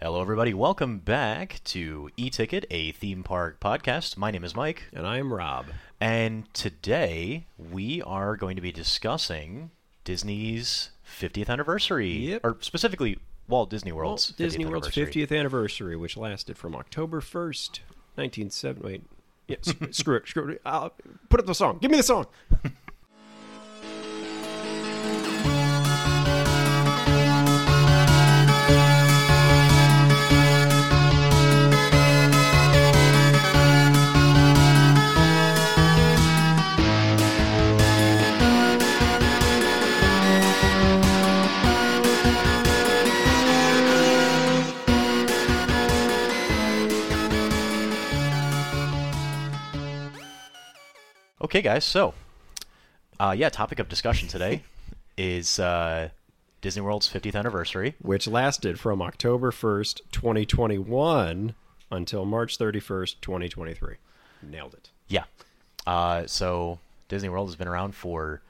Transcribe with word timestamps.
Hello, 0.00 0.20
everybody. 0.20 0.52
Welcome 0.52 0.98
back 0.98 1.60
to 1.64 2.10
E 2.16 2.28
Ticket, 2.30 2.66
a 2.70 2.92
theme 2.92 3.22
park 3.22 3.60
podcast. 3.60 4.16
My 4.16 4.30
name 4.30 4.44
is 4.44 4.54
Mike, 4.54 4.84
And 4.92 5.06
I 5.06 5.18
am 5.18 5.32
Rob. 5.32 5.66
and 6.00 6.52
today 6.54 7.46
we 7.58 8.02
are 8.02 8.36
going 8.36 8.56
to 8.56 8.62
be 8.62 8.72
discussing 8.72 9.70
Disney's 10.04 10.90
50th 11.18 11.48
anniversary, 11.48 12.10
Yep. 12.12 12.40
or 12.44 12.56
specifically 12.60 13.18
Walt 13.48 13.70
Disney 13.70 13.92
World's 13.92 14.30
Well, 14.38 14.46
Disney 14.46 14.64
50th 14.64 14.70
World's 14.70 14.86
anniversary. 14.98 15.22
50th 15.26 15.38
anniversary, 15.38 15.96
which 15.96 16.16
lasted 16.16 16.58
from 16.58 16.74
October 16.76 17.20
1st, 17.20 17.80
1970. 18.16 18.80
Wait. 18.86 19.02
Yeah, 19.48 19.56
screw 19.92 20.16
it. 20.16 20.28
Screw 20.28 20.48
it. 20.50 20.60
I'll 20.66 20.92
put 21.30 21.40
up 21.40 21.46
the 21.46 21.54
song. 21.54 21.78
Give 21.80 21.90
me 21.90 21.96
the 21.96 22.02
song. 22.02 22.26
Okay, 51.46 51.62
guys. 51.62 51.84
So, 51.84 52.12
uh, 53.20 53.32
yeah, 53.38 53.50
topic 53.50 53.78
of 53.78 53.88
discussion 53.88 54.26
today 54.26 54.64
is 55.16 55.60
uh, 55.60 56.08
Disney 56.60 56.82
World's 56.82 57.08
50th 57.08 57.36
anniversary. 57.36 57.94
Which 58.02 58.26
lasted 58.26 58.80
from 58.80 59.00
October 59.00 59.52
1st, 59.52 60.00
2021 60.10 61.54
until 61.92 62.24
March 62.24 62.58
31st, 62.58 63.20
2023. 63.20 63.94
Nailed 64.42 64.74
it. 64.74 64.90
Yeah. 65.06 65.22
Uh, 65.86 66.26
so 66.26 66.80
Disney 67.06 67.28
World 67.28 67.46
has 67.46 67.54
been 67.54 67.68
around 67.68 67.94
for 67.94 68.42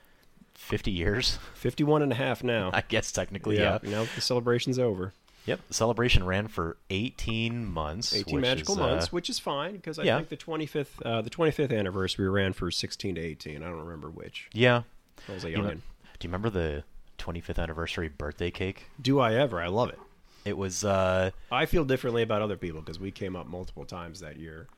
50 0.54 0.90
years, 0.90 1.38
51 1.52 2.00
and 2.00 2.12
a 2.12 2.14
half 2.14 2.42
now. 2.42 2.70
I 2.72 2.80
guess 2.80 3.12
technically. 3.12 3.58
Yeah. 3.58 3.76
Now 3.82 4.06
the 4.14 4.22
celebration's 4.22 4.78
over. 4.78 5.12
Yep. 5.46 5.60
The 5.68 5.74
celebration 5.74 6.24
ran 6.26 6.48
for 6.48 6.76
18 6.90 7.64
months. 7.64 8.14
18 8.14 8.40
magical 8.40 8.74
is, 8.74 8.80
uh, 8.80 8.86
months, 8.86 9.12
which 9.12 9.30
is 9.30 9.38
fine 9.38 9.76
because 9.76 9.98
I 9.98 10.02
yeah. 10.02 10.16
think 10.16 10.28
the 10.28 10.36
25th 10.36 10.86
uh, 11.04 11.22
the 11.22 11.30
25th 11.30 11.76
anniversary 11.76 12.28
ran 12.28 12.52
for 12.52 12.70
16 12.70 13.14
to 13.14 13.20
18. 13.20 13.62
I 13.62 13.66
don't 13.66 13.78
remember 13.78 14.10
which. 14.10 14.48
Yeah. 14.52 14.82
I 15.28 15.32
was 15.32 15.44
a 15.44 15.50
You 15.50 15.58
know- 15.58 15.70
do 16.18 16.26
you 16.26 16.28
remember 16.28 16.50
the 16.50 16.84
25th 17.18 17.58
anniversary 17.58 18.08
birthday 18.08 18.50
cake? 18.50 18.86
Do 19.00 19.18
I 19.20 19.34
ever? 19.34 19.60
I 19.60 19.68
love 19.68 19.88
it. 19.90 19.98
It 20.44 20.56
was 20.56 20.84
uh 20.84 21.30
I 21.50 21.66
feel 21.66 21.84
differently 21.84 22.22
about 22.22 22.40
other 22.42 22.56
people 22.56 22.80
because 22.80 23.00
we 23.00 23.10
came 23.10 23.34
up 23.34 23.46
multiple 23.46 23.84
times 23.84 24.20
that 24.20 24.36
year, 24.36 24.68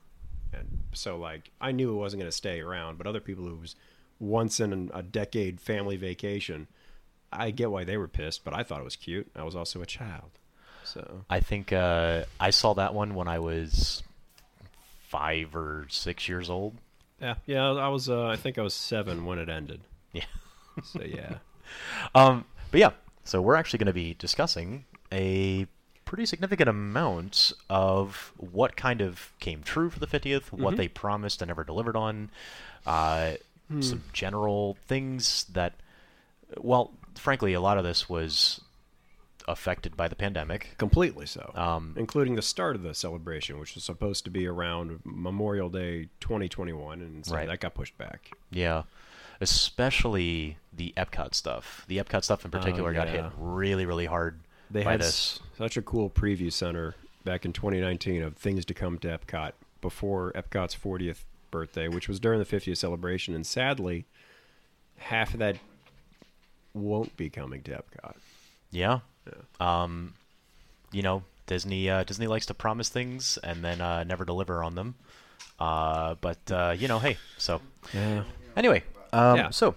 and 0.53 0.79
so 0.93 1.19
like 1.19 1.51
I 1.61 1.73
knew 1.73 1.93
it 1.93 1.97
wasn't 1.97 2.21
going 2.21 2.31
to 2.31 2.37
stay 2.37 2.61
around. 2.61 2.97
But 2.97 3.07
other 3.07 3.21
people 3.21 3.45
who 3.45 3.57
was 3.57 3.77
once 4.19 4.61
in 4.61 4.91
a 4.95 5.03
decade 5.03 5.61
family 5.61 5.97
vacation, 5.97 6.69
I 7.31 7.51
get 7.51 7.71
why 7.71 7.85
they 7.85 7.99
were 7.99 8.09
pissed. 8.09 8.45
But 8.45 8.55
I 8.55 8.63
thought 8.63 8.81
it 8.81 8.85
was 8.85 8.97
cute. 8.97 9.31
I 9.37 9.45
was 9.45 9.55
also 9.55 9.83
a 9.83 9.87
child, 9.87 10.31
so 10.93 11.25
I 11.31 11.41
think 11.41 11.73
uh 11.73 12.25
I 12.41 12.51
saw 12.51 12.75
that 12.75 12.95
one 12.95 13.15
when 13.15 13.29
I 13.29 13.39
was 13.39 14.03
5 15.09 15.57
or 15.57 15.87
6 15.89 16.29
years 16.29 16.51
old. 16.51 16.75
yeah, 17.21 17.35
yeah. 17.47 17.71
I 17.73 17.89
was. 17.89 18.09
Uh, 18.09 18.27
I 18.27 18.37
think 18.37 18.59
I 18.59 18.63
was 18.63 18.75
seven 18.75 19.25
when 19.25 19.39
it 19.39 19.49
ended. 19.49 19.81
Yeah. 20.13 20.25
So 20.85 21.03
yeah, 21.03 21.39
Um 22.15 22.45
but 22.71 22.79
yeah, 22.79 22.91
so 23.25 23.43
we're 23.43 23.57
actually 23.57 23.79
going 23.81 23.89
to 23.89 23.93
be 23.93 24.15
discussing 24.15 24.85
a 25.11 25.67
pretty 26.05 26.25
significant 26.25 26.69
amount 26.69 27.53
of 27.69 28.33
what 28.37 28.77
kind 28.77 29.01
of 29.01 29.33
came 29.41 29.63
true 29.63 29.91
for 29.91 29.99
the 29.99 30.07
50th, 30.07 30.53
what 30.53 30.77
they 30.77 30.87
promised 30.87 31.43
and 31.43 31.49
never 31.49 31.65
delivered 31.65 31.97
on, 31.97 32.31
uh, 32.87 33.33
some 33.81 34.03
general 34.13 34.77
things 34.87 35.45
that, 35.53 35.73
well, 36.59 36.93
frankly, 37.17 37.53
a 37.55 37.61
lot 37.61 37.77
of 37.77 37.83
this 37.85 38.09
was 38.09 38.61
affected 39.49 39.97
by 39.97 40.07
the 40.09 40.15
pandemic. 40.15 40.75
completely 40.79 41.27
so. 41.27 41.51
Um, 41.57 41.95
including 41.97 42.35
the 42.37 42.43
start 42.43 42.77
of 42.77 42.83
the 42.83 42.95
celebration, 42.95 43.59
which 43.59 43.75
was 43.75 43.83
supposed 43.85 44.25
to 44.27 44.31
be 44.31 44.47
around 44.47 45.01
Memorial 45.05 45.69
Day 45.71 46.09
2021, 46.21 47.01
and 47.01 47.27
so 47.27 47.35
Right. 47.35 47.49
that 47.49 47.61
got 47.61 47.75
pushed 47.75 47.97
back. 47.99 48.31
Yeah, 48.51 48.83
especially 49.41 50.57
the 50.73 50.93
Epcot 50.97 51.35
stuff. 51.35 51.85
The 51.89 51.99
Epcot 51.99 52.23
stuff 52.25 52.45
in 52.45 52.51
particular 52.51 52.93
got 52.93 53.09
hit 53.09 53.25
really, 53.37 53.87
really 53.87 54.07
hard 54.07 54.41
They 54.71 54.85
by 54.85 54.93
had 54.93 55.01
this. 55.01 55.41
such 55.57 55.77
a 55.77 55.83
cool 55.83 56.11
preview 56.11 56.53
center 56.53 56.95
back 57.25 57.45
in 57.45 57.53
2019 57.53 58.23
of 58.23 58.37
things 58.37 58.65
to 58.67 58.75
come 58.75 58.99
to 58.99 59.09
Epcot 59.19 59.53
before 59.81 60.33
Epcot's 60.33 60.75
40th 60.75 61.25
birthday, 61.51 61.89
which 61.89 62.09
was 62.09 62.21
during 62.21 62.39
the 62.39 62.45
50th 62.45 62.77
celebration, 62.77 63.35
and 63.35 63.47
sadly, 63.47 64.05
half 64.99 65.33
of 65.35 65.39
that 65.41 65.57
won't 66.75 67.17
be 67.17 67.31
coming 67.31 67.63
to 67.63 67.71
Epcot. 67.73 68.17
Yeah. 68.71 69.01
Um, 69.61 70.15
you 70.93 71.03
know, 71.03 71.23
Disney 71.47 71.89
uh, 71.91 72.05
Disney 72.05 72.27
likes 72.27 72.47
to 72.47 72.55
promise 72.55 72.89
things 72.89 73.39
and 73.43 73.65
then 73.65 73.81
uh, 73.81 74.05
never 74.05 74.25
deliver 74.25 74.63
on 74.63 74.75
them. 74.75 74.95
Uh, 75.59 76.15
but 76.21 76.39
uh, 76.51 76.75
you 76.79 76.89
know, 76.89 76.99
hey, 76.99 77.17
so 77.37 77.61
Yeah. 77.95 78.25
anyway, 78.57 78.83
um, 79.13 79.37
Yeah. 79.37 79.51
so 79.51 79.75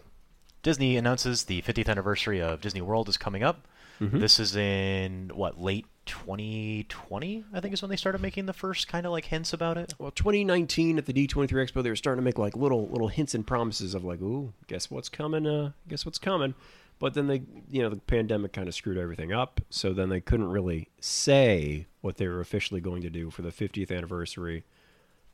Disney 0.63 0.95
announces 0.97 1.45
the 1.45 1.61
50th 1.63 1.90
anniversary 1.90 2.40
of 2.41 2.61
Disney 2.61 2.81
World 2.81 3.09
is 3.09 3.17
coming 3.17 3.44
up. 3.44 3.67
Mm-hmm. 4.00 4.19
This 4.19 4.40
is 4.40 4.56
in 4.56 5.31
what 5.34 5.59
late 5.61 5.85
2020, 6.06 7.45
I 7.53 7.59
think, 7.59 7.73
is 7.73 7.81
when 7.81 7.90
they 7.90 7.95
started 7.95 8.22
making 8.22 8.45
the 8.45 8.53
first 8.53 8.88
kind 8.88 9.06
of 9.06 9.11
like 9.11 9.25
hints 9.25 9.53
about 9.53 9.78
it. 9.78 9.94
Well, 9.97 10.11
2019 10.11 10.97
at 10.97 11.06
the 11.06 11.13
D23 11.13 11.47
Expo, 11.51 11.84
they 11.84 11.90
were 11.90 11.95
starting 11.95 12.22
to 12.22 12.25
make 12.25 12.38
like 12.38 12.56
little 12.56 12.88
little 12.90 13.07
hints 13.07 13.34
and 13.35 13.45
promises 13.45 13.94
of 13.94 14.03
like, 14.03 14.22
ooh, 14.22 14.53
guess 14.67 14.90
what's 14.90 15.09
coming? 15.09 15.45
Uh, 15.47 15.72
guess 15.88 16.06
what's 16.06 16.17
coming? 16.17 16.53
But 17.01 17.16
then 17.16 17.28
they, 17.28 17.41
you 17.69 17.81
know, 17.81 17.89
the 17.89 17.97
pandemic 17.97 18.53
kind 18.53 18.67
of 18.69 18.75
screwed 18.75 18.97
everything 18.97 19.34
up. 19.34 19.59
So 19.69 19.91
then 19.91 20.07
they 20.09 20.22
couldn't 20.22 20.50
really 20.50 20.88
say 21.01 21.88
what 22.01 22.16
they 22.17 22.28
were 22.28 22.39
officially 22.39 22.79
going 22.79 23.01
to 23.01 23.09
do 23.09 23.29
for 23.31 23.41
the 23.41 23.50
50th 23.50 23.91
anniversary 23.95 24.63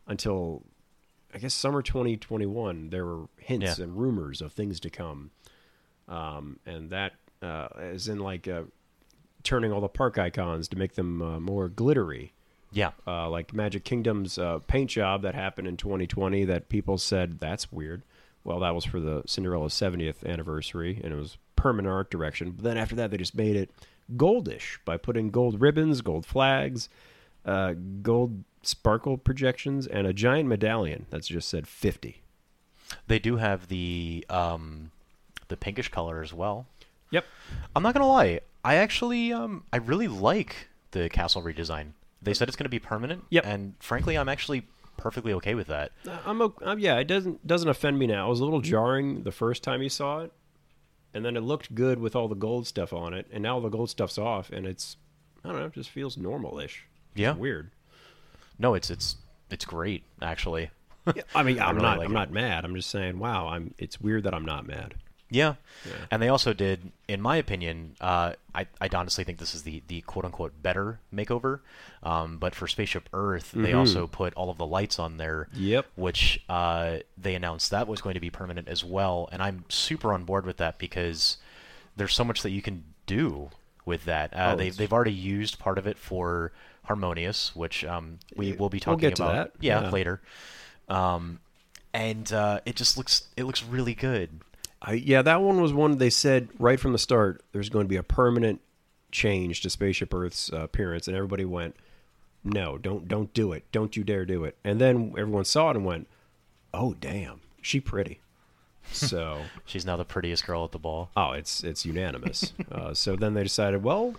until, 0.07 0.63
I 1.33 1.37
guess, 1.39 1.53
summer 1.53 1.81
2021. 1.81 2.89
There 2.89 3.05
were 3.05 3.25
hints 3.37 3.77
Yeah. 3.77 3.83
and 3.83 3.97
rumors 3.97 4.41
of 4.41 4.53
things 4.53 4.79
to 4.79 4.89
come, 4.89 5.31
um, 6.07 6.59
and 6.65 6.89
that 6.89 7.13
uh, 7.41 7.67
is 7.79 8.07
in 8.07 8.19
like 8.19 8.47
uh, 8.47 8.63
turning 9.43 9.71
all 9.71 9.81
the 9.81 9.87
park 9.89 10.17
icons 10.17 10.67
to 10.69 10.77
make 10.77 10.95
them 10.95 11.21
uh, 11.21 11.39
more 11.39 11.67
glittery 11.69 12.31
Yeah, 12.71 12.91
uh, 13.05 13.29
like 13.29 13.53
Magic 13.53 13.83
Kingdom's 13.83 14.37
uh, 14.39 14.59
paint 14.67 14.89
job 14.89 15.21
that 15.21 15.35
happened 15.35 15.67
in 15.67 15.77
2020 15.77 16.45
that 16.45 16.69
people 16.69 16.97
said 16.97 17.39
that's 17.39 17.71
weird. 17.71 18.03
Well, 18.43 18.59
that 18.61 18.73
was 18.73 18.85
for 18.85 18.99
the 19.01 19.23
Cinderella 19.27 19.67
70th 19.67 20.25
anniversary, 20.25 20.99
and 21.03 21.13
it 21.13 21.17
was 21.17 21.37
permanent 21.57 21.93
art 21.93 22.09
direction. 22.09 22.51
But 22.51 22.63
then 22.63 22.77
after 22.77 22.95
that, 22.95 23.11
they 23.11 23.17
just 23.17 23.35
made 23.35 23.57
it 23.57 23.69
goldish 24.15 24.77
by 24.85 24.95
putting 24.95 25.29
gold 25.31 25.59
ribbons, 25.59 25.99
gold 26.01 26.25
flags, 26.25 26.87
uh, 27.45 27.73
gold 28.01 28.43
sparkle 28.61 29.17
projections, 29.17 29.85
and 29.85 30.07
a 30.07 30.13
giant 30.13 30.47
medallion 30.47 31.05
that's 31.09 31.27
just 31.27 31.49
said 31.49 31.67
50. 31.67 32.21
they 33.07 33.19
do 33.19 33.35
have 33.37 33.67
the 33.67 34.25
um, 34.29 34.91
the 35.49 35.57
pinkish 35.57 35.89
color 35.89 36.21
as 36.21 36.33
well. 36.33 36.67
Yep. 37.11 37.25
I'm 37.75 37.83
not 37.83 37.93
gonna 37.93 38.07
lie. 38.07 38.39
I 38.63 38.75
actually, 38.75 39.31
um, 39.33 39.63
I 39.71 39.77
really 39.77 40.07
like 40.09 40.67
the 40.91 41.07
castle 41.09 41.41
redesign. 41.41 41.91
They 42.21 42.33
said 42.33 42.47
it's 42.49 42.57
gonna 42.57 42.69
be 42.69 42.79
permanent. 42.79 43.23
Yep. 43.29 43.45
And 43.45 43.73
frankly, 43.79 44.17
I'm 44.17 44.27
actually 44.29 44.67
perfectly 44.97 45.31
okay 45.33 45.53
with 45.55 45.67
that. 45.67 45.91
Uh, 46.07 46.17
I'm, 46.25 46.41
o- 46.41 46.53
um, 46.63 46.79
yeah, 46.79 46.97
it 46.97 47.07
doesn't 47.07 47.45
doesn't 47.47 47.69
offend 47.69 47.97
me 47.99 48.07
now. 48.07 48.27
It 48.27 48.29
was 48.29 48.39
a 48.41 48.43
little 48.45 48.61
jarring 48.61 49.23
the 49.23 49.31
first 49.31 49.63
time 49.63 49.81
you 49.81 49.89
saw 49.89 50.19
it, 50.19 50.33
and 51.13 51.23
then 51.25 51.35
it 51.37 51.41
looked 51.41 51.73
good 51.75 51.99
with 51.99 52.15
all 52.15 52.27
the 52.27 52.35
gold 52.35 52.67
stuff 52.67 52.93
on 52.93 53.13
it, 53.13 53.27
and 53.31 53.41
now 53.43 53.59
the 53.59 53.69
gold 53.69 53.89
stuff's 53.89 54.17
off, 54.17 54.49
and 54.51 54.65
it's 54.65 54.97
I 55.43 55.49
don't 55.49 55.59
know, 55.59 55.65
it 55.67 55.73
just 55.73 55.89
feels 55.89 56.17
normal-ish. 56.17 56.85
It's 57.13 57.19
Yeah. 57.21 57.33
weird. 57.33 57.71
No, 58.59 58.73
it's 58.73 58.89
it's 58.89 59.17
it's 59.49 59.65
great 59.65 60.03
actually. 60.21 60.69
Yeah, 61.15 61.21
I 61.33 61.43
mean, 61.43 61.59
I'm 61.61 61.75
really 61.75 61.87
not 61.87 61.97
like 61.99 62.05
I'm 62.07 62.11
it. 62.11 62.19
not 62.19 62.31
mad. 62.31 62.65
I'm 62.65 62.75
just 62.75 62.89
saying, 62.89 63.17
wow, 63.19 63.47
I'm. 63.47 63.73
It's 63.77 64.01
weird 64.01 64.23
that 64.23 64.33
I'm 64.33 64.45
not 64.45 64.67
mad. 64.67 64.95
Yeah. 65.29 65.55
And 66.09 66.21
they 66.21 66.29
also 66.29 66.53
did, 66.53 66.91
in 67.07 67.21
my 67.21 67.35
opinion, 67.37 67.95
uh, 67.99 68.33
I, 68.55 68.67
I 68.79 68.89
honestly 68.93 69.23
think 69.23 69.39
this 69.39 69.53
is 69.53 69.63
the, 69.63 69.83
the 69.87 70.01
quote 70.01 70.23
unquote 70.25 70.61
better 70.61 70.99
makeover. 71.13 71.59
Um, 72.03 72.37
but 72.37 72.55
for 72.55 72.67
Spaceship 72.67 73.09
Earth, 73.11 73.51
they 73.53 73.73
also 73.73 74.07
put 74.07 74.33
all 74.35 74.49
of 74.49 74.57
the 74.57 74.65
lights 74.65 74.99
on 74.99 75.17
there. 75.17 75.47
Mm-hmm. 75.51 75.63
Yep. 75.63 75.85
Which 75.95 76.43
uh, 76.47 76.97
they 77.17 77.35
announced 77.35 77.71
that 77.71 77.87
was 77.87 78.01
going 78.01 78.13
to 78.13 78.19
be 78.21 78.29
permanent 78.29 78.67
as 78.69 78.83
well. 78.85 79.27
And 79.31 79.41
I'm 79.41 79.65
super 79.69 80.13
on 80.13 80.23
board 80.23 80.45
with 80.45 80.57
that 80.57 80.77
because 80.77 81.37
there's 81.97 82.13
so 82.13 82.23
much 82.23 82.41
that 82.43 82.51
you 82.51 82.61
can 82.61 82.83
do 83.05 83.49
with 83.85 84.05
that. 84.05 84.33
Uh, 84.33 84.51
Oh, 84.53 84.55
they, 84.55 84.69
they've 84.69 84.93
already 84.93 85.13
used 85.13 85.59
part 85.59 85.77
of 85.77 85.87
it 85.87 85.97
for 85.97 86.51
Harmonious, 86.83 87.53
which 87.55 87.83
um, 87.83 88.19
we 88.35 88.47
Yeah, 88.51 88.55
will 88.57 88.69
be 88.69 88.77
we'll 88.77 88.95
talking 88.95 89.11
to 89.13 89.23
about. 89.23 89.51
Yeah, 89.59 89.81
Yeah. 89.81 89.89
later. 89.89 90.21
Um, 90.87 91.39
and 91.93 92.31
uh, 92.31 92.59
it 92.65 92.75
just 92.75 92.97
looks 92.97 93.23
it 93.35 93.43
looks 93.43 93.63
really 93.63 93.93
good. 93.95 94.29
I, 94.81 94.93
yeah, 94.93 95.21
that 95.23 95.41
one 95.41 95.61
was 95.61 95.73
one 95.73 95.97
they 95.97 96.09
said 96.09 96.49
right 96.59 96.79
from 96.79 96.91
the 96.91 96.99
start. 96.99 97.41
There's 97.51 97.69
going 97.69 97.85
to 97.85 97.89
be 97.89 97.95
a 97.97 98.03
permanent 98.03 98.61
change 99.11 99.61
to 99.61 99.69
Spaceship 99.69 100.13
Earth's 100.13 100.51
uh, 100.53 100.61
appearance, 100.61 101.07
and 101.07 101.15
everybody 101.17 101.45
went, 101.45 101.75
"No, 102.43 102.77
don't 102.77 103.07
don't 103.07 103.33
do 103.33 103.53
it! 103.53 103.63
Don't 103.71 103.97
you 103.97 104.03
dare 104.03 104.25
do 104.25 104.43
it!" 104.43 104.55
And 104.63 104.79
then 104.79 105.13
everyone 105.17 105.45
saw 105.45 105.71
it 105.71 105.75
and 105.75 105.85
went, 105.85 106.07
"Oh 106.73 106.93
damn, 106.99 107.41
she 107.61 107.79
pretty." 107.79 108.19
So, 108.91 109.41
She's 109.65 109.85
now 109.85 109.97
the 109.97 110.05
prettiest 110.05 110.45
girl 110.45 110.63
at 110.63 110.71
the 110.71 110.79
ball. 110.79 111.09
oh, 111.17 111.31
it's 111.31 111.63
it's 111.63 111.85
unanimous. 111.85 112.53
uh, 112.71 112.93
so 112.93 113.15
then 113.15 113.33
they 113.33 113.43
decided, 113.43 113.83
well, 113.83 114.13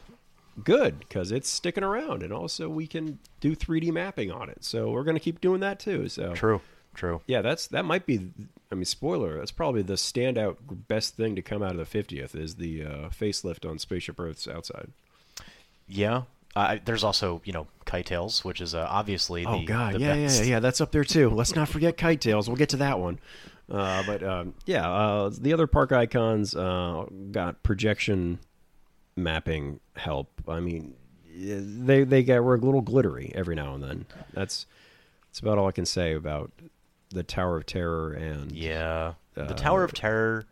good 0.65 0.99
because 0.99 1.31
it's 1.33 1.49
sticking 1.49 1.85
around, 1.85 2.23
and 2.25 2.33
also 2.33 2.69
we 2.69 2.87
can 2.87 3.19
do 3.41 3.55
3D 3.57 3.93
mapping 3.93 4.31
on 4.33 4.51
it. 4.51 4.65
So 4.65 4.91
we're 4.91 5.05
going 5.05 5.17
to 5.17 5.21
keep 5.21 5.41
doing 5.41 5.61
that 5.61 5.79
too. 5.79 6.09
So 6.09 6.35
True, 6.35 6.61
true. 6.95 7.21
yeah, 7.27 7.43
that's 7.43 7.69
that 7.69 7.85
might 7.85 8.05
be. 8.07 8.33
I 8.71 8.75
mean, 8.75 8.85
spoiler. 8.85 9.39
That's 9.39 9.51
probably 9.51 9.83
the 9.83 9.95
standout 9.95 10.57
best 10.89 11.17
thing 11.17 11.35
to 11.37 11.43
come 11.43 11.63
out 11.63 11.77
of 11.77 11.91
the 11.91 11.99
50th 12.03 12.35
is 12.37 12.57
the 12.57 12.85
uh, 12.85 12.89
facelift 13.09 13.69
on 13.69 13.79
Spaceship 13.79 14.21
Earth's 14.21 14.47
outside. 14.47 14.91
Yeah. 15.87 16.23
Uh, 16.55 16.79
there's 16.85 17.05
also, 17.05 17.41
you 17.45 17.53
know, 17.53 17.67
Kite 17.85 18.07
Tails, 18.07 18.45
which 18.45 18.61
is 18.61 18.75
uh, 18.75 18.87
obviously 18.91 19.45
the, 19.45 19.51
Oh 19.51 19.63
God, 19.65 19.95
the 19.95 20.01
yeah, 20.01 20.15
best. 20.17 20.43
yeah, 20.43 20.51
yeah. 20.51 20.61
That's 20.61 20.81
up 20.81 20.93
there 20.93 21.05
too. 21.05 21.31
Let's 21.31 21.55
not 21.55 21.69
forget 21.69 21.97
Kite 21.97 22.21
Tails. 22.21 22.49
We'll 22.49 22.57
get 22.57 22.71
to 22.71 22.77
that 22.79 22.99
one. 22.99 23.19
Uh, 23.71 24.03
but 24.07 24.23
um, 24.23 24.55
yeah, 24.67 24.91
uh, 24.91 25.31
the 25.39 25.53
other 25.53 25.67
park 25.67 25.93
icons 25.93 26.55
uh, 26.55 27.05
got 27.31 27.63
projection 27.63 28.39
mapping 29.15 29.79
help. 29.95 30.31
I 30.49 30.61
mean, 30.61 30.95
they 31.37 32.05
they 32.05 32.23
got 32.23 32.43
were 32.43 32.55
a 32.55 32.59
little 32.59 32.81
glittery 32.81 33.31
every 33.35 33.55
now 33.55 33.75
and 33.75 33.85
then. 33.85 34.07
That's 34.33 34.65
that's 35.29 35.41
about 35.41 35.59
all 35.59 35.69
I 35.69 35.73
can 35.73 35.85
say 35.85 36.15
about 36.15 36.51
the 37.11 37.23
Tower 37.23 37.57
of 37.57 37.67
Terror 37.67 38.13
and 38.13 38.53
Yeah. 38.53 39.15
The 39.35 39.43
Uh, 39.45 39.53
Tower 39.55 39.85
of 39.85 39.93
Terror 39.95 40.45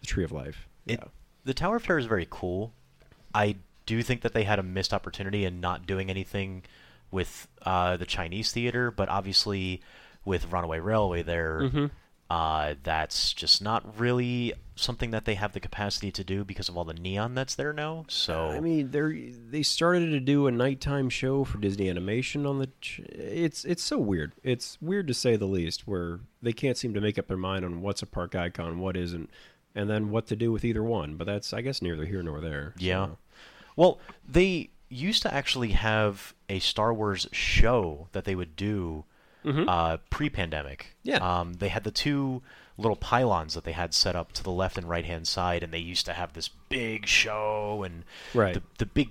the 0.00 0.06
Tree 0.06 0.24
of 0.24 0.32
Life. 0.32 0.68
It, 0.86 1.00
yeah. 1.02 1.08
The 1.44 1.54
Tower 1.54 1.76
of 1.76 1.84
Terror 1.84 1.98
is 1.98 2.06
very 2.06 2.26
cool. 2.30 2.72
I 3.34 3.56
do 3.86 4.02
think 4.02 4.22
that 4.22 4.32
they 4.32 4.44
had 4.44 4.58
a 4.58 4.62
missed 4.62 4.92
opportunity 4.94 5.44
in 5.44 5.60
not 5.60 5.86
doing 5.86 6.08
anything 6.10 6.62
with 7.10 7.48
uh, 7.62 7.96
the 7.96 8.06
Chinese 8.06 8.52
theater, 8.52 8.90
but 8.90 9.08
obviously 9.08 9.80
with 10.24 10.50
Runaway 10.52 10.78
Railway 10.78 11.22
there, 11.22 11.60
Mm-hmm. 11.62 11.86
uh, 12.30 12.74
that's 12.82 13.32
just 13.32 13.62
not 13.62 13.98
really 13.98 14.52
something 14.78 15.10
that 15.10 15.24
they 15.24 15.34
have 15.34 15.52
the 15.52 15.60
capacity 15.60 16.10
to 16.12 16.24
do 16.24 16.44
because 16.44 16.68
of 16.68 16.76
all 16.76 16.84
the 16.84 16.94
neon 16.94 17.34
that's 17.34 17.54
there 17.54 17.72
now. 17.72 18.04
So 18.08 18.48
I 18.48 18.60
mean, 18.60 18.90
they 18.90 19.32
they 19.50 19.62
started 19.62 20.10
to 20.10 20.20
do 20.20 20.46
a 20.46 20.50
nighttime 20.52 21.10
show 21.10 21.44
for 21.44 21.58
Disney 21.58 21.88
Animation 21.88 22.46
on 22.46 22.58
the. 22.58 22.68
Ch- 22.80 23.00
it's 23.00 23.64
it's 23.64 23.82
so 23.82 23.98
weird. 23.98 24.32
It's 24.42 24.78
weird 24.80 25.06
to 25.08 25.14
say 25.14 25.36
the 25.36 25.46
least. 25.46 25.86
Where 25.86 26.20
they 26.42 26.52
can't 26.52 26.76
seem 26.76 26.94
to 26.94 27.00
make 27.00 27.18
up 27.18 27.28
their 27.28 27.36
mind 27.36 27.64
on 27.64 27.82
what's 27.82 28.02
a 28.02 28.06
park 28.06 28.34
icon, 28.34 28.78
what 28.78 28.96
isn't, 28.96 29.30
and 29.74 29.88
then 29.90 30.10
what 30.10 30.26
to 30.28 30.36
do 30.36 30.52
with 30.52 30.64
either 30.64 30.82
one. 30.82 31.16
But 31.16 31.26
that's 31.26 31.52
I 31.52 31.60
guess 31.60 31.82
neither 31.82 32.04
here 32.04 32.22
nor 32.22 32.40
there. 32.40 32.74
Yeah. 32.78 33.06
so. 33.06 33.18
Well, 33.76 34.00
they 34.28 34.70
used 34.88 35.22
to 35.22 35.32
actually 35.32 35.70
have 35.70 36.34
a 36.48 36.58
Star 36.58 36.92
Wars 36.94 37.28
show 37.32 38.08
that 38.12 38.24
they 38.24 38.34
would 38.34 38.56
do 38.56 39.04
uh, 39.44 39.96
pre-pandemic. 40.10 40.96
Mm-hmm. 41.06 41.08
Yeah. 41.10 41.40
Um, 41.40 41.54
they 41.54 41.68
had 41.68 41.84
the 41.84 41.90
two 41.90 42.42
little 42.78 42.96
pylons 42.96 43.54
that 43.54 43.64
they 43.64 43.72
had 43.72 43.92
set 43.92 44.14
up 44.16 44.32
to 44.32 44.42
the 44.42 44.50
left 44.52 44.78
and 44.78 44.88
right 44.88 45.04
hand 45.04 45.26
side, 45.28 45.62
and 45.62 45.72
they 45.72 45.78
used 45.78 46.06
to 46.06 46.12
have 46.14 46.32
this 46.32 46.48
big 46.68 47.06
show, 47.06 47.82
and 47.84 48.04
Right. 48.32 48.54
the, 48.54 48.62
the 48.78 48.86
big 48.86 49.10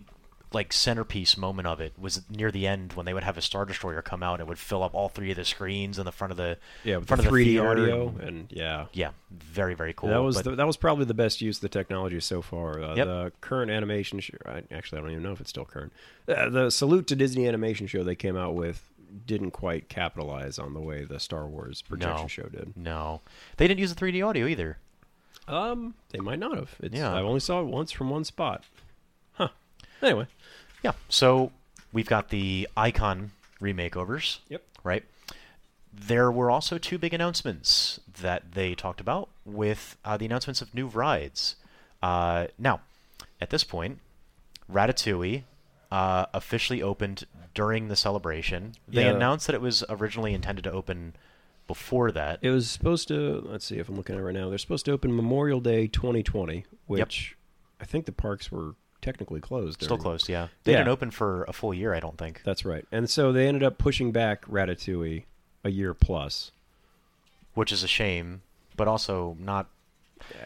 like 0.53 0.71
centerpiece 0.71 1.35
moment 1.35 1.67
of 1.67 1.81
it 1.81 1.91
was 1.99 2.21
near 2.29 2.49
the 2.51 2.65
end 2.65 2.93
when 2.93 3.05
they 3.05 3.13
would 3.13 3.25
have 3.25 3.37
a 3.37 3.41
star 3.41 3.65
destroyer 3.65 4.01
come 4.01 4.23
out 4.23 4.35
and 4.35 4.41
it 4.41 4.47
would 4.47 4.57
fill 4.57 4.81
up 4.81 4.95
all 4.95 5.09
three 5.09 5.29
of 5.29 5.35
the 5.35 5.43
screens 5.43 5.99
in 5.99 6.05
the 6.05 6.11
front 6.11 6.31
of 6.31 6.37
the 6.37 6.57
Yeah, 6.85 6.99
front 7.01 7.07
the 7.07 7.13
of 7.27 7.33
the 7.33 7.39
3D 7.41 7.43
theater 7.43 7.67
audio 7.67 8.07
and- 8.07 8.21
and 8.21 8.47
yeah. 8.49 8.85
yeah, 8.93 9.09
very 9.29 9.73
very 9.75 9.91
cool. 9.91 10.07
that 10.09 10.19
was 10.23 10.37
but- 10.37 10.45
the, 10.45 10.55
that 10.55 10.65
was 10.65 10.77
probably 10.77 11.03
the 11.03 11.13
best 11.13 11.41
use 11.41 11.57
of 11.57 11.61
the 11.63 11.69
technology 11.69 12.21
so 12.21 12.41
far. 12.41 12.81
Uh, 12.81 12.95
Yep. 12.95 13.05
The 13.07 13.31
current 13.41 13.69
animation 13.71 14.21
show, 14.21 14.37
actually 14.71 14.99
I 14.99 15.01
don't 15.01 15.11
even 15.11 15.23
know 15.23 15.33
if 15.33 15.41
it's 15.41 15.49
still 15.49 15.65
current. 15.65 15.91
Uh, 16.29 16.47
the 16.49 16.69
salute 16.69 17.07
to 17.07 17.17
Disney 17.17 17.45
Animation 17.45 17.85
show 17.85 18.05
they 18.05 18.15
came 18.15 18.37
out 18.37 18.55
with 18.55 18.89
didn't 19.25 19.51
quite 19.51 19.89
capitalize 19.89 20.57
on 20.59 20.73
the 20.73 20.79
way 20.79 21.03
the 21.05 21.19
Star 21.19 21.47
Wars 21.47 21.81
projection 21.81 22.21
No. 22.23 22.27
show 22.27 22.43
did. 22.43 22.73
no, 22.77 23.21
they 23.57 23.67
didn't 23.67 23.79
use 23.79 23.93
the 23.93 23.99
3D 23.99 24.25
audio 24.25 24.45
either. 24.47 24.77
Um, 25.47 25.93
they 26.09 26.19
might 26.19 26.39
not 26.39 26.55
have. 26.57 26.75
It's, 26.81 26.95
Yeah. 26.95 27.13
I 27.13 27.21
only 27.21 27.39
saw 27.39 27.61
it 27.61 27.65
once 27.67 27.91
from 27.91 28.09
one 28.09 28.23
spot. 28.25 28.63
Huh. 29.33 29.49
Anyway. 30.01 30.27
Yeah. 30.83 30.91
So 31.09 31.51
we've 31.93 32.05
got 32.07 32.29
the 32.29 32.67
Icon 32.75 33.31
remakeovers. 33.61 34.39
Yep. 34.49 34.63
Right. 34.83 35.05
There 35.93 36.29
were 36.31 36.51
also 36.51 36.77
two 36.77 36.97
big 36.97 37.13
announcements 37.13 37.99
that 38.21 38.51
they 38.51 38.75
talked 38.75 38.99
about 38.99 39.29
with 39.45 39.95
uh, 40.03 40.17
the 40.17 40.25
announcements 40.25 40.61
of 40.61 40.73
new 40.75 40.87
rides. 40.87 41.55
Uh, 42.03 42.47
now, 42.59 42.81
at 43.39 43.49
this 43.49 43.63
point, 43.63 43.99
Ratatouille 44.71 45.43
uh, 45.91 46.25
officially 46.33 46.81
opened 46.81 47.25
during 47.57 47.87
the 47.87 47.95
celebration. 47.95 48.75
They 48.87 49.05
Yeah. 49.05 49.15
announced 49.15 49.47
that 49.47 49.55
it 49.55 49.61
was 49.61 49.83
originally 49.89 50.35
intended 50.35 50.63
to 50.65 50.71
open 50.71 51.15
before 51.65 52.11
that. 52.11 52.37
It 52.43 52.51
was 52.51 52.69
supposed 52.69 53.07
to. 53.07 53.41
Let's 53.43 53.65
see 53.65 53.79
if 53.79 53.89
I'm 53.89 53.95
looking 53.95 54.15
at 54.15 54.21
it 54.21 54.23
right 54.23 54.33
now. 54.35 54.47
They're 54.49 54.59
supposed 54.59 54.85
to 54.85 54.91
open 54.91 55.15
Memorial 55.15 55.59
Day 55.59 55.87
2020, 55.87 56.65
which 56.85 57.35
I 57.81 57.85
think 57.85 58.05
the 58.05 58.11
parks 58.11 58.51
were 58.51 58.75
technically 59.01 59.41
closed. 59.41 59.81
Still 59.81 59.97
during- 59.97 60.01
closed, 60.03 60.29
yeah. 60.29 60.49
They 60.65 60.73
Yeah. 60.73 60.77
didn't 60.79 60.89
open 60.89 61.09
for 61.09 61.45
a 61.45 61.53
full 61.53 61.73
year, 61.73 61.95
I 61.95 61.99
don't 61.99 62.17
think. 62.19 62.43
That's 62.43 62.63
right. 62.63 62.85
And 62.91 63.09
so 63.09 63.31
they 63.31 63.47
ended 63.47 63.63
up 63.63 63.79
pushing 63.79 64.11
back 64.11 64.45
Ratatouille 64.45 65.23
a 65.63 65.71
year 65.71 65.95
plus. 65.95 66.51
Which 67.55 67.71
is 67.71 67.81
a 67.81 67.87
shame, 67.87 68.43
but 68.75 68.87
also 68.87 69.35
not. 69.39 69.67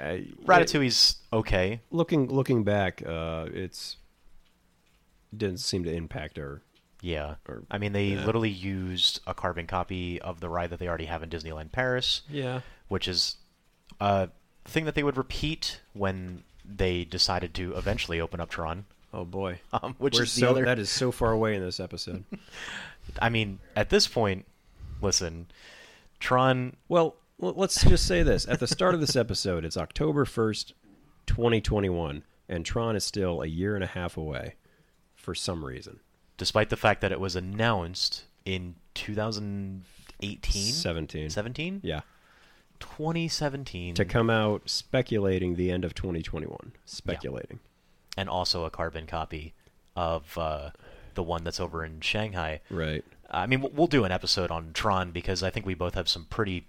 Uh, 0.01 0.19
Ratatouille's 0.45 1.17
okay. 1.33 1.81
looking 1.91 2.27
looking 2.29 2.63
back, 2.63 3.03
uh, 3.05 3.47
it's 3.53 3.97
didn't 5.35 5.59
seem 5.59 5.83
to 5.83 5.91
impact 5.93 6.39
our. 6.39 6.61
Yeah. 7.01 7.35
Or- 7.49 7.63
I 7.69 7.77
mean, 7.79 7.93
they 7.93 8.09
yeah. 8.09 8.25
literally 8.25 8.49
used 8.49 9.19
a 9.27 9.33
carbon 9.33 9.67
copy 9.67 10.21
of 10.21 10.39
the 10.39 10.49
ride 10.49 10.69
that 10.69 10.79
they 10.79 10.87
already 10.87 11.05
have 11.05 11.23
in 11.23 11.29
Disneyland 11.29 11.71
Paris, 11.71 12.21
Yeah. 12.29 12.61
which 12.87 13.07
is 13.07 13.37
a 13.99 14.29
thing 14.65 14.85
that 14.85 14.95
they 14.95 15.03
would 15.03 15.17
repeat 15.17 15.81
when 15.93 16.43
they 16.63 17.03
decided 17.03 17.53
to 17.55 17.75
eventually 17.75 18.21
open 18.21 18.39
up 18.39 18.49
Tron. 18.49 18.85
Oh 19.13 19.25
boy. 19.25 19.59
Um, 19.73 19.95
which 19.97 20.15
We're 20.15 20.23
is 20.23 20.35
the 20.35 20.41
so 20.41 20.49
other. 20.51 20.65
that 20.65 20.79
is 20.79 20.89
so 20.89 21.11
far 21.11 21.31
away 21.31 21.55
in 21.55 21.61
this 21.61 21.79
episode. 21.79 22.23
I 23.21 23.29
mean, 23.29 23.59
at 23.75 23.89
this 23.89 24.07
point, 24.07 24.45
listen, 25.01 25.47
Tron. 26.19 26.75
Well, 26.87 27.15
l- 27.41 27.53
let's 27.57 27.83
just 27.83 28.05
say 28.07 28.21
this. 28.23 28.47
At 28.47 28.59
the 28.59 28.67
start 28.67 28.93
of 28.93 29.01
this 29.01 29.15
episode, 29.15 29.65
it's 29.65 29.75
October 29.75 30.23
1st, 30.23 30.73
2021, 31.25 32.23
and 32.47 32.65
Tron 32.65 32.95
is 32.95 33.03
still 33.03 33.41
a 33.41 33.47
year 33.47 33.73
and 33.75 33.83
a 33.83 33.87
half 33.87 34.17
away 34.17 34.55
for 35.15 35.33
some 35.33 35.65
reason. 35.65 35.99
Despite 36.41 36.69
the 36.71 36.75
fact 36.75 37.01
that 37.01 37.11
it 37.11 37.19
was 37.19 37.35
announced 37.35 38.23
in 38.45 38.73
2018, 38.95 40.73
17. 40.73 41.29
17, 41.29 41.81
Yeah. 41.83 42.01
2017, 42.79 43.93
To 43.93 44.03
come 44.05 44.29
out 44.31 44.67
speculating 44.67 45.55
the 45.55 45.71
end 45.71 45.85
of 45.85 45.93
2021. 45.93 46.71
Speculating. 46.85 47.59
and 48.17 48.27
also 48.27 48.65
a 48.65 48.69
carbon 48.71 49.05
copy 49.07 49.53
of 49.95 50.37
uh, 50.37 50.71
the 51.13 51.23
one 51.23 51.43
that's 51.45 51.59
over 51.59 51.85
in 51.85 52.01
Shanghai. 52.01 52.59
Right. 52.69 53.05
I 53.29 53.45
mean, 53.45 53.61
we'll- 53.61 53.71
we'll 53.71 53.87
do 53.87 54.03
an 54.03 54.11
episode 54.11 54.51
on 54.51 54.73
Tron 54.73 55.11
because 55.11 55.41
I 55.43 55.49
think 55.51 55.65
we 55.65 55.75
both 55.75 55.93
have 55.93 56.09
some 56.09 56.25
pretty 56.25 56.65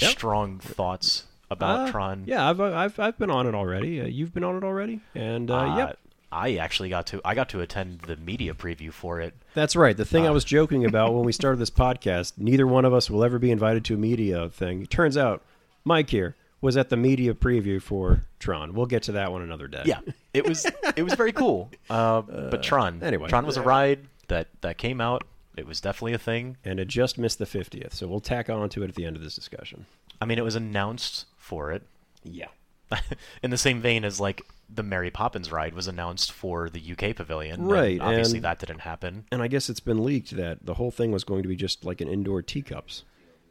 Yep. 0.00 0.10
strong 0.10 0.58
thoughts 0.58 1.26
about 1.50 1.88
Uh, 1.88 1.90
Tron. 1.92 2.24
Yeah, 2.26 2.48
I've, 2.50 2.60
I've 2.60 2.98
I've 2.98 3.18
been 3.18 3.30
on 3.30 3.46
it 3.46 3.54
already. 3.54 4.00
Uh, 4.00 4.06
you've 4.06 4.32
been 4.34 4.42
on 4.44 4.56
it 4.56 4.64
already, 4.64 5.00
and 5.14 5.48
uh, 5.50 5.58
Uh, 5.58 5.76
yep, 5.76 5.98
I 6.32 6.56
actually 6.56 6.88
got 6.88 7.06
to 7.08 7.20
I 7.24 7.34
got 7.34 7.48
to 7.50 7.60
attend 7.60 8.02
the 8.02 8.16
media 8.16 8.54
preview 8.54 8.92
for 8.92 9.20
it. 9.20 9.34
that's 9.54 9.74
right. 9.74 9.96
The 9.96 10.04
thing 10.04 10.26
I 10.26 10.28
uh, 10.28 10.32
was 10.32 10.44
joking 10.44 10.84
about 10.84 11.12
when 11.14 11.24
we 11.24 11.32
started 11.40 11.58
this 11.58 11.70
podcast, 11.70 12.34
neither 12.36 12.66
one 12.66 12.84
of 12.84 12.94
us 12.94 13.10
will 13.10 13.24
ever 13.24 13.38
be 13.38 13.50
invited 13.50 13.84
to 13.86 13.94
a 13.94 13.98
media 13.98 14.48
thing. 14.48 14.82
It 14.82 14.90
turns 14.90 15.16
out, 15.16 15.42
Mike 15.84 16.10
here 16.10 16.36
was 16.60 16.76
at 16.76 16.88
the 16.90 16.96
media 16.96 17.34
preview 17.34 17.80
for 17.82 18.22
Tron. 18.38 18.74
We'll 18.74 18.86
get 18.86 19.02
to 19.04 19.12
that 19.12 19.32
one 19.32 19.42
another 19.42 19.66
day. 19.66 19.82
Yeah, 19.86 20.00
it 20.32 20.46
was 20.48 20.66
it 20.96 21.02
was 21.02 21.14
very 21.14 21.32
cool. 21.32 21.70
Uh, 21.88 22.20
but 22.50 22.62
Tron, 22.62 23.02
anyway. 23.02 23.28
Tron 23.28 23.46
was 23.46 23.56
a 23.56 23.62
ride 23.62 24.06
that 24.28 24.48
that 24.60 24.78
came 24.78 25.00
out. 25.00 25.24
It 25.56 25.66
was 25.66 25.80
definitely 25.80 26.14
a 26.14 26.18
thing. 26.18 26.56
and 26.64 26.78
it 26.78 26.88
just 26.88 27.18
missed 27.18 27.38
the 27.38 27.46
fiftieth, 27.46 27.92
so 27.94 28.06
we'll 28.06 28.20
tack 28.20 28.48
on 28.48 28.68
to 28.70 28.82
it 28.84 28.88
at 28.88 28.94
the 28.94 29.04
end 29.04 29.16
of 29.16 29.22
this 29.22 29.34
discussion. 29.34 29.86
I 30.20 30.26
mean, 30.26 30.38
it 30.38 30.44
was 30.44 30.54
announced 30.54 31.26
for 31.38 31.72
it. 31.72 31.82
Yeah. 32.22 32.48
in 33.42 33.50
the 33.50 33.58
same 33.58 33.80
vein 33.80 34.04
as 34.04 34.20
like 34.20 34.42
the 34.72 34.82
Mary 34.82 35.10
Poppins 35.10 35.50
ride 35.50 35.74
was 35.74 35.88
announced 35.88 36.30
for 36.32 36.70
the 36.70 36.80
UK 36.92 37.14
pavilion. 37.16 37.66
Right, 37.66 38.00
obviously, 38.00 38.38
and- 38.38 38.44
that 38.44 38.58
didn't 38.60 38.80
happen. 38.80 39.24
And 39.32 39.42
I 39.42 39.48
guess 39.48 39.68
it's 39.68 39.80
been 39.80 40.04
leaked 40.04 40.36
that 40.36 40.64
the 40.64 40.74
whole 40.74 40.90
thing 40.90 41.10
was 41.12 41.24
going 41.24 41.42
to 41.42 41.48
be 41.48 41.56
just 41.56 41.84
like 41.84 42.00
an 42.00 42.08
indoor 42.08 42.40
teacups. 42.42 43.04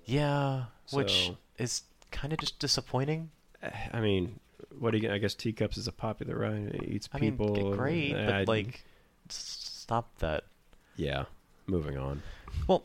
Yeah, 0.05 0.65
which 0.91 1.31
is 1.57 1.83
kind 2.11 2.33
of 2.33 2.39
just 2.39 2.57
disappointing. 2.59 3.29
Eh, 3.61 3.69
I 3.93 3.99
mean, 3.99 4.39
what 4.79 4.91
do 4.91 4.97
you? 4.97 5.11
I 5.11 5.17
guess 5.17 5.33
teacups 5.35 5.77
is 5.77 5.87
a 5.87 5.91
popular 5.91 6.37
ride. 6.37 6.73
It 6.75 6.83
eats 6.87 7.09
I 7.13 7.19
mean, 7.19 7.31
people. 7.37 7.53
g- 7.71 7.77
great, 7.77 8.15
I- 8.15 8.25
but 8.25 8.47
like, 8.47 8.83
stop 9.27 10.07
that. 10.19 10.43
yeah. 10.95 11.25
Moving 11.67 11.97
on. 11.99 12.23
Well, 12.67 12.83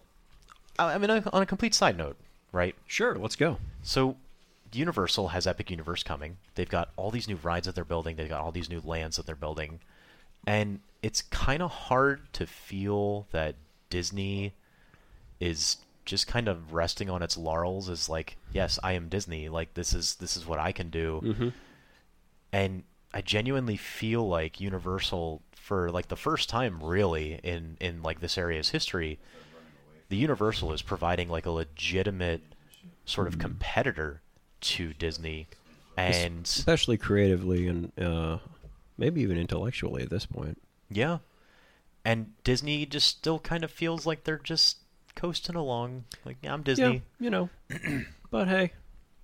I 0.79 0.93
I 0.95 0.99
mean, 0.99 1.09
on 1.11 1.43
a 1.43 1.47
complete 1.47 1.73
side 1.75 1.97
note, 1.97 2.17
right? 2.53 2.75
Sure, 2.87 3.17
let's 3.17 3.37
go. 3.37 3.57
So, 3.83 4.17
Universal 4.76 5.28
has 5.28 5.47
Epic 5.47 5.71
Universe 5.71 6.02
coming. 6.02 6.37
They've 6.54 6.69
got 6.69 6.90
all 6.97 7.11
these 7.11 7.28
new 7.28 7.37
rides 7.37 7.66
that 7.66 7.75
they're 7.75 7.85
building. 7.85 8.16
They've 8.16 8.28
got 8.28 8.40
all 8.40 8.52
these 8.52 8.69
new 8.71 8.81
lands 8.85 9.16
that 9.16 9.26
they're 9.26 9.35
building. 9.37 9.81
and 10.47 10.81
it's 11.02 11.21
kind 11.21 11.62
of 11.62 11.71
hard 11.71 12.33
to 12.33 12.47
feel 12.47 13.26
that 13.31 13.57
Disney 13.90 14.54
is 15.38 15.76
just 16.07 16.26
kind 16.26 16.49
of 16.49 16.73
resting 16.73 17.11
on 17.11 17.23
its 17.23 17.37
laurels 17.37 17.90
as 17.90 18.09
like, 18.09 18.37
yes, 18.52 18.78
I 18.83 18.93
am 18.93 19.09
Disney. 19.11 19.50
Like 19.50 19.75
this 19.75 19.93
is 19.93 20.14
this 20.16 20.35
is 20.37 20.47
what 20.47 20.59
I 20.59 20.73
can 20.73 20.88
do. 20.90 21.21
Mm-hmm. 21.23 21.49
And 22.52 22.85
I 23.12 23.21
genuinely 23.21 23.76
feel 23.76 24.26
like 24.26 24.61
Universal 24.61 25.43
for 25.52 25.90
like 25.90 26.09
the 26.09 26.16
first 26.16 26.49
time 26.49 26.83
really 26.83 27.38
in 27.43 27.76
in 27.81 28.02
like 28.02 28.21
this 28.21 28.38
area's 28.38 28.71
history, 28.71 29.19
the 30.09 30.16
Universal 30.16 30.73
is 30.73 30.83
providing 30.83 31.28
like 31.28 31.47
a 31.47 31.50
legitimate 31.50 32.43
sort 33.04 33.26
of 33.26 33.38
competitor 33.38 34.23
to 34.64 34.92
Disney. 34.94 35.47
And 35.97 36.44
especially 36.44 36.97
creatively 36.97 37.68
and 37.68 37.92
uh, 38.00 38.38
maybe 38.99 39.21
even 39.23 39.38
intellectually 39.38 40.02
at 40.02 40.11
this 40.11 40.26
point. 40.26 40.61
yeah. 40.90 41.18
And 42.06 42.33
Disney 42.44 42.85
just 42.85 43.06
still 43.09 43.38
kind 43.38 43.64
of 43.64 43.71
feels 43.71 44.04
like 44.04 44.25
they're 44.25 44.37
just 44.37 44.76
coasting 45.14 45.56
along. 45.56 46.04
Like, 46.26 46.37
yeah, 46.42 46.52
I'm 46.52 46.62
Disney. 46.62 46.92
Yeah, 46.92 47.00
you 47.18 47.30
know. 47.30 47.49
but 48.30 48.47
hey, 48.47 48.73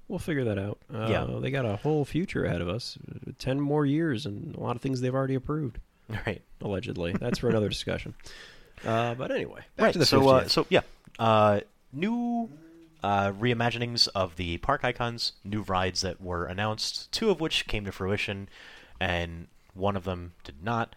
we'll 0.09 0.19
figure 0.19 0.45
that 0.45 0.59
out. 0.59 0.79
Uh, 0.91 1.07
Yeah. 1.11 1.27
They 1.41 1.51
got 1.51 1.67
a 1.67 1.77
whole 1.77 2.07
future 2.07 2.47
ahead 2.47 2.63
of 2.63 2.69
us. 2.71 2.97
Ten 3.39 3.61
more 3.61 3.85
years 3.85 4.25
and 4.25 4.55
a 4.57 4.61
lot 4.61 4.77
of 4.77 4.83
things 4.83 5.03
they've 5.03 5.15
already 5.15 5.35
approved, 5.35 5.79
Right. 6.09 6.41
allegedly. 6.63 7.13
That's 7.21 7.39
for 7.41 7.49
another 7.51 7.69
discussion. 7.69 8.15
Uh, 8.83 9.13
but 9.15 9.31
anyway, 9.31 9.61
back 9.77 9.85
right. 9.85 9.93
to 9.93 9.99
the 9.99 10.07
so, 10.07 10.27
uh, 10.27 10.49
so 10.49 10.67
yeah, 10.71 10.81
uh, 11.19 11.61
new 11.93 12.49
uh, 13.03 13.33
reimaginings 13.33 14.09
of 14.15 14.37
the 14.37 14.59
park 14.59 14.85
icons, 14.85 15.33
new 15.45 15.63
rides 15.63 16.01
that 16.03 16.21
were 16.21 16.45
announced, 16.47 17.11
two 17.13 17.31
of 17.31 17.41
which 17.41 17.67
came 17.67 17.85
to 17.85 17.93
fruition, 17.93 18.49
and 19.01 19.49
one 19.75 19.97
of 19.97 20.05
them 20.05 20.33
did 20.45 20.63
not. 20.63 20.95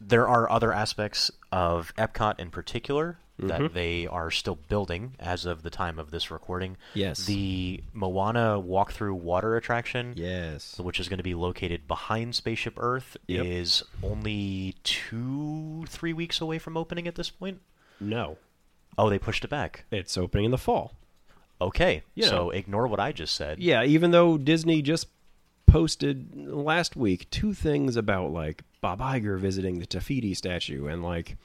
There 0.00 0.28
are 0.28 0.50
other 0.50 0.72
aspects 0.72 1.30
of 1.50 1.94
Epcot 1.96 2.38
in 2.38 2.50
particular 2.50 3.18
that 3.38 3.60
Mhm. 3.60 3.72
they 3.74 4.06
are 4.06 4.30
still 4.30 4.56
building 4.56 5.14
as 5.18 5.44
of 5.44 5.62
the 5.62 5.68
time 5.70 5.98
of 5.98 6.10
this 6.10 6.30
recording. 6.30 6.76
Yes. 6.94 7.26
The 7.26 7.82
Moana 7.92 8.58
walk-through 8.58 9.14
water 9.14 9.56
attraction 9.56 10.14
yes. 10.16 10.78
which 10.78 10.98
is 10.98 11.08
going 11.08 11.18
to 11.18 11.22
be 11.22 11.34
located 11.34 11.86
behind 11.86 12.34
Spaceship 12.34 12.74
Earth, 12.78 13.16
Yep. 13.26 13.44
is 13.44 13.82
only 14.02 14.74
two, 14.84 15.84
three 15.88 16.12
weeks 16.14 16.40
away 16.40 16.58
from 16.58 16.76
opening 16.78 17.06
at 17.06 17.14
this 17.14 17.28
point. 17.30 17.60
No, 18.00 18.38
Oh, 18.98 19.10
they 19.10 19.18
pushed 19.18 19.44
it 19.44 19.48
back. 19.48 19.84
it's 19.90 20.16
opening 20.16 20.46
in 20.46 20.50
the 20.50 20.58
fall. 20.58 20.94
Okay, 21.60 22.02
Yeah. 22.14 22.28
so 22.28 22.50
ignore 22.50 22.86
what 22.86 23.00
I 23.00 23.12
just 23.12 23.34
said. 23.34 23.58
Yeah, 23.60 23.82
even 23.84 24.10
though 24.10 24.36
Disney 24.36 24.82
just 24.82 25.08
posted 25.66 26.36
last 26.36 26.96
week 26.96 27.28
two 27.30 27.52
things 27.52 27.96
about 27.96 28.32
like 28.32 28.62
Bob 28.80 29.00
Iger 29.00 29.38
visiting 29.38 29.78
the 29.78 29.86
Te 29.86 30.00
Fiti 30.00 30.34
statue 30.34 30.86
and 30.86 31.02
like 31.02 31.36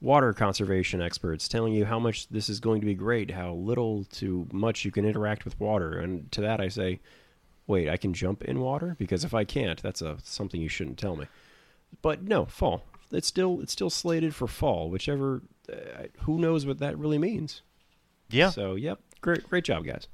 water 0.00 0.32
conservation 0.32 1.02
experts 1.02 1.46
telling 1.46 1.74
you 1.74 1.84
how 1.84 1.98
much 1.98 2.28
this 2.28 2.48
is 2.48 2.58
going 2.60 2.80
to 2.80 2.86
be 2.86 2.94
great, 2.94 3.30
how 3.32 3.52
little 3.52 4.04
to 4.12 4.48
much 4.52 4.84
you 4.84 4.90
can 4.90 5.04
interact 5.04 5.44
with 5.44 5.58
water. 5.60 5.98
And 5.98 6.30
to 6.32 6.40
that 6.40 6.60
I 6.60 6.68
say, 6.68 7.00
wait, 7.66 7.88
I 7.88 7.96
can 7.96 8.14
jump 8.14 8.42
in 8.44 8.60
water 8.60 8.96
because 8.98 9.24
if 9.24 9.34
I 9.34 9.44
can't, 9.44 9.82
that's 9.82 10.00
a 10.00 10.16
something 10.22 10.60
you 10.60 10.68
shouldn't 10.68 10.98
tell 10.98 11.16
me. 11.16 11.26
But 12.02 12.22
no, 12.22 12.46
fall. 12.46 12.84
It's 13.12 13.26
still 13.26 13.60
it's 13.60 13.72
still 13.72 13.90
slated 13.90 14.34
for 14.34 14.46
fall, 14.46 14.88
whichever 14.88 15.42
uh, 15.70 16.04
who 16.20 16.38
knows 16.38 16.64
what 16.64 16.78
that 16.78 16.96
really 16.96 17.18
means. 17.18 17.62
Yeah. 18.30 18.50
So, 18.50 18.74
yep. 18.74 18.98
Great 19.20 19.48
great 19.48 19.64
job, 19.64 19.84
guys. 19.84 20.06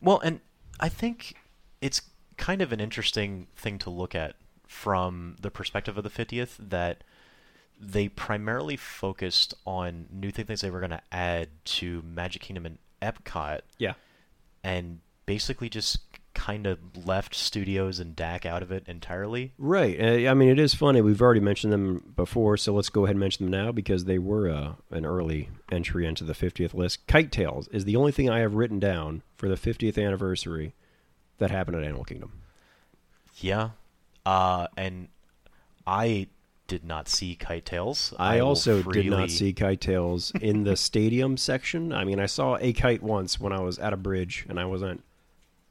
Well, 0.00 0.20
and 0.20 0.40
I 0.78 0.88
think 0.88 1.34
it's 1.80 2.02
kind 2.36 2.60
of 2.60 2.72
an 2.72 2.80
interesting 2.80 3.46
thing 3.56 3.78
to 3.78 3.90
look 3.90 4.14
at 4.14 4.36
from 4.66 5.36
the 5.40 5.50
perspective 5.50 5.96
of 5.96 6.04
the 6.04 6.10
50th 6.10 6.56
that 6.58 7.02
they 7.80 8.08
primarily 8.08 8.76
focused 8.76 9.54
on 9.66 10.06
new 10.10 10.30
things 10.30 10.60
they 10.60 10.70
were 10.70 10.80
going 10.80 10.90
to 10.90 11.00
add 11.12 11.48
to 11.64 12.02
Magic 12.02 12.42
Kingdom 12.42 12.66
and 12.66 12.78
Epcot 13.02 13.60
Yeah. 13.78 13.94
and 14.64 15.00
basically 15.26 15.68
just 15.68 16.05
kind 16.36 16.66
of 16.66 16.78
left 17.06 17.34
studios 17.34 17.98
and 17.98 18.14
DAK 18.14 18.44
out 18.44 18.62
of 18.62 18.70
it 18.70 18.84
entirely. 18.86 19.54
Right. 19.56 19.98
Uh, 19.98 20.30
I 20.30 20.34
mean, 20.34 20.50
it 20.50 20.58
is 20.58 20.74
funny. 20.74 21.00
We've 21.00 21.22
already 21.22 21.40
mentioned 21.40 21.72
them 21.72 22.12
before, 22.14 22.58
so 22.58 22.74
let's 22.74 22.90
go 22.90 23.04
ahead 23.04 23.14
and 23.14 23.20
mention 23.20 23.46
them 23.46 23.64
now 23.64 23.72
because 23.72 24.04
they 24.04 24.18
were 24.18 24.50
uh, 24.50 24.72
an 24.90 25.06
early 25.06 25.48
entry 25.72 26.06
into 26.06 26.24
the 26.24 26.34
50th 26.34 26.74
list. 26.74 27.06
Kite 27.06 27.32
Tails 27.32 27.68
is 27.68 27.86
the 27.86 27.96
only 27.96 28.12
thing 28.12 28.28
I 28.28 28.40
have 28.40 28.54
written 28.54 28.78
down 28.78 29.22
for 29.34 29.48
the 29.48 29.54
50th 29.54 29.96
anniversary 29.96 30.74
that 31.38 31.50
happened 31.50 31.78
at 31.78 31.84
Animal 31.84 32.04
Kingdom. 32.04 32.32
Yeah. 33.36 33.70
Uh, 34.26 34.66
and 34.76 35.08
I 35.86 36.26
did 36.66 36.84
not 36.84 37.08
see 37.08 37.34
Kite 37.34 37.64
Tails. 37.64 38.12
I, 38.18 38.36
will 38.36 38.48
also 38.48 38.82
did 38.82 39.06
not 39.06 39.30
see 39.30 39.54
Kite 39.54 39.80
Tails 39.80 40.32
in 40.40 40.64
the 40.64 40.76
stadium 40.76 41.38
section. 41.38 41.94
I 41.94 42.04
mean, 42.04 42.20
I 42.20 42.26
saw 42.26 42.58
a 42.60 42.74
kite 42.74 43.02
once 43.02 43.40
when 43.40 43.54
I 43.54 43.60
was 43.60 43.78
at 43.78 43.94
a 43.94 43.96
bridge, 43.96 44.44
and 44.50 44.60
I 44.60 44.66
wasn't. 44.66 45.02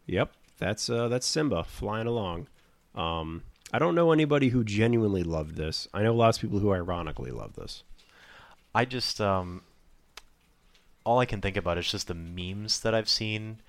Yep, 0.07 0.31
that's 0.57 0.89
uh, 0.89 1.07
that's 1.07 1.25
Simba 1.27 1.63
flying 1.63 2.07
along. 2.07 2.47
Um, 2.93 3.43
I 3.74 3.79
don't 3.79 3.95
know 3.95 4.12
anybody 4.12 4.50
who 4.50 4.63
genuinely 4.63 5.24
loved 5.24 5.55
this. 5.55 5.88
I 5.93 6.03
know 6.03 6.13
lots 6.13 6.38
of 6.38 6.41
people 6.41 6.59
who 6.59 6.71
ironically 6.71 7.31
love 7.31 7.55
this. 7.55 7.83
I 8.74 8.85
just 8.85 9.19
um 9.21 9.62
all 11.03 11.19
I 11.19 11.25
can 11.25 11.39
think 11.41 11.55
about 11.57 11.77
is 11.77 11.89
just 11.89 12.07
the 12.07 12.13
memes 12.15 12.79
that 12.81 12.93
I've 12.95 13.09
seen 13.09 13.59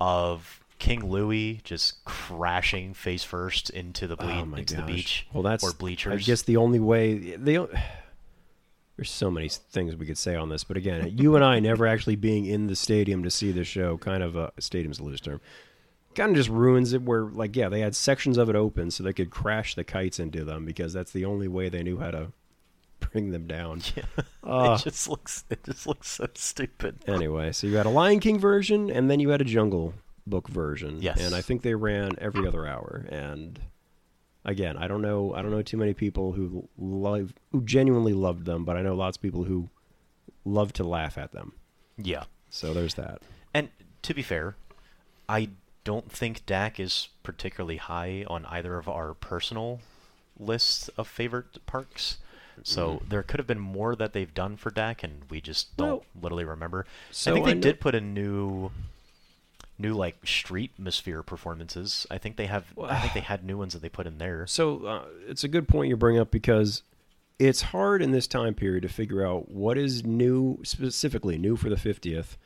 of 0.00 0.60
King 0.78 1.08
Louie 1.08 1.60
just 1.64 2.04
crashing 2.04 2.92
face 2.92 3.24
first 3.24 3.70
into 3.70 4.06
the 4.06 4.16
Oh 4.20 4.44
my 4.44 4.58
into 4.58 4.74
gosh. 4.74 4.86
the 4.86 4.92
beach 4.92 5.26
Well, 5.32 5.42
that's 5.42 5.64
or 5.64 5.72
bleachers. 5.72 6.12
I 6.12 6.24
guess 6.24 6.42
the 6.42 6.56
only 6.56 6.80
way 6.80 7.36
they. 7.36 7.56
There's 8.96 9.10
so 9.10 9.30
many 9.30 9.48
things 9.48 9.96
we 9.96 10.06
could 10.06 10.18
say 10.18 10.36
on 10.36 10.48
this, 10.50 10.64
but 10.64 10.76
again, 10.76 11.16
you 11.16 11.34
and 11.34 11.42
I 11.44 11.58
never 11.60 11.86
actually 11.86 12.14
being 12.16 12.44
in 12.46 12.66
the 12.66 12.76
stadium 12.76 13.22
to 13.22 13.30
see 13.30 13.50
the 13.50 13.64
show, 13.64 13.96
kind 13.96 14.22
of 14.22 14.36
a 14.36 14.52
stadium's 14.58 14.98
a 14.98 15.02
loose 15.02 15.20
term, 15.20 15.40
kind 16.14 16.30
of 16.30 16.36
just 16.36 16.48
ruins 16.48 16.92
it. 16.92 17.02
Where 17.02 17.22
like, 17.24 17.56
yeah, 17.56 17.68
they 17.68 17.80
had 17.80 17.94
sections 17.96 18.38
of 18.38 18.48
it 18.48 18.56
open 18.56 18.90
so 18.90 19.02
they 19.02 19.12
could 19.12 19.30
crash 19.30 19.74
the 19.74 19.84
kites 19.84 20.18
into 20.18 20.44
them 20.44 20.64
because 20.64 20.92
that's 20.92 21.12
the 21.12 21.24
only 21.24 21.48
way 21.48 21.68
they 21.68 21.82
knew 21.82 21.98
how 21.98 22.10
to 22.10 22.32
bring 23.00 23.30
them 23.30 23.46
down. 23.46 23.82
Ah. 24.44 24.74
it 24.74 24.82
just 24.82 25.08
looks 25.08 25.44
it 25.50 25.62
just 25.62 25.86
looks 25.86 26.10
so 26.10 26.26
stupid. 26.34 26.98
Anyway, 27.06 27.52
so 27.52 27.68
you 27.68 27.76
had 27.76 27.86
a 27.86 27.90
Lion 27.90 28.18
King 28.18 28.40
version, 28.40 28.90
and 28.90 29.08
then 29.08 29.20
you 29.20 29.28
had 29.28 29.40
a 29.40 29.44
Jungle 29.44 29.94
Book 30.26 30.48
version. 30.48 31.00
Yes. 31.00 31.20
and 31.20 31.32
I 31.32 31.40
think 31.40 31.62
they 31.62 31.76
ran 31.76 32.16
every 32.18 32.46
other 32.46 32.66
hour. 32.66 33.06
And 33.08 33.60
again, 34.44 34.76
I 34.76 34.88
don't 34.88 35.00
know, 35.00 35.32
I 35.32 35.42
don't 35.42 35.52
know 35.52 35.62
too 35.62 35.76
many 35.76 35.94
people 35.94 36.32
who 36.32 36.68
love, 36.76 37.32
who 37.52 37.62
genuinely 37.62 38.12
loved 38.14 38.46
them, 38.46 38.64
but 38.64 38.76
I 38.76 38.82
know 38.82 38.94
lots 38.96 39.16
of 39.16 39.22
people 39.22 39.44
who 39.44 39.70
love 40.44 40.72
to 40.74 40.84
laugh 40.84 41.16
at 41.16 41.30
them. 41.30 41.52
Yeah. 41.96 42.24
So 42.50 42.74
there's 42.74 42.94
that. 42.94 43.22
And 43.54 43.68
to 44.02 44.14
be 44.14 44.22
fair, 44.22 44.56
I 45.28 45.50
don't 45.84 46.10
think 46.10 46.46
DAK 46.46 46.78
is 46.80 47.08
particularly 47.22 47.76
high 47.78 48.24
on 48.28 48.44
either 48.46 48.76
of 48.76 48.88
our 48.88 49.14
personal 49.14 49.80
lists 50.38 50.88
of 50.96 51.08
favorite 51.08 51.64
parks. 51.66 52.18
So 52.62 52.94
Mm-hmm. 52.96 53.08
there 53.08 53.22
could 53.22 53.40
have 53.40 53.46
been 53.46 53.58
more 53.58 53.96
that 53.96 54.12
they've 54.12 54.32
done 54.32 54.56
for 54.56 54.70
DAK, 54.70 55.02
and 55.02 55.22
we 55.30 55.40
just 55.40 55.76
don't 55.76 55.88
Well, 55.88 56.04
literally 56.22 56.44
remember. 56.44 56.86
so 57.10 57.30
I 57.30 57.34
think 57.34 57.46
they 57.46 57.54
know- 57.54 57.60
did 57.60 57.80
put 57.80 57.94
in 57.94 58.12
new, 58.14 58.70
new 59.78 59.94
like 59.94 60.16
street 60.26 60.70
atmosphere 60.78 61.22
performances. 61.22 62.06
I 62.10 62.18
think 62.18 62.36
they 62.36 62.46
have. 62.46 62.66
I 62.80 63.00
think 63.00 63.14
they 63.14 63.20
had 63.20 63.44
new 63.44 63.56
ones 63.58 63.72
that 63.72 63.80
they 63.82 63.88
put 63.88 64.06
in 64.06 64.18
there. 64.18 64.46
So 64.46 64.84
uh, 64.84 65.04
it's 65.26 65.44
a 65.44 65.48
good 65.48 65.66
point 65.66 65.88
you 65.88 65.96
bring 65.96 66.18
up 66.18 66.30
because 66.30 66.82
it's 67.38 67.62
hard 67.62 68.02
in 68.02 68.12
this 68.12 68.26
time 68.26 68.54
period 68.54 68.82
to 68.82 68.88
figure 68.88 69.26
out 69.26 69.50
what 69.50 69.76
is 69.78 70.04
new, 70.04 70.60
specifically 70.62 71.38
new 71.38 71.56
for 71.56 71.68
the 71.70 71.76
50th, 71.76 72.36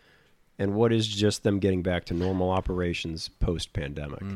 and 0.59 0.75
what 0.75 0.93
is 0.93 1.07
just 1.07 1.43
them 1.43 1.59
getting 1.59 1.83
back 1.83 2.05
to 2.07 2.15
normal 2.15 2.51
operations 2.51 3.29
post 3.29 3.73
pandemic. 3.73 4.21
Because 4.21 4.31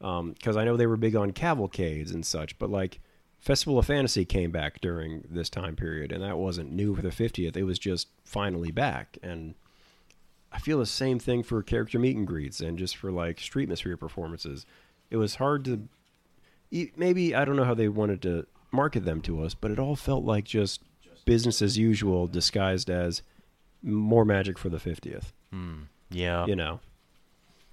hmm. 0.00 0.06
um, 0.06 0.58
I 0.58 0.64
know 0.64 0.76
they 0.76 0.86
were 0.86 0.96
big 0.96 1.16
on 1.16 1.32
cavalcades 1.32 2.12
and 2.12 2.24
such, 2.24 2.58
but 2.58 2.70
like 2.70 3.00
Festival 3.40 3.78
of 3.78 3.86
Fantasy 3.86 4.24
came 4.24 4.50
back 4.50 4.80
during 4.80 5.24
this 5.30 5.48
time 5.48 5.76
period, 5.76 6.12
and 6.12 6.22
that 6.22 6.38
wasn't 6.38 6.72
new 6.72 6.94
for 6.94 7.02
the 7.02 7.10
50th. 7.10 7.56
It 7.56 7.64
was 7.64 7.78
just 7.78 8.08
finally 8.24 8.70
back. 8.70 9.18
And 9.22 9.54
I 10.52 10.58
feel 10.58 10.78
the 10.78 10.86
same 10.86 11.18
thing 11.18 11.42
for 11.42 11.62
character 11.62 11.98
meet 11.98 12.16
and 12.16 12.26
greets 12.26 12.60
and 12.60 12.78
just 12.78 12.96
for 12.96 13.10
like 13.10 13.40
street 13.40 13.68
mystery 13.68 13.96
performances. 13.96 14.66
It 15.10 15.16
was 15.16 15.36
hard 15.36 15.64
to 15.66 15.88
maybe 16.96 17.34
I 17.34 17.44
don't 17.44 17.56
know 17.56 17.64
how 17.64 17.74
they 17.74 17.88
wanted 17.88 18.22
to 18.22 18.46
market 18.72 19.04
them 19.04 19.20
to 19.22 19.42
us, 19.42 19.54
but 19.54 19.70
it 19.70 19.78
all 19.78 19.96
felt 19.96 20.24
like 20.24 20.44
just 20.44 20.80
business 21.24 21.62
as 21.62 21.76
usual 21.78 22.26
disguised 22.26 22.90
as 22.90 23.22
more 23.82 24.24
magic 24.24 24.58
for 24.58 24.68
the 24.68 24.78
50th. 24.78 25.32
Hmm. 25.52 25.82
Yeah. 26.10 26.46
You 26.46 26.56
know. 26.56 26.80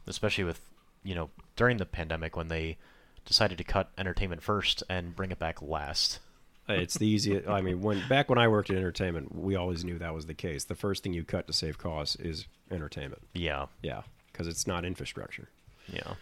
especially 0.08 0.44
with 0.44 0.60
you 1.04 1.16
know 1.16 1.30
during 1.56 1.78
the 1.78 1.86
pandemic 1.86 2.36
when 2.36 2.48
they 2.50 2.78
decided 3.26 3.58
to 3.58 3.64
cut 3.64 3.90
entertainment 3.98 4.42
first 4.42 4.84
and 4.90 5.16
bring 5.16 5.32
it 5.32 5.40
back 5.40 5.62
last. 5.62 6.20
It's 6.68 6.98
the 6.98 7.08
easiest. 7.08 7.48
I 7.48 7.62
mean, 7.62 7.82
when 7.82 8.02
back 8.08 8.30
when 8.30 8.38
I 8.40 8.48
worked 8.48 8.70
in 8.70 8.78
entertainment, 8.78 9.36
we 9.36 9.56
always 9.58 9.84
knew 9.84 9.98
that 10.00 10.14
was 10.14 10.26
the 10.28 10.34
case. 10.34 10.64
The 10.64 10.76
first 10.76 11.04
thing 11.04 11.14
you 11.14 11.24
cut 11.26 11.46
to 11.48 11.54
save 11.54 11.78
costs 11.78 12.16
is 12.16 12.48
entertainment. 12.72 13.22
Yeah, 13.34 13.66
Yeah, 13.82 14.04
because 14.32 14.48
it's 14.48 14.66
not 14.66 14.86
infrastructure. 14.86 15.50
yeah. 15.88 16.14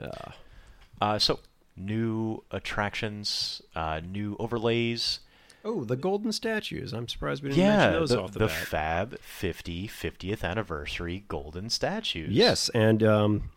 Uh, 0.00 0.30
Uh, 1.00 1.18
so 1.18 1.40
new 1.76 2.42
attractions, 2.50 3.62
uh, 3.74 4.00
new 4.06 4.36
overlays. 4.38 5.20
Oh, 5.64 5.84
the 5.84 5.96
golden 5.96 6.32
statues. 6.32 6.92
I'm 6.92 7.06
surprised 7.08 7.42
we 7.42 7.50
didn't 7.50 7.60
Yeah, 7.64 7.76
mention 7.76 7.92
those 8.00 8.08
the, 8.10 8.20
off 8.22 8.32
the, 8.32 8.38
the 8.40 8.46
bat. 8.46 8.66
Fab 8.66 9.18
50 9.20 9.88
50th 9.88 10.42
anniversary 10.42 11.24
golden 11.28 11.68
statues. 11.70 12.30
yes, 12.30 12.68
and 12.70 13.02
um, 13.02 13.50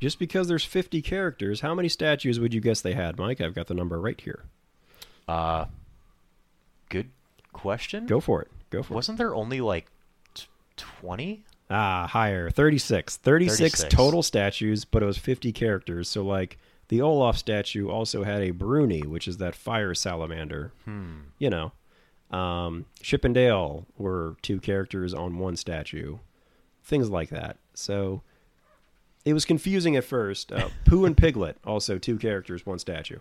just 0.00 0.18
because 0.18 0.46
there's 0.48 0.64
50 0.64 1.02
characters, 1.02 1.60
how 1.60 1.74
many 1.74 1.88
statues 1.88 2.38
would 2.38 2.54
you 2.54 2.60
guess 2.60 2.80
they 2.80 2.94
had, 2.94 3.18
Mike? 3.18 3.40
I've 3.40 3.54
got 3.54 3.66
the 3.66 3.74
number 3.74 4.00
right 4.00 4.20
here. 4.20 4.44
Uh, 5.26 5.66
good 6.88 7.08
question. 7.52 8.06
Go 8.06 8.20
for 8.20 8.42
it. 8.42 8.48
Go 8.70 8.82
for 8.82 8.92
it. 8.92 8.96
Wasn't 8.96 9.18
there 9.18 9.34
only 9.34 9.60
like 9.60 9.86
20? 10.76 11.44
Ah, 11.68 12.06
higher. 12.08 12.50
36. 12.50 13.16
36. 13.16 13.58
36. 13.58 13.94
total 13.94 14.22
statues, 14.22 14.84
but 14.84 15.02
it 15.02 15.06
was 15.06 15.18
50 15.18 15.52
characters. 15.52 16.08
So, 16.08 16.22
like, 16.24 16.58
the 16.90 17.00
Olaf 17.00 17.38
statue 17.38 17.88
also 17.88 18.24
had 18.24 18.42
a 18.42 18.50
Bruni, 18.50 19.02
which 19.02 19.28
is 19.28 19.36
that 19.36 19.54
fire 19.54 19.94
salamander. 19.94 20.72
Hmm. 20.84 21.20
You 21.38 21.48
know. 21.48 21.72
Um, 22.36 22.86
Chip 23.00 23.24
and 23.24 23.34
Dale 23.34 23.86
were 23.96 24.36
two 24.42 24.60
characters 24.60 25.14
on 25.14 25.38
one 25.38 25.56
statue. 25.56 26.18
Things 26.84 27.08
like 27.08 27.30
that. 27.30 27.58
So, 27.74 28.22
it 29.24 29.34
was 29.34 29.44
confusing 29.44 29.96
at 29.96 30.04
first. 30.04 30.52
Uh, 30.52 30.68
Pooh 30.84 31.04
and 31.04 31.16
Piglet, 31.16 31.58
also 31.64 31.96
two 31.96 32.18
characters, 32.18 32.66
one 32.66 32.78
statue. 32.80 33.18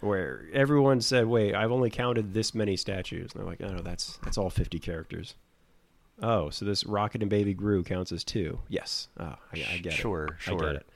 Where 0.00 0.46
everyone 0.52 1.00
said, 1.00 1.26
"Wait, 1.26 1.54
I've 1.54 1.72
only 1.72 1.90
counted 1.90 2.34
this 2.34 2.54
many 2.54 2.76
statues." 2.76 3.32
And 3.32 3.40
they're 3.40 3.48
like, 3.48 3.60
"Oh, 3.60 3.72
no, 3.72 3.82
that's 3.82 4.18
that's 4.24 4.38
all 4.38 4.50
fifty 4.50 4.80
characters." 4.80 5.34
Oh, 6.22 6.50
so 6.50 6.64
this 6.64 6.84
Rocket 6.84 7.22
and 7.22 7.30
Baby 7.30 7.54
Groot 7.54 7.86
counts 7.86 8.10
as 8.10 8.24
two? 8.24 8.60
Yes. 8.68 9.08
Oh, 9.18 9.36
I, 9.52 9.64
I 9.74 9.78
get 9.78 9.92
it. 9.92 9.96
Sure, 9.96 10.24
it. 10.24 10.32
I 10.32 10.50
sure. 10.50 10.58
get 10.58 10.76
it. 10.76 10.86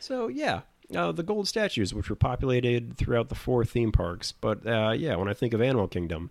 So 0.00 0.28
yeah, 0.28 0.62
uh, 0.94 1.12
the 1.12 1.22
gold 1.22 1.48
statues, 1.48 1.92
which 1.92 2.08
were 2.08 2.16
populated 2.16 2.96
throughout 2.96 3.28
the 3.28 3.34
four 3.34 3.64
theme 3.64 3.92
parks. 3.92 4.32
But 4.32 4.66
uh, 4.66 4.94
yeah, 4.96 5.16
when 5.16 5.28
I 5.28 5.34
think 5.34 5.52
of 5.54 5.60
Animal 5.60 5.88
Kingdom, 5.88 6.30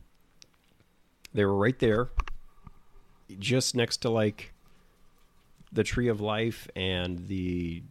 they 1.33 1.45
were 1.45 1.55
right 1.55 1.77
there, 1.79 2.09
just 3.39 3.75
next 3.75 3.97
to 3.97 4.09
like 4.09 4.53
the 5.71 5.83
Tree 5.83 6.07
of 6.07 6.21
Life 6.21 6.67
and 6.75 7.27
the 7.27 7.83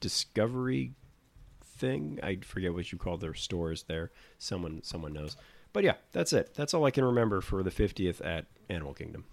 Discovery 0.00 0.92
thing. 1.64 2.18
I 2.22 2.38
forget 2.42 2.74
what 2.74 2.92
you 2.92 2.98
call 2.98 3.16
their 3.16 3.34
stores 3.34 3.84
there. 3.84 4.10
Someone 4.38 4.82
someone 4.82 5.12
knows. 5.12 5.36
But 5.72 5.84
yeah, 5.84 5.94
that's 6.12 6.32
it. 6.32 6.54
That's 6.54 6.74
all 6.74 6.84
I 6.84 6.90
can 6.90 7.04
remember 7.04 7.40
for 7.40 7.62
the 7.62 7.70
50th 7.70 8.24
at 8.24 8.44
Animal 8.68 8.92
Kingdom. 8.94 9.24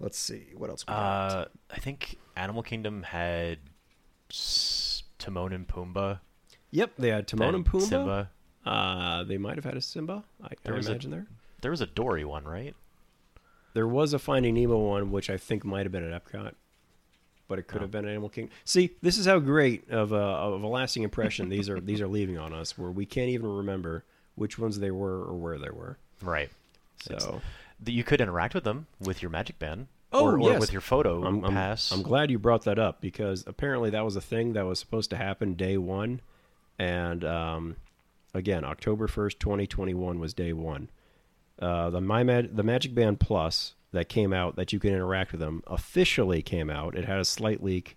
Let's 0.00 0.18
see 0.18 0.48
what 0.56 0.70
else. 0.70 0.84
We 0.86 0.92
got. 0.92 0.98
Uh, 1.30 1.44
I 1.70 1.78
think 1.78 2.16
Animal 2.36 2.62
Kingdom 2.62 3.02
had 3.04 3.58
S- 4.30 4.87
Timon 5.18 5.52
and 5.52 5.66
Pumbaa. 5.66 6.20
yep, 6.70 6.92
they 6.98 7.08
had 7.08 7.26
Timon 7.28 7.54
and 7.54 7.64
Pumbaa. 7.66 7.82
Simba. 7.88 8.30
Uh, 8.66 9.24
they 9.24 9.38
might 9.38 9.56
have 9.56 9.64
had 9.64 9.76
a 9.76 9.80
Simba. 9.80 10.24
I, 10.42 10.48
There 10.62 10.74
I 10.74 10.76
was 10.76 10.88
a- 10.88 10.90
imagine 10.92 11.10
there. 11.10 11.26
There 11.62 11.70
was 11.70 11.80
a 11.80 11.86
Dory 11.86 12.24
one, 12.24 12.44
right? 12.44 12.74
There 13.74 13.88
was 13.88 14.12
a 14.12 14.18
Finding 14.18 14.54
Nemo 14.54 14.78
one, 14.78 15.10
which 15.10 15.30
I 15.30 15.36
think 15.36 15.64
might 15.64 15.84
have 15.84 15.92
been 15.92 16.10
at 16.10 16.24
Epcot, 16.24 16.52
but 17.48 17.58
it 17.58 17.66
could 17.66 17.78
Oh. 17.78 17.84
have 17.84 17.90
been 17.90 18.06
Animal 18.06 18.28
Kingdom. 18.28 18.52
See, 18.64 18.90
this 19.02 19.18
is 19.18 19.26
how 19.26 19.38
great 19.38 19.88
of 19.90 20.12
a, 20.12 20.16
of 20.16 20.62
a 20.62 20.66
lasting 20.66 21.02
impression 21.02 21.48
these 21.48 21.68
are. 21.68 21.80
these 21.80 22.00
are 22.00 22.08
leaving 22.08 22.38
on 22.38 22.52
us, 22.52 22.76
where 22.78 22.90
we 22.90 23.06
can't 23.06 23.30
even 23.30 23.48
remember 23.48 24.04
which 24.34 24.58
ones 24.58 24.78
they 24.78 24.90
were 24.90 25.22
or 25.24 25.34
where 25.34 25.58
they 25.58 25.70
were. 25.70 25.98
Right. 26.22 26.50
So 27.18 27.40
that 27.80 27.92
you 27.92 28.04
could 28.04 28.20
interact 28.20 28.54
with 28.54 28.64
them 28.64 28.86
with 29.00 29.22
your 29.22 29.30
Magic 29.30 29.58
Band. 29.58 29.86
Oh, 30.10 30.24
or, 30.24 30.38
or 30.38 30.52
yes. 30.52 30.60
with 30.60 30.72
your 30.72 30.80
photo 30.80 31.22
I'm, 31.24 31.44
I'm, 31.44 31.52
pass. 31.52 31.92
I'm 31.92 32.02
glad 32.02 32.30
you 32.30 32.38
brought 32.38 32.64
that 32.64 32.78
up 32.78 33.00
because 33.00 33.44
apparently 33.46 33.90
that 33.90 34.04
was 34.04 34.16
a 34.16 34.20
thing 34.22 34.54
that 34.54 34.64
was 34.64 34.78
supposed 34.78 35.10
to 35.10 35.16
happen 35.16 35.54
day 35.54 35.76
one, 35.76 36.20
and 36.78 37.24
um, 37.24 37.76
again, 38.32 38.64
October 38.64 39.06
first, 39.06 39.38
2021 39.40 40.18
was 40.18 40.32
day 40.32 40.52
one. 40.52 40.88
Uh, 41.58 41.90
the 41.90 42.00
my 42.00 42.22
Mag- 42.22 42.56
the 42.56 42.62
Magic 42.62 42.94
Band 42.94 43.20
Plus 43.20 43.74
that 43.92 44.08
came 44.08 44.32
out 44.32 44.56
that 44.56 44.72
you 44.72 44.78
can 44.78 44.94
interact 44.94 45.32
with 45.32 45.40
them 45.40 45.62
officially 45.66 46.40
came 46.42 46.70
out. 46.70 46.96
It 46.96 47.04
had 47.04 47.18
a 47.18 47.24
slight 47.24 47.62
leak 47.62 47.96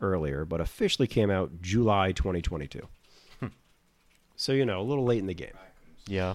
earlier, 0.00 0.44
but 0.44 0.60
officially 0.60 1.06
came 1.06 1.30
out 1.30 1.62
July 1.62 2.12
2022. 2.12 2.86
so 4.36 4.52
you 4.52 4.64
know, 4.66 4.80
a 4.80 4.82
little 4.82 5.04
late 5.04 5.18
in 5.20 5.26
the 5.26 5.34
game. 5.34 5.54
yeah. 6.06 6.34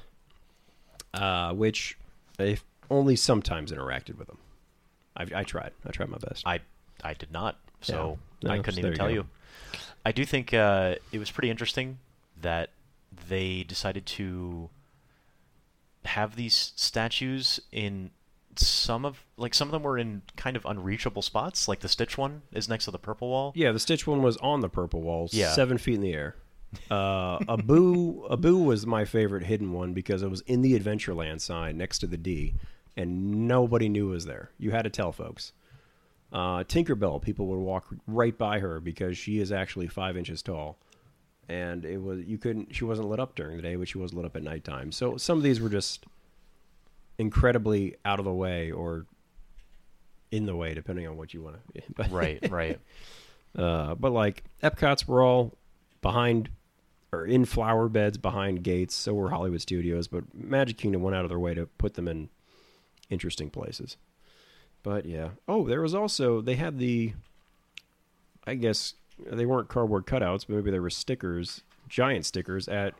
Uh, 1.14 1.54
which 1.54 1.98
they 2.38 2.58
only 2.90 3.16
sometimes 3.16 3.72
interacted 3.72 4.18
with 4.18 4.28
them. 4.28 4.38
I, 5.18 5.26
I 5.36 5.44
tried. 5.44 5.72
I 5.86 5.92
tried 5.92 6.10
my 6.10 6.18
best. 6.18 6.44
I 6.46 6.60
I 7.04 7.14
did 7.14 7.32
not, 7.32 7.58
so 7.82 8.18
Yeah. 8.42 8.52
I 8.52 8.58
couldn't 8.60 8.76
there 8.82 8.92
even 8.92 8.92
you 8.92 8.98
tell 8.98 9.08
go. 9.08 9.14
you. 9.14 9.28
I 10.06 10.12
do 10.12 10.26
think 10.26 10.54
uh, 10.54 10.96
it 11.12 11.20
was 11.20 11.32
pretty 11.32 11.50
interesting 11.50 11.98
that 12.42 12.70
they 13.30 13.64
decided 13.64 14.06
to 14.06 14.70
have 16.06 16.36
these 16.36 16.74
statues 16.76 17.60
in 17.72 18.12
some 18.56 19.04
of 19.04 19.22
like 19.38 19.54
some 19.54 19.68
of 19.68 19.72
them 19.74 19.84
were 19.84 19.98
in 19.98 20.22
kind 20.38 20.56
of 20.56 20.66
unreachable 20.66 21.22
spots. 21.22 21.68
Like 21.68 21.80
the 21.80 21.90
Stitch 21.90 22.18
one 22.18 22.44
is 22.54 22.70
next 22.70 22.86
to 22.86 22.92
the 22.92 23.00
purple 23.00 23.30
wall. 23.30 23.52
Yeah, 23.56 23.72
the 23.72 23.80
Stitch 23.80 24.08
one 24.08 24.22
was 24.22 24.38
on 24.38 24.62
the 24.62 24.70
purple 24.70 25.02
wall, 25.02 25.28
Yeah. 25.32 25.52
seven 25.52 25.78
feet 25.78 25.96
in 25.96 26.02
the 26.02 26.14
air. 26.14 26.36
Uh, 26.92 27.40
Abu 27.50 28.28
Abu 28.32 28.58
was 28.58 28.86
my 28.86 29.06
favorite 29.06 29.44
hidden 29.46 29.72
one 29.74 29.94
because 29.94 30.22
it 30.24 30.30
was 30.30 30.42
in 30.42 30.62
the 30.62 30.78
Adventureland 30.80 31.42
sign 31.42 31.78
next 31.78 32.00
to 32.00 32.08
the 32.08 32.18
D, 32.18 32.54
and 32.98 33.48
nobody 33.48 33.90
knew 33.90 34.10
it 34.10 34.14
was 34.14 34.26
there. 34.26 34.52
You 34.58 34.72
had 34.72 34.84
to 34.84 34.90
tell 34.90 35.12
folks. 35.12 35.54
Uh, 36.32 36.64
Tinkerbell, 36.64 37.22
people 37.22 37.48
would 37.48 37.60
walk 37.60 37.88
right 38.08 38.38
by 38.38 38.60
her 38.60 38.80
because 38.80 39.18
she 39.18 39.40
is 39.40 39.52
actually 39.52 39.88
five 39.88 40.18
inches 40.18 40.42
tall, 40.42 40.78
and 41.48 41.86
it 41.86 42.02
was 42.02 42.26
you 42.26 42.38
couldn't. 42.38 42.76
She 42.76 42.84
wasn't 42.84 43.10
lit 43.10 43.20
up 43.20 43.36
during 43.36 43.56
the 43.58 43.64
day, 43.64 43.76
but 43.76 43.88
she 43.88 43.98
was 43.98 44.14
lit 44.14 44.26
up 44.26 44.36
at 44.36 44.44
nighttime. 44.44 44.92
So 44.92 45.18
some 45.18 45.38
of 45.38 45.44
these 45.44 45.62
were 45.62 45.70
just 45.70 46.06
incredibly 47.18 47.96
out 48.04 48.20
of 48.20 48.26
the 48.26 48.34
way 48.34 48.72
or 48.72 49.06
in 50.32 50.46
the 50.46 50.56
way, 50.56 50.74
depending 50.74 51.08
on 51.08 51.16
what 51.16 51.34
you 51.34 51.42
want 51.42 51.58
to. 51.98 52.10
Right, 52.10 52.40
right. 52.50 52.80
Uh, 53.58 53.96
but 53.96 54.12
like 54.12 54.44
Epcot's 54.62 55.08
were 55.08 55.24
all 55.24 55.58
behind 56.02 56.50
or 57.14 57.26
in 57.26 57.46
flower 57.46 57.88
beds 57.88 58.18
behind 58.18 58.64
gates. 58.64 58.94
So 58.94 59.14
were 59.14 59.30
Hollywood 59.30 59.62
Studios, 59.62 60.10
but 60.10 60.26
Magic 60.34 60.78
Kingdom 60.78 61.02
went 61.02 61.16
out 61.16 61.24
of 61.24 61.30
their 61.30 61.40
way 61.40 61.54
to 61.54 61.66
put 61.66 61.94
them 61.94 62.10
in 62.10 62.28
interesting 63.10 63.50
places. 63.50 63.98
But 64.84 65.06
yeah. 65.06 65.30
Oh, 65.48 65.68
there 65.68 65.82
was 65.82 65.96
also 65.96 66.42
they 66.42 66.56
had 66.56 66.78
the. 66.80 67.14
I 68.48 68.54
guess 68.54 68.94
they 69.26 69.46
weren't 69.46 69.70
cardboard 69.70 70.06
cutouts, 70.06 70.46
but 70.48 70.56
maybe 70.56 70.70
there 70.70 70.82
were 70.82 70.92
stickers, 70.92 71.64
giant 71.90 72.26
stickers 72.26 72.68
at 72.68 72.94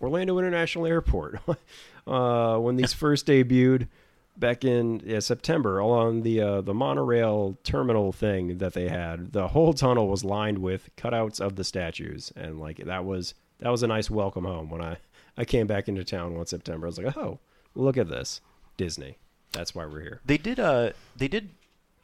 Orlando 0.00 0.38
International 0.38 0.86
Airport 0.86 1.40
uh, 2.06 2.58
when 2.58 2.76
these 2.76 2.92
first 2.92 3.26
debuted 3.26 3.88
back 4.36 4.64
in 4.64 5.00
yeah, 5.04 5.20
September 5.20 5.78
along 5.78 6.22
the 6.22 6.40
uh, 6.40 6.60
the 6.60 6.74
monorail 6.74 7.58
terminal 7.62 8.12
thing 8.12 8.58
that 8.58 8.74
they 8.74 8.88
had. 8.88 9.32
The 9.32 9.48
whole 9.48 9.72
tunnel 9.72 10.08
was 10.08 10.24
lined 10.24 10.58
with 10.58 10.90
cutouts 10.96 11.40
of 11.40 11.56
the 11.56 11.64
statues, 11.64 12.32
and 12.36 12.58
like 12.58 12.78
that 12.78 13.04
was 13.04 13.34
that 13.60 13.70
was 13.70 13.82
a 13.82 13.86
nice 13.86 14.10
welcome 14.10 14.44
home 14.44 14.70
when 14.70 14.82
I 14.82 14.96
I 15.36 15.44
came 15.44 15.66
back 15.66 15.88
into 15.88 16.04
town 16.04 16.34
one 16.34 16.46
September. 16.46 16.86
I 16.86 16.88
was 16.88 16.98
like, 16.98 17.16
oh, 17.16 17.38
look 17.74 17.96
at 17.96 18.08
this, 18.08 18.40
Disney. 18.76 19.18
That's 19.52 19.74
why 19.74 19.86
we're 19.86 20.00
here. 20.02 20.20
They 20.24 20.38
did 20.38 20.60
uh 20.60 20.90
they 21.16 21.28
did 21.28 21.50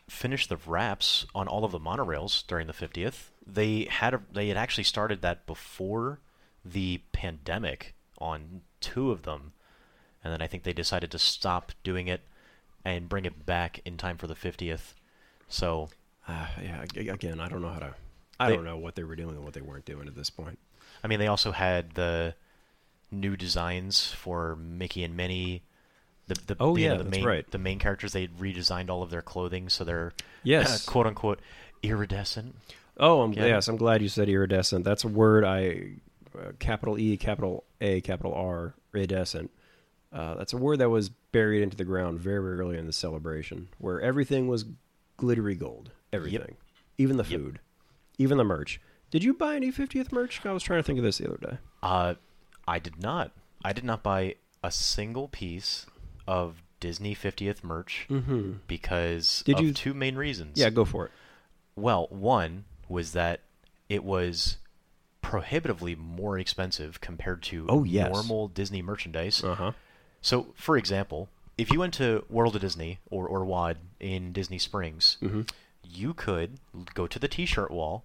finish 0.09 0.47
the 0.47 0.57
wraps 0.67 1.27
on 1.35 1.49
all 1.49 1.65
of 1.65 1.73
the 1.73 1.81
monorails 1.81 2.47
during 2.47 2.67
the 2.67 2.73
50th. 2.73 3.31
They 3.47 3.87
had 3.91 4.15
a, 4.15 4.23
they 4.33 4.49
had 4.49 4.57
actually 4.57 4.85
started 4.85 5.21
that 5.23 5.47
before 5.47 6.21
the 6.65 7.01
pandemic 7.13 7.95
on 8.19 8.63
two 8.81 9.11
of 9.11 9.23
them. 9.23 9.53
And 10.23 10.33
then 10.33 10.43
I 10.43 10.47
think 10.47 10.63
they 10.63 10.73
decided 10.73 11.11
to 11.13 11.19
stop 11.19 11.73
doing 11.85 12.07
it 12.09 12.23
and 12.85 13.09
bring 13.09 13.25
it 13.25 13.45
back 13.47 13.81
in 13.85 13.97
time 13.97 14.17
for 14.17 14.27
the 14.29 14.35
50th. 14.35 14.95
So, 15.49 15.89
Uh, 16.29 16.47
yeah, 16.63 16.83
again, 16.83 17.41
I 17.41 17.49
don't 17.49 17.63
know 17.63 17.69
how 17.73 17.79
to. 17.81 17.95
I 18.39 18.49
They- 18.51 18.57
don't 18.57 18.65
know 18.65 18.77
what 18.79 18.95
they 18.97 19.05
were 19.05 19.17
doing 19.17 19.35
and 19.37 19.45
what 19.45 19.55
they 19.55 19.61
weren't 19.61 19.85
doing 19.85 20.07
at 20.09 20.15
this 20.15 20.31
point. 20.31 20.59
I 21.03 21.09
mean, 21.09 21.19
they 21.21 21.27
also 21.29 21.53
had 21.53 21.93
the 21.95 22.35
new 23.11 23.37
designs 23.37 24.11
for 24.13 24.55
Mickey 24.57 25.03
and 25.05 25.17
Minnie. 25.17 25.63
The, 26.29 26.35
the, 26.47 26.57
Oh, 26.59 26.75
know, 26.75 26.77
yeah, 26.77 26.95
the 26.95 27.05
that's 27.05 27.11
main, 27.17 27.25
right. 27.25 27.51
The 27.51 27.59
main 27.59 27.79
characters, 27.79 28.12
they 28.12 28.27
redesigned 28.29 28.91
all 28.91 29.03
of 29.03 29.11
their 29.11 29.23
clothing 29.23 29.69
so 29.69 29.85
they're 29.85 30.12
Yes. 30.43 30.85
quote 30.85 31.07
unquote 31.07 31.41
iridescent. 31.83 32.57
Oh, 32.99 33.21
I'm, 33.23 33.33
yes, 33.33 33.69
I'm 33.69 33.77
glad 33.77 34.03
you 34.03 34.09
said 34.09 34.29
iridescent. 34.29 34.85
That's 34.85 35.05
a 35.05 35.09
word 35.09 35.45
I, 35.45 35.93
uh, 36.37 36.53
capital 36.59 36.99
E, 36.99 37.17
capital 37.17 37.65
A, 37.81 38.01
capital 38.01 38.35
R, 38.35 38.75
iridescent. 38.95 39.51
Uh, 40.12 40.35
that's 40.35 40.53
a 40.53 40.57
word 40.57 40.79
that 40.79 40.89
was 40.89 41.11
buried 41.11 41.62
into 41.62 41.77
the 41.77 41.85
ground 41.85 42.19
very, 42.19 42.41
very 42.43 42.59
early 42.59 42.79
in 42.79 42.87
the 42.87 42.93
celebration, 42.93 43.69
where 43.79 44.01
everything 44.01 44.49
was 44.49 44.65
glittery 45.19 45.55
gold. 45.55 45.91
Everything, 46.12 46.57
even 46.97 47.19
the 47.19 47.25
Yep. 47.25 47.41
food, 47.41 47.61
even 48.17 48.39
the 48.39 48.45
merch. 48.45 48.81
Did 49.11 49.23
you 49.23 49.35
buy 49.35 49.57
any 49.57 49.71
50th 49.71 50.11
merch? 50.12 50.41
I 50.47 50.53
was 50.53 50.62
trying 50.62 50.79
to 50.79 50.83
think 50.83 50.99
of 50.99 51.05
this 51.05 51.19
the 51.19 51.29
other 51.29 51.37
day. 51.37 51.59
Uh, 51.83 52.15
I 52.67 52.79
did 52.79 53.03
not. 53.03 53.33
I 53.62 53.73
did 53.75 53.85
not 53.85 54.03
buy 54.03 54.37
a 54.62 54.71
single 54.71 55.29
piece 55.29 55.87
of 56.27 56.62
Disney 56.81 57.15
50th 57.15 57.65
merch 57.65 58.07
Mm-hmm. 58.11 58.53
because 58.67 59.43
Did 59.47 59.59
of 59.59 59.65
you- 59.65 59.73
two 59.73 59.95
main 59.95 60.17
reasons. 60.17 60.59
Yeah, 60.59 60.71
go 60.71 60.85
for 60.85 61.07
it. 61.07 61.12
Well, 61.75 62.07
one 62.11 62.65
was 62.89 63.12
that 63.12 63.41
it 63.89 64.03
was 64.05 64.57
prohibitively 65.23 65.95
more 65.95 66.39
expensive 66.39 67.01
compared 67.01 67.43
to 67.45 67.67
Oh, 67.69 67.85
yes. 67.85 68.12
normal 68.12 68.49
Disney 68.49 68.83
merchandise. 68.83 69.43
Uh 69.43 69.55
huh. 69.55 69.73
So, 70.21 70.55
for 70.57 70.77
example, 70.77 71.29
if 71.59 71.71
you 71.71 71.79
went 71.81 71.95
to 71.95 72.25
World 72.29 72.55
of 72.57 72.61
Disney 72.62 72.99
or, 73.11 73.27
or 73.27 73.45
WAD 73.45 73.79
in 74.01 74.33
Disney 74.33 74.59
Springs, 74.59 75.17
Mm-hmm. 75.23 75.43
you 75.83 76.15
could 76.15 76.59
go 76.95 77.07
to 77.07 77.19
the 77.19 77.29
T-shirt 77.29 77.71
wall 77.71 78.05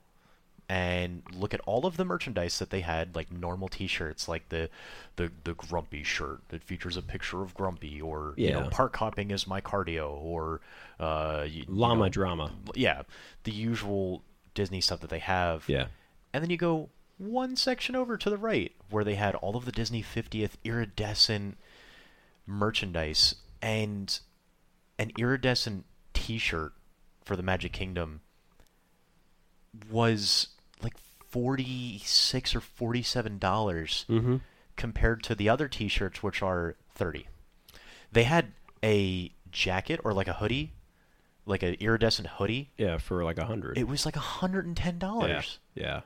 and 0.71 1.23
look 1.33 1.53
at 1.53 1.59
all 1.65 1.85
of 1.85 1.97
the 1.97 2.05
merchandise 2.05 2.57
that 2.59 2.69
they 2.69 2.79
had, 2.79 3.13
like 3.13 3.29
normal 3.29 3.67
T-shirts, 3.67 4.29
like 4.29 4.47
the 4.47 4.69
the 5.17 5.29
the 5.43 5.53
Grumpy 5.53 6.01
shirt 6.01 6.39
that 6.47 6.63
features 6.63 6.95
a 6.95 7.01
picture 7.01 7.41
of 7.41 7.53
Grumpy, 7.53 8.01
or 8.01 8.33
you 8.37 8.53
know, 8.53 8.69
park 8.69 8.95
hopping 8.95 9.31
is 9.31 9.45
my 9.45 9.59
cardio, 9.59 10.11
or 10.11 10.61
uh, 10.97 11.45
you, 11.45 11.63
you 11.63 11.65
Llama 11.67 12.05
know, 12.05 12.09
drama. 12.09 12.53
yeah, 12.73 13.01
the 13.43 13.51
usual 13.51 14.23
Disney 14.53 14.79
stuff 14.79 15.01
that 15.01 15.09
they 15.09 15.19
have. 15.19 15.65
Yeah. 15.67 15.87
And 16.33 16.41
then 16.41 16.49
you 16.49 16.55
go 16.55 16.87
one 17.17 17.57
section 17.57 17.97
over 17.97 18.15
to 18.15 18.29
the 18.29 18.37
right 18.37 18.71
where 18.89 19.03
they 19.03 19.15
had 19.15 19.35
all 19.35 19.57
of 19.57 19.65
the 19.65 19.73
Disney 19.73 20.01
50th 20.01 20.51
iridescent 20.63 21.57
merchandise 22.47 23.35
and 23.61 24.21
an 24.97 25.11
iridescent 25.17 25.83
t-shirt 26.13 26.71
for 27.25 27.35
the 27.35 27.43
Magic 27.43 27.73
Kingdom 27.73 28.21
was 29.89 30.47
like 30.83 30.95
46 31.29 32.55
or 32.55 32.61
47 32.61 33.37
dollars 33.39 34.05
Mm-hmm. 34.09 34.37
compared 34.75 35.23
to 35.23 35.35
the 35.35 35.49
other 35.49 35.67
t-shirts 35.67 36.21
which 36.23 36.41
are 36.41 36.75
30. 36.95 37.27
They 38.11 38.23
had 38.23 38.51
a 38.83 39.31
jacket 39.51 39.99
or 40.03 40.13
like 40.13 40.27
a 40.27 40.33
hoodie, 40.33 40.73
like 41.45 41.63
an 41.63 41.75
iridescent 41.75 42.27
hoodie. 42.27 42.71
Yeah, 42.77 42.97
for 42.97 43.23
like 43.23 43.37
a 43.37 43.45
hundred. 43.45 43.77
It 43.77 43.87
was 43.87 44.05
like 44.05 44.15
$110. 44.15 45.27
Yeah. 45.27 45.41
Yeah. 45.75 46.01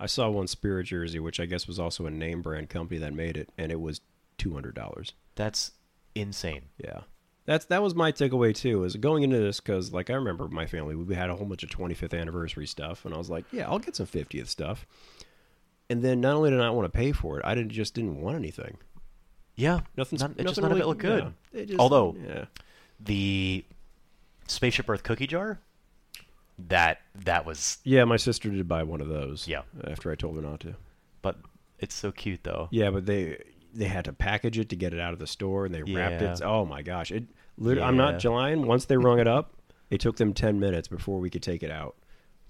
I 0.00 0.06
saw 0.06 0.28
one 0.28 0.48
Spirit 0.48 0.86
jersey, 0.86 1.20
which 1.20 1.38
I 1.38 1.46
guess 1.46 1.66
was 1.68 1.78
also 1.78 2.06
a 2.06 2.10
name 2.10 2.42
brand 2.42 2.68
company 2.68 2.98
that 3.00 3.14
made 3.14 3.36
it, 3.36 3.50
and 3.56 3.70
it 3.70 3.80
was 3.80 4.00
two 4.38 4.52
hundred 4.52 4.74
dollars. 4.74 5.12
That's 5.36 5.70
insane. 6.16 6.62
Yeah. 6.78 7.02
That's 7.46 7.66
that 7.66 7.82
was 7.82 7.94
my 7.94 8.10
takeaway 8.12 8.54
too. 8.54 8.84
Is 8.84 8.96
going 8.96 9.22
into 9.22 9.38
this 9.38 9.60
because 9.60 9.92
like 9.92 10.08
I 10.10 10.14
remember 10.14 10.48
my 10.48 10.66
family, 10.66 10.94
we 10.94 11.14
had 11.14 11.28
a 11.30 11.36
whole 11.36 11.46
bunch 11.46 11.62
of 11.62 11.68
25th 11.70 12.18
anniversary 12.18 12.66
stuff, 12.66 13.04
and 13.04 13.14
I 13.14 13.18
was 13.18 13.28
like, 13.28 13.44
yeah, 13.52 13.68
I'll 13.68 13.78
get 13.78 13.96
some 13.96 14.06
50th 14.06 14.46
stuff. 14.48 14.86
And 15.90 16.02
then 16.02 16.20
not 16.22 16.34
only 16.36 16.48
did 16.50 16.60
I 16.60 16.64
not 16.64 16.74
want 16.74 16.90
to 16.90 16.96
pay 16.96 17.12
for 17.12 17.38
it, 17.38 17.44
I 17.44 17.54
didn't 17.54 17.72
just 17.72 17.94
didn't 17.94 18.18
want 18.20 18.36
anything. 18.36 18.78
Yeah, 19.56 19.80
Nothing. 19.96 20.18
None, 20.18 20.30
it 20.32 20.36
nothing 20.38 20.46
just 20.46 20.60
none 20.62 20.72
of 20.72 20.78
it 20.80 20.86
looked 20.86 21.00
good. 21.02 21.32
yeah. 21.52 21.64
Just- 21.64 21.78
Although- 21.78 22.16
yeah, 22.26 22.46
The 22.98 23.64
Spaceship 24.48 24.88
Earth 24.88 25.02
cookie 25.02 25.26
jar, 25.26 25.60
that 26.68 27.00
that 27.14 27.44
was 27.44 27.78
yeah, 27.84 28.04
my 28.04 28.16
sister 28.16 28.48
did 28.48 28.66
buy 28.66 28.82
one 28.84 29.00
of 29.00 29.08
those. 29.08 29.46
Yeah. 29.46 29.62
after 29.86 30.10
I 30.10 30.14
told 30.14 30.36
her 30.36 30.42
not 30.42 30.60
to. 30.60 30.74
but 31.22 31.36
it's 31.78 31.94
so 31.94 32.10
cute 32.12 32.44
though. 32.44 32.68
Yeah, 32.70 32.90
but 32.90 33.04
they 33.06 33.42
they 33.74 33.86
had 33.86 34.04
to 34.06 34.12
package 34.12 34.58
it 34.58 34.68
to 34.70 34.76
get 34.76 34.94
it 34.94 35.00
out 35.00 35.12
of 35.12 35.18
the 35.18 35.26
store, 35.26 35.66
and 35.66 35.74
they 35.74 35.82
wrapped 35.82 36.22
it. 36.22 36.42
Oh 36.42 36.64
my 36.64 36.82
gosh! 36.82 37.10
It. 37.10 37.24
lit- 37.58 37.78
I'm 37.78 37.96
not 37.96 38.22
Yeah. 38.24 38.30
lying. 38.30 38.66
Once 38.66 38.84
they 38.86 38.96
rung 38.96 39.18
it 39.18 39.26
up, 39.28 39.54
it 39.90 40.00
took 40.00 40.16
them 40.16 40.32
ten 40.32 40.58
minutes 40.60 40.88
before 40.88 41.18
we 41.20 41.30
could 41.30 41.42
take 41.42 41.62
it 41.62 41.70
out. 41.70 41.96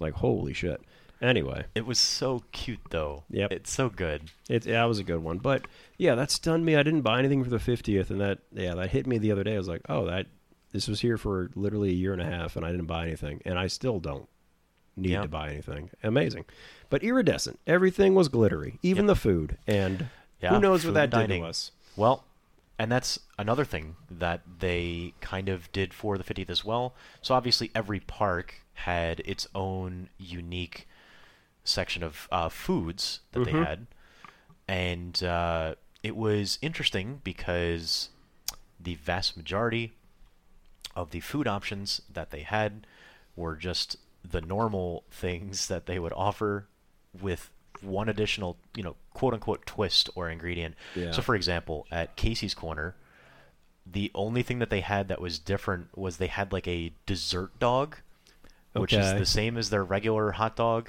Like 0.00 0.14
holy 0.14 0.52
shit. 0.52 0.80
Anyway, 1.22 1.64
It 1.74 1.86
was 1.86 1.98
so 1.98 2.42
cute 2.52 2.80
though. 2.90 3.24
Yep. 3.30 3.52
It's 3.52 3.70
so 3.72 3.88
good. 3.88 4.30
it 4.50 4.64
that 4.64 4.84
was 4.84 4.98
a 4.98 5.04
good 5.04 5.22
one. 5.22 5.38
But 5.38 5.66
yeah, 5.96 6.14
that 6.16 6.30
stunned 6.30 6.66
me. 6.66 6.76
I 6.76 6.82
didn't 6.82 7.02
buy 7.02 7.18
anything 7.18 7.42
for 7.44 7.50
the 7.50 7.58
fiftieth, 7.60 8.10
and 8.10 8.20
that 8.20 8.40
yeah, 8.52 8.74
that 8.74 8.90
hit 8.90 9.06
me 9.06 9.18
the 9.18 9.30
other 9.32 9.44
day. 9.44 9.54
I 9.54 9.58
was 9.58 9.68
like, 9.68 9.82
oh, 9.88 10.04
that 10.06 10.26
this 10.72 10.88
was 10.88 11.00
here 11.00 11.16
for 11.16 11.50
literally 11.54 11.90
a 11.90 11.94
year 11.94 12.12
and 12.12 12.20
a 12.20 12.24
half, 12.26 12.56
and 12.56 12.66
I 12.66 12.70
didn't 12.72 12.86
buy 12.86 13.04
anything, 13.06 13.40
and 13.44 13.58
I 13.58 13.68
still 13.68 14.00
don't 14.00 14.28
need 14.96 15.10
Yeah. 15.12 15.22
to 15.22 15.28
buy 15.28 15.48
anything. 15.50 15.90
Amazing, 16.02 16.44
but 16.90 17.02
iridescent. 17.04 17.60
Everything 17.66 18.14
was 18.14 18.28
glittery, 18.28 18.78
even 18.82 19.06
the 19.06 19.16
food, 19.16 19.56
and 19.66 20.06
Yeah, 20.44 20.54
who 20.54 20.60
knows 20.60 20.84
what 20.84 20.94
that 20.94 21.10
did 21.10 21.16
dining. 21.16 21.42
to 21.42 21.48
us. 21.48 21.70
Well, 21.96 22.24
and 22.78 22.90
that's 22.90 23.18
another 23.38 23.64
thing 23.64 23.96
that 24.10 24.40
they 24.60 25.14
kind 25.20 25.48
of 25.48 25.70
did 25.72 25.94
for 25.94 26.18
the 26.18 26.24
50th 26.24 26.50
as 26.50 26.64
well. 26.64 26.94
So 27.22 27.34
obviously 27.34 27.70
every 27.74 28.00
park 28.00 28.62
had 28.74 29.20
its 29.24 29.46
own 29.54 30.08
unique 30.18 30.88
section 31.64 32.02
of 32.02 32.28
uh, 32.32 32.48
foods 32.48 33.20
that 33.32 33.40
Mhm. 33.40 33.44
they 33.44 33.52
had, 33.52 33.86
and 34.68 35.22
uh, 35.22 35.74
it 36.02 36.16
was 36.16 36.58
interesting 36.60 37.20
because 37.24 38.10
the 38.80 38.96
vast 38.96 39.36
majority 39.36 39.92
of 40.96 41.10
the 41.10 41.20
food 41.20 41.46
options 41.48 42.02
that 42.12 42.30
they 42.30 42.42
had 42.42 42.86
were 43.36 43.56
just 43.56 43.96
the 44.24 44.40
normal 44.40 45.04
things 45.10 45.68
that 45.72 45.86
they 45.86 45.98
would 45.98 46.12
offer 46.12 46.66
with 47.18 47.50
one 47.84 48.08
additional, 48.08 48.56
you 48.74 48.82
know, 48.82 48.96
quote 49.12 49.34
unquote 49.34 49.66
twist 49.66 50.10
or 50.14 50.28
ingredient. 50.28 50.74
Yeah. 50.94 51.10
So, 51.10 51.22
for 51.22 51.34
example, 51.34 51.86
at 51.90 52.16
Casey's 52.16 52.54
Corner, 52.54 52.94
the 53.86 54.10
only 54.14 54.42
thing 54.42 54.58
that 54.60 54.70
they 54.70 54.80
had 54.80 55.08
that 55.08 55.20
was 55.20 55.38
different 55.38 55.96
was 55.96 56.16
they 56.16 56.26
had 56.26 56.52
like 56.52 56.66
a 56.66 56.92
dessert 57.06 57.58
dog, 57.58 57.96
which 58.72 58.92
is 58.92 59.12
the 59.14 59.26
same 59.26 59.56
as 59.56 59.70
their 59.70 59.84
regular 59.84 60.32
hot 60.32 60.56
dog, 60.56 60.88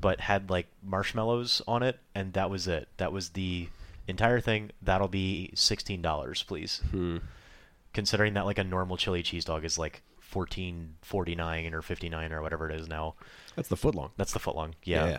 but 0.00 0.20
had 0.20 0.50
like 0.50 0.66
marshmallows 0.82 1.62
on 1.66 1.82
it, 1.82 1.98
and 2.14 2.32
that 2.34 2.50
was 2.50 2.68
it. 2.68 2.88
That 2.98 3.12
was 3.12 3.30
the 3.30 3.68
entire 4.06 4.40
thing. 4.40 4.70
That'll 4.82 5.08
be 5.08 5.50
sixteen 5.54 6.02
dollars, 6.02 6.42
please. 6.42 6.82
Hmm. 6.90 7.18
Considering 7.92 8.34
that 8.34 8.44
like 8.44 8.58
a 8.58 8.64
normal 8.64 8.96
chili 8.96 9.22
cheese 9.22 9.44
dog 9.44 9.64
is 9.64 9.78
like 9.78 10.02
fourteen 10.20 10.96
forty 11.00 11.34
nine 11.34 11.72
or 11.72 11.80
fifty 11.80 12.08
nine 12.08 12.32
or 12.32 12.42
whatever 12.42 12.68
it 12.68 12.78
is 12.78 12.88
now. 12.88 13.14
That's 13.56 13.68
the 13.68 13.76
footlong. 13.76 14.10
That's 14.16 14.32
the 14.32 14.40
footlong, 14.40 14.74
yeah. 14.82 15.06
Yeah. 15.06 15.18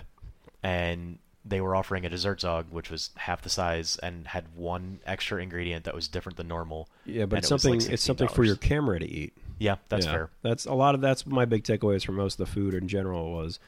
And 0.66 1.20
they 1.46 1.62
were 1.62 1.76
offering 1.76 2.06
a 2.06 2.10
dessert 2.10 2.40
dog, 2.40 2.66
which 2.72 2.90
was 2.90 3.12
half 3.18 3.44
the 3.44 3.50
size 3.50 3.98
and 4.02 4.26
had 4.26 4.46
one 4.56 5.00
extra 5.06 5.42
ingredient 5.42 5.86
that 5.86 5.94
was 5.94 6.08
different 6.08 6.38
than 6.38 6.48
normal. 6.48 6.90
Yeah, 7.06 7.26
but 7.26 7.38
it's 7.40 7.52
it 7.52 7.54
was, 7.54 7.66
like, 7.66 7.74
something. 7.82 7.94
it's 7.94 8.04
something 8.04 8.28
for 8.28 8.44
your 8.44 8.56
camera 8.56 9.00
to 9.00 9.06
eat. 9.08 9.34
Yeah, 9.60 9.76
that's 9.90 10.06
Yeah. 10.08 10.12
fair. 10.12 10.30
That's 10.42 10.66
a 10.66 10.74
lot 10.74 10.96
of. 10.96 11.02
That's 11.02 11.26
my 11.28 11.46
big 11.46 11.64
takeaways 11.64 12.04
from 12.04 12.16
most 12.16 12.40
of 12.40 12.48
the 12.48 12.52
food 12.52 12.74
in 12.74 12.88
general 12.88 13.32
was, 13.32 13.60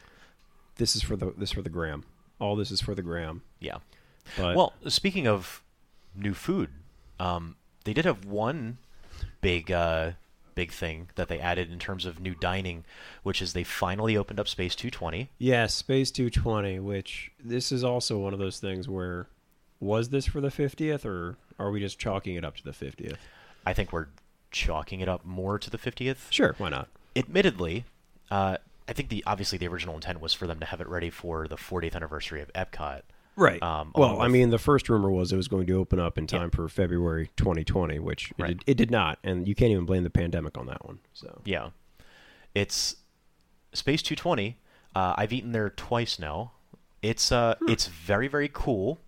this 0.77 0.95
is 0.95 1.03
for 1.03 1.15
the 1.15 1.33
this 1.37 1.51
for 1.51 1.61
the 1.61 1.69
gram. 1.69 2.03
All 2.39 2.55
this 2.55 2.71
is 2.71 2.81
for 2.81 2.95
the 2.95 3.03
gram. 3.03 3.43
Yeah. 3.59 3.77
But 4.35 4.55
Well, 4.55 4.73
speaking 4.87 5.27
of 5.27 5.61
new 6.15 6.33
food, 6.33 6.69
um, 7.19 7.55
they 7.83 7.93
did 7.93 8.05
have 8.05 8.25
one 8.25 8.79
big 9.41 9.71
uh, 9.71 10.11
big 10.57 10.71
thing 10.71 11.07
that 11.13 11.27
they 11.27 11.39
added 11.39 11.71
in 11.71 11.77
terms 11.77 12.03
of 12.03 12.19
new 12.19 12.33
dining, 12.33 12.83
which 13.21 13.43
is 13.43 13.53
they 13.53 13.63
finally 13.63 14.17
opened 14.17 14.39
up 14.39 14.47
Space 14.47 14.75
220. 14.75 15.29
yes, 15.37 15.75
Space 15.75 16.09
220. 16.09 16.79
Which 16.79 17.31
this 17.39 17.71
is 17.71 17.83
also 17.83 18.17
one 18.17 18.33
of 18.33 18.39
those 18.39 18.59
things 18.59 18.89
where, 18.89 19.27
was 19.79 20.09
this 20.09 20.25
for 20.25 20.41
the 20.41 20.47
50th 20.49 21.05
or 21.05 21.37
are 21.59 21.69
we 21.69 21.79
just 21.79 21.99
chalking 21.99 22.35
it 22.35 22.43
up 22.43 22.57
to 22.57 22.63
the 22.63 22.71
50th? 22.71 23.17
I 23.67 23.73
think 23.73 23.93
we're 23.93 24.07
chalking 24.49 24.99
it 24.99 25.07
up 25.07 25.23
more 25.23 25.59
to 25.59 25.69
the 25.69 25.77
50th. 25.77 26.31
Sure, 26.31 26.55
why 26.57 26.69
not? 26.69 26.87
Admittedly, 27.15 27.85
uh, 28.31 28.57
I 28.89 28.93
think 28.93 29.09
the 29.09 29.23
obviously 29.27 29.59
the 29.59 29.67
original 29.67 29.93
intent 29.93 30.19
was 30.21 30.33
for 30.33 30.47
them 30.47 30.59
to 30.59 30.65
have 30.65 30.81
it 30.81 30.87
ready 30.87 31.11
for 31.11 31.47
the 31.47 31.57
40th 31.57 31.95
anniversary 31.95 32.41
of 32.41 32.51
Epcot. 32.53 33.01
Right. 33.37 33.61
Um, 33.61 33.91
well, 33.95 34.19
I 34.19 34.27
mean, 34.27 34.49
the 34.49 34.57
first 34.57 34.89
rumor 34.89 35.09
was 35.11 35.31
it 35.31 35.37
was 35.37 35.47
going 35.47 35.67
to 35.67 35.73
open 35.73 35.99
up 35.99 36.17
in 36.17 36.23
Yeah. 36.25 36.39
time 36.39 36.49
for 36.49 36.67
February 36.67 37.29
2020, 37.37 37.99
which 37.99 38.33
Right. 38.37 38.49
it, 38.51 38.57
did, 38.57 38.63
it 38.71 38.77
did 38.77 38.91
not, 38.91 39.19
and 39.23 39.47
you 39.47 39.53
can't 39.55 39.71
even 39.71 39.85
blame 39.85 40.03
the 40.03 40.09
pandemic 40.09 40.57
on 40.57 40.65
that 40.65 40.83
one. 40.85 40.99
So 41.13 41.41
Yeah, 41.45 41.69
it's 42.55 42.95
Space 43.73 44.01
220. 44.01 44.57
Uh, 44.95 45.13
I've 45.17 45.31
eaten 45.31 45.51
there 45.51 45.69
twice 45.69 46.17
now. 46.17 46.53
It's 47.03 47.31
uh, 47.31 47.55
it's 47.67 47.85
very 47.87 48.27
very 48.27 48.49
cool. 48.51 48.99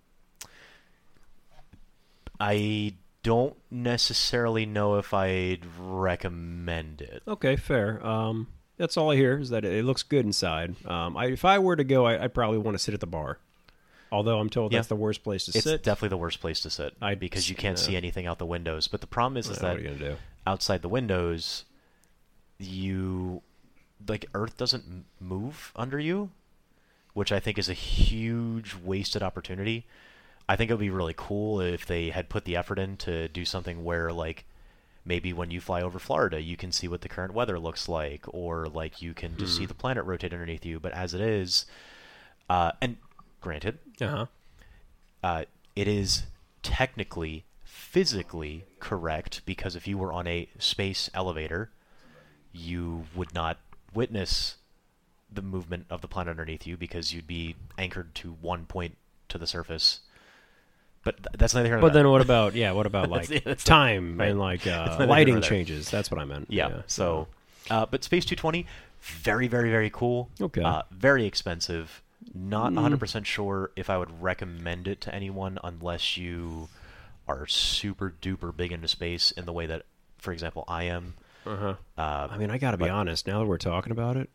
I 2.38 2.94
don't 3.22 3.56
necessarily 3.70 4.64
know 4.64 4.96
if 4.96 5.12
I'd 5.12 5.66
recommend 5.78 7.02
it. 7.02 7.22
Okay, 7.28 7.56
fair. 7.56 8.04
Um, 8.06 8.46
that's 8.78 8.96
all 8.96 9.10
I 9.10 9.16
hear 9.16 9.38
is 9.38 9.50
that 9.50 9.64
it, 9.64 9.72
it 9.74 9.84
looks 9.84 10.02
good 10.02 10.24
inside. 10.24 10.74
Um, 10.86 11.16
I, 11.16 11.26
if 11.26 11.44
I 11.44 11.58
were 11.58 11.76
to 11.76 11.84
go, 11.84 12.06
I, 12.06 12.22
I'd 12.24 12.32
probably 12.32 12.58
want 12.58 12.76
to 12.76 12.78
sit 12.78 12.94
at 12.94 13.00
the 13.00 13.06
bar. 13.06 13.38
Although 14.12 14.38
I'm 14.40 14.50
told 14.50 14.72
Yeah. 14.72 14.78
that's 14.78 14.88
the 14.88 14.96
worst 14.96 15.22
place 15.22 15.44
to 15.46 15.50
It's 15.54 15.62
sit. 15.64 15.74
It's 15.74 15.84
definitely 15.84 16.08
the 16.08 16.16
worst 16.16 16.40
place 16.40 16.60
to 16.60 16.70
sit 16.70 16.94
I'd- 17.00 17.18
be 17.20 17.26
because 17.26 17.48
you 17.48 17.54
can't 17.56 17.78
see 17.78 17.96
anything 17.96 18.26
out 18.26 18.38
the 18.38 18.46
windows. 18.46 18.88
But 18.88 19.00
the 19.00 19.06
problem 19.06 19.36
is, 19.36 19.48
is 19.48 19.58
that 19.58 19.76
what 19.76 19.80
are 19.80 19.82
you 19.88 19.94
do? 19.94 20.16
outside 20.46 20.82
the 20.82 20.88
windows, 20.88 21.64
you 22.58 23.42
like 24.08 24.26
Earth 24.34 24.56
doesn't 24.56 25.04
move 25.20 25.72
under 25.76 25.98
you, 25.98 26.30
which 27.14 27.32
I 27.32 27.40
think 27.40 27.58
is 27.58 27.68
a 27.68 27.74
huge 27.74 28.74
wasted 28.74 29.22
opportunity. 29.22 29.86
I 30.48 30.56
think 30.56 30.70
it 30.70 30.74
would 30.74 30.80
be 30.80 30.90
really 30.90 31.14
cool 31.16 31.60
if 31.60 31.86
they 31.86 32.10
had 32.10 32.28
put 32.28 32.44
the 32.44 32.56
effort 32.56 32.78
in 32.78 32.96
to 32.98 33.28
do 33.28 33.44
something 33.44 33.84
where 33.84 34.12
like 34.12 34.44
maybe 35.04 35.32
when 35.32 35.50
you 35.50 35.60
fly 35.60 35.80
over 35.82 35.98
Florida, 35.98 36.40
you 36.42 36.56
can 36.56 36.72
see 36.72 36.88
what 36.88 37.00
the 37.02 37.08
current 37.08 37.32
weather 37.32 37.58
looks 37.58 37.88
like, 37.88 38.24
or 38.28 38.66
like 38.66 39.00
you 39.00 39.14
can 39.14 39.36
just 39.38 39.56
see 39.56 39.66
the 39.66 39.74
planet 39.74 40.04
rotate 40.04 40.32
underneath 40.32 40.64
you. 40.66 40.80
But 40.80 40.92
as 40.92 41.14
it 41.14 41.20
is, 41.20 41.66
uh, 42.48 42.72
and 42.82 42.96
granted, 43.40 43.78
Uh 44.00 44.06
huh. 44.08 44.26
uh, 45.22 45.44
it 45.76 45.88
is 45.88 46.24
technically 46.62 47.44
physically 47.64 48.64
correct 48.80 49.40
because 49.46 49.74
if 49.76 49.86
you 49.88 49.96
were 49.98 50.12
on 50.12 50.26
a 50.26 50.48
space 50.58 51.08
elevator, 51.14 51.70
you 52.52 53.04
would 53.14 53.34
not 53.34 53.58
witness 53.94 54.56
the 55.32 55.42
movement 55.42 55.86
of 55.90 56.00
the 56.00 56.08
planet 56.08 56.30
underneath 56.32 56.66
you 56.66 56.76
because 56.76 57.12
you'd 57.14 57.26
be 57.26 57.54
anchored 57.78 58.14
to 58.16 58.32
one 58.40 58.66
point 58.66 58.96
to 59.28 59.38
the 59.38 59.46
surface. 59.46 60.00
But 61.04 61.16
th- 61.18 61.28
that's 61.38 61.54
neither 61.54 61.68
here 61.68 61.76
nor 61.76 61.82
But 61.88 61.92
there. 61.94 62.02
then 62.02 62.10
what 62.12 62.20
about 62.20 62.54
yeah? 62.62 62.72
What 62.72 62.86
about 62.86 63.08
like 63.08 63.28
That's- 63.28 63.44
that's- 63.44 63.64
time 63.64 64.18
right. 64.18 64.30
and 64.30 64.38
like 64.38 64.66
uh, 64.66 65.06
lighting 65.08 65.40
changes? 65.40 65.90
That's 65.90 66.10
what 66.10 66.20
I 66.20 66.24
meant. 66.24 66.48
Yeah. 66.50 66.82
So, 66.86 67.28
uh, 67.70 67.86
but 67.86 68.04
Space 68.04 68.24
220, 68.24 68.66
very, 69.00 69.46
very, 69.48 69.70
very 69.70 69.88
cool. 69.90 70.28
Okay. 70.40 70.62
Uh, 70.62 70.82
very 70.90 71.24
expensive. 71.24 72.02
Not 72.34 72.72
100% 72.72 73.24
sure 73.24 73.70
if 73.76 73.88
I 73.90 73.96
would 73.98 74.22
recommend 74.22 74.86
it 74.88 75.00
to 75.02 75.14
anyone 75.14 75.58
unless 75.64 76.16
you 76.16 76.68
are 77.26 77.46
super 77.46 78.14
duper 78.20 78.54
big 78.54 78.72
into 78.72 78.88
space 78.88 79.30
in 79.30 79.46
the 79.46 79.52
way 79.52 79.66
that, 79.66 79.82
for 80.18 80.32
example, 80.32 80.64
I 80.68 80.84
am. 80.84 81.14
uh-huh. 81.46 81.74
Uh, 81.96 82.28
I 82.30 82.36
mean, 82.36 82.50
I 82.50 82.58
got 82.58 82.72
to 82.72 82.76
be 82.76 82.84
but- 82.84 82.90
honest. 82.90 83.26
Now 83.26 83.40
that 83.40 83.46
we're 83.46 83.58
talking 83.58 83.92
about 83.92 84.16
it, 84.16 84.28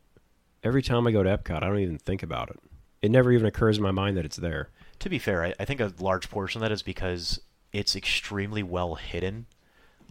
every 0.64 0.82
time 0.82 1.06
I 1.08 1.12
go 1.12 1.24
to 1.24 1.38
Epcot, 1.38 1.58
I 1.64 1.68
don't 1.68 1.80
even 1.80 1.98
think 2.00 2.24
about 2.24 2.50
it. 2.50 2.60
It 3.02 3.12
never 3.12 3.32
even 3.32 3.46
occurs 3.46 3.78
in 3.78 3.84
my 3.84 3.92
mind 3.92 4.18
that 4.18 4.26
it's 4.26 4.38
there. 4.38 4.70
to 5.00 5.10
be 5.10 5.20
fair, 5.20 5.44
I, 5.44 5.54
I 5.60 5.66
think 5.66 5.80
a 5.80 5.94
large 6.00 6.30
portion 6.30 6.60
of 6.60 6.62
that 6.68 6.74
is 6.74 6.82
because 6.82 7.40
it's 7.72 7.96
extremely 7.96 8.64
well 8.64 8.96
hidden. 8.96 9.46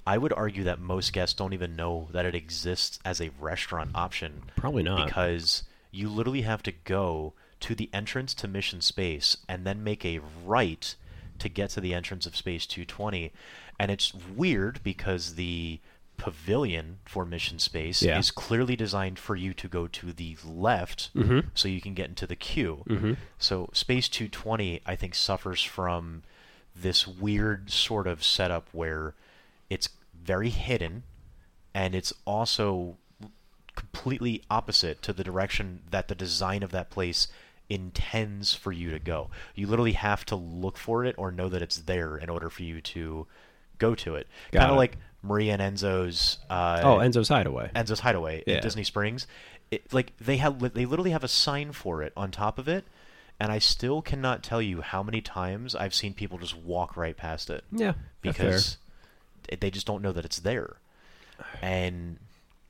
I 0.06 0.18
would 0.18 0.32
argue 0.34 0.64
that 0.64 0.78
most 0.78 1.12
guests 1.12 1.34
don't 1.34 1.54
even 1.54 1.74
know 1.74 2.08
that 2.12 2.26
it 2.26 2.34
exists 2.34 2.98
as 3.04 3.20
a 3.20 3.30
restaurant 3.40 3.90
option. 3.94 4.42
Probably 4.54 4.82
not. 4.82 5.06
Because 5.06 5.64
you 5.90 6.08
literally 6.10 6.42
have 6.42 6.62
to 6.64 6.72
go 6.72 7.32
to 7.64 7.74
the 7.74 7.88
entrance 7.94 8.34
to 8.34 8.46
Mission 8.46 8.82
Space 8.82 9.38
and 9.48 9.66
then 9.66 9.82
make 9.82 10.04
a 10.04 10.20
right 10.44 10.94
to 11.38 11.48
get 11.48 11.70
to 11.70 11.80
the 11.80 11.94
entrance 11.94 12.26
of 12.26 12.36
Space 12.36 12.66
220. 12.66 13.32
And 13.80 13.90
it's 13.90 14.12
weird 14.12 14.82
because 14.82 15.36
the 15.36 15.80
pavilion 16.18 16.98
for 17.06 17.24
Mission 17.24 17.58
Space 17.58 18.02
Yeah. 18.02 18.18
is 18.18 18.30
clearly 18.30 18.76
designed 18.76 19.18
for 19.18 19.34
you 19.34 19.54
to 19.54 19.66
go 19.66 19.86
to 19.86 20.12
the 20.12 20.36
left 20.44 21.10
Mhm. 21.14 21.46
so 21.54 21.66
you 21.66 21.80
can 21.80 21.94
get 21.94 22.10
into 22.10 22.26
the 22.26 22.36
queue. 22.36 22.84
Mhm. 22.86 23.16
So 23.38 23.70
Space 23.72 24.08
220, 24.10 24.82
I 24.84 24.94
think, 24.94 25.14
suffers 25.14 25.62
from 25.62 26.22
this 26.76 27.06
weird 27.06 27.70
sort 27.70 28.06
of 28.06 28.22
setup 28.22 28.68
where 28.72 29.14
it's 29.70 29.88
very 30.12 30.50
hidden, 30.50 31.02
and 31.72 31.94
it's 31.94 32.12
also 32.26 32.98
completely 33.74 34.42
opposite 34.50 35.00
to 35.02 35.12
the 35.14 35.24
direction 35.24 35.82
that 35.90 36.08
the 36.08 36.14
design 36.14 36.62
of 36.62 36.70
that 36.70 36.90
place 36.90 37.26
intends 37.68 38.54
for 38.54 38.72
you 38.72 38.90
to 38.90 38.98
go. 38.98 39.30
You 39.54 39.66
literally 39.66 39.92
have 39.92 40.24
to 40.26 40.36
look 40.36 40.76
for 40.76 41.04
it 41.04 41.14
or 41.18 41.30
know 41.30 41.48
that 41.48 41.62
it's 41.62 41.78
there 41.78 42.16
in 42.16 42.28
order 42.28 42.50
for 42.50 42.62
you 42.62 42.80
to 42.80 43.26
go 43.78 43.94
to 43.96 44.14
it. 44.16 44.26
Kind 44.52 44.70
of 44.70 44.76
like 44.76 44.96
Maria 45.22 45.56
and 45.56 45.76
Enzo's. 45.76 46.38
Uh, 46.50 46.80
oh, 46.82 46.96
Enzo's 46.98 47.28
Hideaway. 47.28 47.70
Enzo's 47.74 48.00
Hideaway 48.00 48.44
Yeah. 48.46 48.56
in 48.56 48.62
Disney 48.62 48.84
Springs. 48.84 49.26
It, 49.70 49.92
like 49.92 50.12
they 50.18 50.36
have, 50.36 50.58
they 50.74 50.84
literally 50.84 51.10
have 51.12 51.24
a 51.24 51.28
sign 51.28 51.72
for 51.72 52.02
it 52.02 52.12
on 52.16 52.30
top 52.30 52.58
of 52.58 52.68
it, 52.68 52.84
and 53.40 53.50
I 53.50 53.58
still 53.58 54.02
cannot 54.02 54.42
tell 54.42 54.60
you 54.60 54.82
how 54.82 55.02
many 55.02 55.20
times 55.20 55.74
I've 55.74 55.94
seen 55.94 56.12
people 56.14 56.38
just 56.38 56.56
walk 56.56 56.96
right 56.96 57.16
past 57.16 57.48
it 57.50 57.64
yeah, 57.72 57.94
because 58.20 58.76
they 59.58 59.70
just 59.70 59.86
don't 59.86 60.02
know 60.02 60.12
that 60.12 60.24
it's 60.24 60.38
there. 60.40 60.76
And 61.62 62.18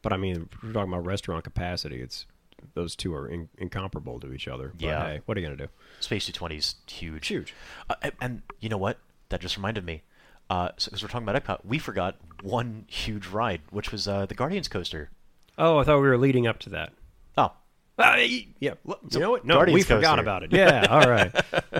But 0.03 0.13
I 0.13 0.17
mean, 0.17 0.49
we're 0.63 0.73
talking 0.73 0.93
about 0.93 1.05
restaurant 1.05 1.45
capacity. 1.45 2.01
It's 2.01 2.27
those 2.75 2.97
two 2.97 3.15
are 3.15 3.29
in, 3.29 3.49
incomparable 3.59 4.19
to 4.21 4.33
each 4.33 4.49
other. 4.49 4.73
But, 4.75 4.83
Yeah. 4.87 5.05
hey, 5.07 5.21
what 5.27 5.37
are 5.37 5.41
you 5.41 5.47
gonna 5.47 5.57
do? 5.57 5.69
Space 6.01 6.27
220 6.27 6.57
is 6.57 6.75
huge. 6.87 7.27
Huge. 7.29 7.55
Uh, 7.91 8.11
and, 8.21 8.43
you 8.61 8.69
know 8.69 8.79
what? 8.79 8.99
That 9.29 9.41
just 9.41 9.57
reminded 9.57 9.85
me. 9.85 10.03
Because 10.49 11.03
we're 11.03 11.09
talking 11.09 11.27
about 11.29 11.43
Epcot, 11.43 11.65
we 11.65 11.79
forgot 11.79 12.17
one 12.43 12.85
huge 12.89 13.27
ride, 13.29 13.63
which 13.71 13.91
was 13.91 14.07
uh, 14.07 14.27
the 14.27 14.35
Guardians 14.35 14.69
coaster. 14.69 15.11
Oh, 15.57 15.79
I 15.79 15.85
thought 15.85 15.97
we 16.01 16.09
were 16.09 16.19
leading 16.19 16.47
up 16.47 16.59
to 16.61 16.71
that. 16.71 16.93
Oh, 17.39 17.53
Uh, 17.99 18.17
yeah, 18.61 18.75
so 18.85 18.99
you 19.13 19.21
know 19.21 19.31
what? 19.31 19.45
No, 19.45 19.55
Guardians 19.55 19.79
we 19.79 19.83
forgot 19.83 20.19
about 20.19 20.43
it. 20.43 20.53
Yeah, 20.53 20.87
all 20.91 21.09
right. 21.09 21.33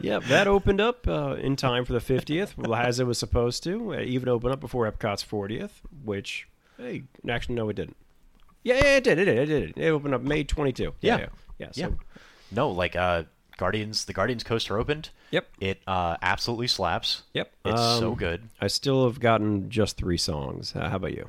yeah, 0.03 0.19
that 0.21 0.47
opened 0.47 0.81
up 0.81 1.07
uh, 1.09 1.35
in 1.41 1.57
time 1.57 1.85
for 1.85 1.93
the 1.93 1.99
50th, 2.01 2.55
as 2.77 3.01
it 3.01 3.07
was 3.07 3.19
supposed 3.19 3.63
to. 3.65 3.93
It 3.93 4.07
even 4.09 4.29
opened 4.29 4.53
up 4.55 4.61
before 4.61 4.91
Epcot's 4.91 5.23
40th, 5.25 5.83
which, 6.05 6.47
hey, 6.79 7.03
actually, 7.29 7.57
no, 7.57 7.69
it 7.69 7.75
didn't. 7.77 7.97
Yeah, 8.65 8.75
yeah, 8.77 8.97
it 8.97 9.05
did. 9.05 9.19
It 9.19 9.25
did. 9.27 9.39
It 9.39 9.47
did. 9.47 9.79
It 9.79 9.89
opened 9.91 10.15
up 10.15 10.23
May 10.23 10.43
22. 10.43 10.95
Yeah. 11.01 11.19
yeah, 11.19 11.27
yeah. 11.59 11.67
so, 11.71 11.81
yeah. 11.81 11.89
No, 12.51 12.71
like 12.71 12.97
uh, 12.97 13.25
Guardians, 13.59 14.07
the 14.07 14.13
Guardians 14.13 14.43
coaster 14.43 14.79
opened. 14.79 15.11
Yep. 15.31 15.47
It 15.61 15.83
uh, 15.87 16.17
absolutely 16.23 16.67
slaps. 16.69 17.23
Yep. 17.35 17.53
It's 17.67 17.81
so 17.81 18.11
Um, 18.13 18.15
good. 18.17 18.49
I 18.61 18.67
still 18.69 19.05
have 19.07 19.21
gotten 19.21 19.69
just 19.71 19.97
three 19.97 20.17
songs. 20.19 20.75
Uh, 20.75 20.89
how 20.89 20.97
about 20.97 21.13
you? 21.15 21.29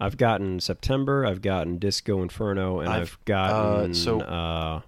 I've 0.00 0.16
gotten 0.16 0.58
September. 0.58 1.24
I've 1.24 1.40
gotten 1.42 1.78
Disco 1.78 2.20
Inferno, 2.22 2.80
and 2.80 2.88
I've, 2.88 3.02
I've- 3.02 3.16
gotten 3.24 3.90
uh, 3.92 3.94
so- 3.94 4.20
uh, 4.20 4.80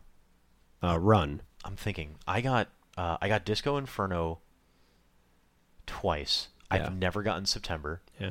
uh, 0.82 0.98
Run. 0.98 1.40
I'm 1.64 1.76
thinking. 1.76 2.16
I 2.26 2.40
got 2.40 2.68
uh, 2.98 3.16
I 3.22 3.28
got 3.28 3.44
Disco 3.44 3.76
Inferno 3.76 4.40
twice. 5.86 6.48
Yeah. 6.72 6.86
I've 6.86 6.96
never 6.98 7.22
gotten 7.22 7.46
September. 7.46 8.00
Yeah. 8.18 8.30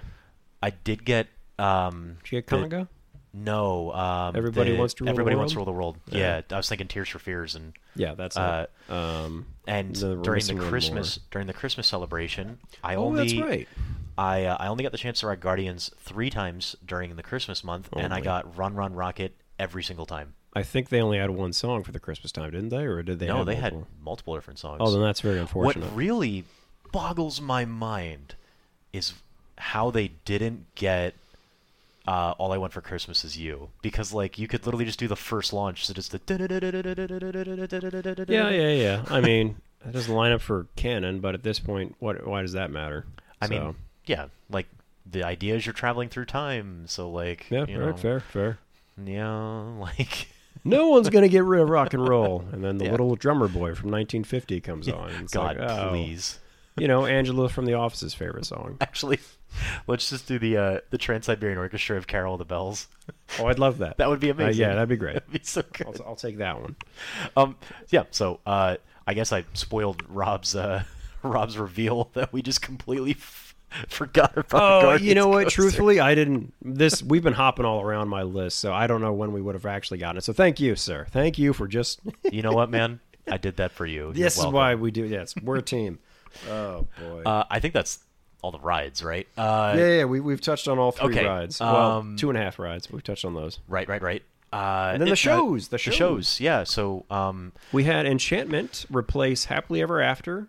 I 0.61 0.71
did 0.71 1.05
get. 1.05 1.27
Um, 1.59 2.17
Did 2.23 2.31
you 2.31 2.41
get 2.41 2.47
the- 2.47 2.87
No. 3.33 3.91
Um, 3.93 4.35
Everybody 4.35 4.71
the- 4.73 4.77
Wants 4.77 4.93
to 4.95 5.03
Rule 5.03 5.07
the 5.07 5.11
Everybody 5.11 5.35
World? 5.35 5.41
wants 5.41 5.53
to 5.53 5.57
rule 5.57 5.65
the 5.65 5.71
world. 5.71 5.97
Yeah. 6.09 6.17
Yeah. 6.37 6.41
I 6.51 6.57
was 6.57 6.69
thinking 6.69 6.87
Tears 6.87 7.09
for 7.09 7.19
Fears 7.19 7.55
and 7.55 7.73
Yeah, 7.95 8.13
that's 8.15 8.37
uh, 8.37 8.67
it. 8.87 8.91
Um, 8.93 9.47
and 9.67 9.95
The- 9.95 10.15
during 10.17 10.45
the 10.45 10.55
Christmas 10.55 11.19
during 11.31 11.47
the 11.47 11.53
Christmas 11.53 11.87
celebration, 11.87 12.59
I 12.83 12.95
oh, 12.95 13.05
only 13.05 13.27
that's 13.37 13.41
right. 13.41 13.67
I 14.17 14.45
uh, 14.45 14.57
I 14.59 14.67
only 14.67 14.83
got 14.83 14.91
the 14.91 14.97
chance 14.97 15.19
to 15.21 15.27
ride 15.27 15.39
Guardians 15.39 15.89
three 15.97 16.29
times 16.29 16.75
during 16.85 17.15
the 17.15 17.23
Christmas 17.23 17.63
month, 17.63 17.89
and 17.95 18.13
I 18.13 18.21
got 18.21 18.55
Run 18.57 18.75
Run 18.75 18.93
Rocket 18.93 19.33
every 19.57 19.83
single 19.83 20.05
time. 20.05 20.35
I 20.55 20.61
think 20.61 20.89
they 20.89 21.01
only 21.01 21.17
had 21.17 21.31
one 21.31 21.51
song 21.51 21.83
for 21.83 21.91
the 21.91 21.99
Christmas 21.99 22.31
time, 22.31 22.51
didn't 22.51 22.69
they? 22.69 22.83
Or 22.85 23.01
did 23.01 23.17
they? 23.17 23.25
no, 23.25 23.43
they 23.43 23.55
multiple? 23.55 23.79
had 23.79 24.03
multiple 24.03 24.35
different 24.35 24.59
songs. 24.59 24.77
Oh, 24.81 24.91
then 24.91 25.01
that's 25.01 25.21
very 25.21 25.39
unfortunate. 25.39 25.85
what 25.87 25.95
really 25.97 26.43
boggles 26.91 27.41
my 27.41 27.65
mind 27.65 28.35
is 28.91 29.13
how 29.57 29.89
they 29.89 30.09
didn't 30.25 30.67
get 30.75 31.15
uh, 32.07 32.33
"All 32.37 32.51
I 32.51 32.57
Want 32.57 32.73
for 32.73 32.81
Christmas 32.81 33.23
Is 33.23 33.37
You" 33.37 33.69
because 33.81 34.13
like 34.13 34.37
you 34.37 34.47
could 34.47 34.65
literally 34.65 34.85
just 34.85 34.99
do 34.99 35.07
the 35.07 35.15
first 35.15 35.53
launch, 35.53 35.85
so 35.85 35.93
just 35.93 36.11
the 36.11 36.19
yeah, 38.27 38.49
yeah, 38.49 38.71
yeah. 38.71 39.03
I 39.09 39.21
mean, 39.21 39.57
that 39.83 39.93
doesn't 39.93 40.13
line 40.13 40.31
up 40.31 40.41
for 40.41 40.67
canon, 40.75 41.19
but 41.19 41.33
at 41.33 41.43
this 41.43 41.59
point, 41.59 41.95
what? 41.99 42.25
Why 42.25 42.41
does 42.41 42.53
that 42.53 42.71
matter? 42.71 43.05
I 43.41 43.47
So, 43.47 43.51
mean, 43.51 43.75
yeah, 44.05 44.27
like 44.49 44.67
the 45.09 45.23
idea 45.23 45.55
is 45.55 45.65
you're 45.65 45.73
traveling 45.73 46.09
through 46.09 46.25
time, 46.25 46.85
so 46.87 47.09
like 47.09 47.47
yeah, 47.49 47.65
you 47.67 47.79
right, 47.79 47.91
know, 47.91 47.97
fair, 47.97 48.19
fair. 48.19 48.59
yeah, 49.03 49.29
like 49.79 50.27
No 50.65 50.89
one's 50.89 51.09
gonna 51.09 51.27
get 51.27 51.43
rid 51.43 51.61
of 51.61 51.69
rock 51.69 51.93
and 51.93 52.07
roll, 52.07 52.45
and 52.51 52.63
then 52.63 52.77
the 52.77 52.85
Yeah. 52.85 52.91
little 52.91 53.15
drummer 53.15 53.47
boy 53.47 53.75
from 53.75 53.89
1950 53.91 54.61
comes 54.61 54.87
on. 54.87 55.09
it's 55.11 55.33
God, 55.33 55.57
like, 55.57 55.69
oh, 55.69 55.89
please. 55.89 56.39
You 56.77 56.87
know, 56.87 57.05
Angela 57.05 57.49
from 57.49 57.65
The 57.65 57.73
Office's 57.73 58.13
favorite 58.13 58.45
song. 58.45 58.77
Actually, 58.81 59.19
let's 59.87 60.09
just 60.09 60.27
do 60.27 60.39
the 60.39 60.57
uh, 60.57 60.79
the 60.89 60.97
Trans 60.97 61.25
Siberian 61.27 61.57
Orchestra 61.59 61.97
of 61.97 62.07
Carol 62.07 62.33
of 62.33 62.39
the 62.39 62.45
Bells. 62.45 62.87
Oh, 63.39 63.45
I'd 63.47 63.59
love 63.59 63.77
that. 63.77 63.97
That 63.97 64.09
would 64.09 64.19
be 64.19 64.29
Uh, 64.31 64.33
amazing. 64.33 64.61
yeah, 64.61 64.73
that'd 64.73 64.89
be 64.89 64.95
great. 64.97 65.13
That'd 65.13 65.31
be 65.31 65.39
so 65.43 65.61
good. 65.73 65.87
I'll, 65.87 66.07
I'll 66.09 66.15
take 66.15 66.37
that 66.37 66.59
one. 66.59 66.75
Um, 67.37 67.55
yeah. 67.89 68.03
So, 68.11 68.39
uh, 68.45 68.77
I 69.05 69.13
guess 69.13 69.31
I 69.31 69.45
spoiled 69.53 70.03
Rob's 70.09 70.55
uh, 70.55 70.83
Rob's 71.23 71.57
reveal 71.57 72.09
that 72.13 72.33
we 72.33 72.41
just 72.41 72.61
completely 72.63 73.11
f- 73.11 73.53
forgot 73.87 74.35
about. 74.35 74.61
Oh, 74.61 74.81
Guardians 74.81 75.07
you 75.07 75.13
know 75.15 75.27
what? 75.27 75.43
coaster. 75.43 75.61
Truthfully, 75.61 75.99
I 75.99 76.15
didn't. 76.15 76.53
This 76.61 77.03
we've 77.03 77.23
been 77.23 77.33
hopping 77.33 77.65
all 77.65 77.81
around 77.81 78.07
my 78.09 78.23
list, 78.23 78.57
so 78.57 78.73
I 78.73 78.87
don't 78.87 79.01
know 79.01 79.13
when 79.13 79.31
we 79.31 79.41
would 79.43 79.53
have 79.53 79.67
actually 79.67 79.99
gotten 79.99 80.17
it. 80.17 80.23
So 80.23 80.33
thank 80.33 80.59
you, 80.59 80.75
sir. 80.75 81.05
Thank 81.11 81.37
you 81.37 81.53
for 81.53 81.67
just. 81.67 81.99
you 82.31 82.41
know 82.41 82.53
what, 82.53 82.71
man? 82.71 82.99
I 83.29 83.37
did 83.37 83.57
that 83.57 83.71
for 83.73 83.85
you. 83.85 84.11
This 84.15 84.37
is 84.39 84.45
why 84.47 84.73
we 84.75 84.89
do. 84.91 85.05
Yes, 85.05 85.35
we're 85.43 85.57
a 85.57 85.61
team. 85.61 85.99
Oh 86.49 86.87
boy. 86.99 87.21
Uh, 87.25 87.43
I 87.49 87.59
think 87.59 87.73
that's 87.73 87.99
all 88.41 88.51
the 88.51 88.59
rides, 88.59 89.03
right? 89.03 89.27
Uh, 89.37 89.73
yeah, 89.77 89.87
yeah, 89.99 90.03
we 90.05 90.19
we've 90.19 90.41
touched 90.41 90.67
on 90.67 90.77
all 90.79 90.91
three 90.91 91.15
okay, 91.17 91.25
rides. 91.25 91.59
well, 91.59 91.75
um, 91.99 92.15
two 92.17 92.29
and 92.29 92.37
a 92.37 92.41
half 92.41 92.59
rides. 92.59 92.91
We've 92.91 93.03
touched 93.03 93.23
on 93.25 93.33
those. 93.33 93.59
Right, 93.67 93.87
right, 93.87 94.01
right. 94.01 94.23
Uh, 94.51 94.91
And 94.93 95.01
then 95.01 95.09
the 95.09 95.15
shows, 95.15 95.69
the 95.69 95.75
the 95.75 95.77
shows. 95.79 95.95
shows, 95.95 96.39
yeah. 96.39 96.63
So, 96.63 97.05
um, 97.09 97.53
We 97.71 97.85
had 97.85 98.05
Enchantment 98.05 98.85
replace 98.91 99.45
Happily 99.45 99.81
Ever 99.81 99.99
After. 100.01 100.47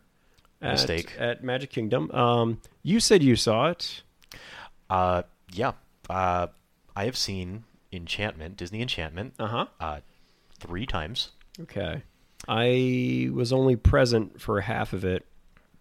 At, 0.61 0.73
Mistake. 0.73 1.15
at 1.19 1.43
Magic 1.45 1.71
Kingdom. 1.71 2.11
Um, 2.13 2.61
you 2.83 2.99
said 3.01 3.23
you 3.23 3.37
saw 3.37 3.69
it. 3.69 4.03
uh, 4.91 5.23
yeah. 5.53 5.73
Uh, 6.11 6.47
I 6.97 7.05
have 7.05 7.17
seen 7.17 7.65
Enchantment, 7.93 8.57
Disney 8.57 8.81
Enchantment, 8.83 9.35
Uh 9.39 9.47
huh. 9.47 9.67
uh, 9.81 10.01
three 10.59 10.85
times. 10.87 11.31
Okay. 11.61 12.03
I 12.49 13.31
was 13.33 13.53
only 13.53 13.77
present 13.77 14.41
for 14.41 14.61
half 14.63 14.93
of 14.93 15.05
it 15.05 15.25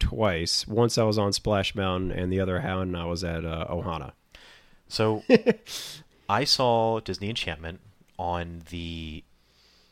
twice. 0.03 0.67
Once 0.67 0.97
I 0.97 1.03
was 1.03 1.17
on 1.17 1.33
Splash 1.33 1.75
Mountain, 1.75 2.11
and 2.11 2.31
the 2.31 2.39
other 2.39 2.59
one 2.61 2.95
I 2.95 3.05
was 3.05 3.23
at 3.23 3.45
uh, 3.45 3.65
Ohana. 3.69 4.11
So 4.87 5.23
I 6.29 6.43
saw 6.43 6.99
Disney 6.99 7.29
Enchantment 7.29 7.79
on 8.19 8.61
the 8.69 9.23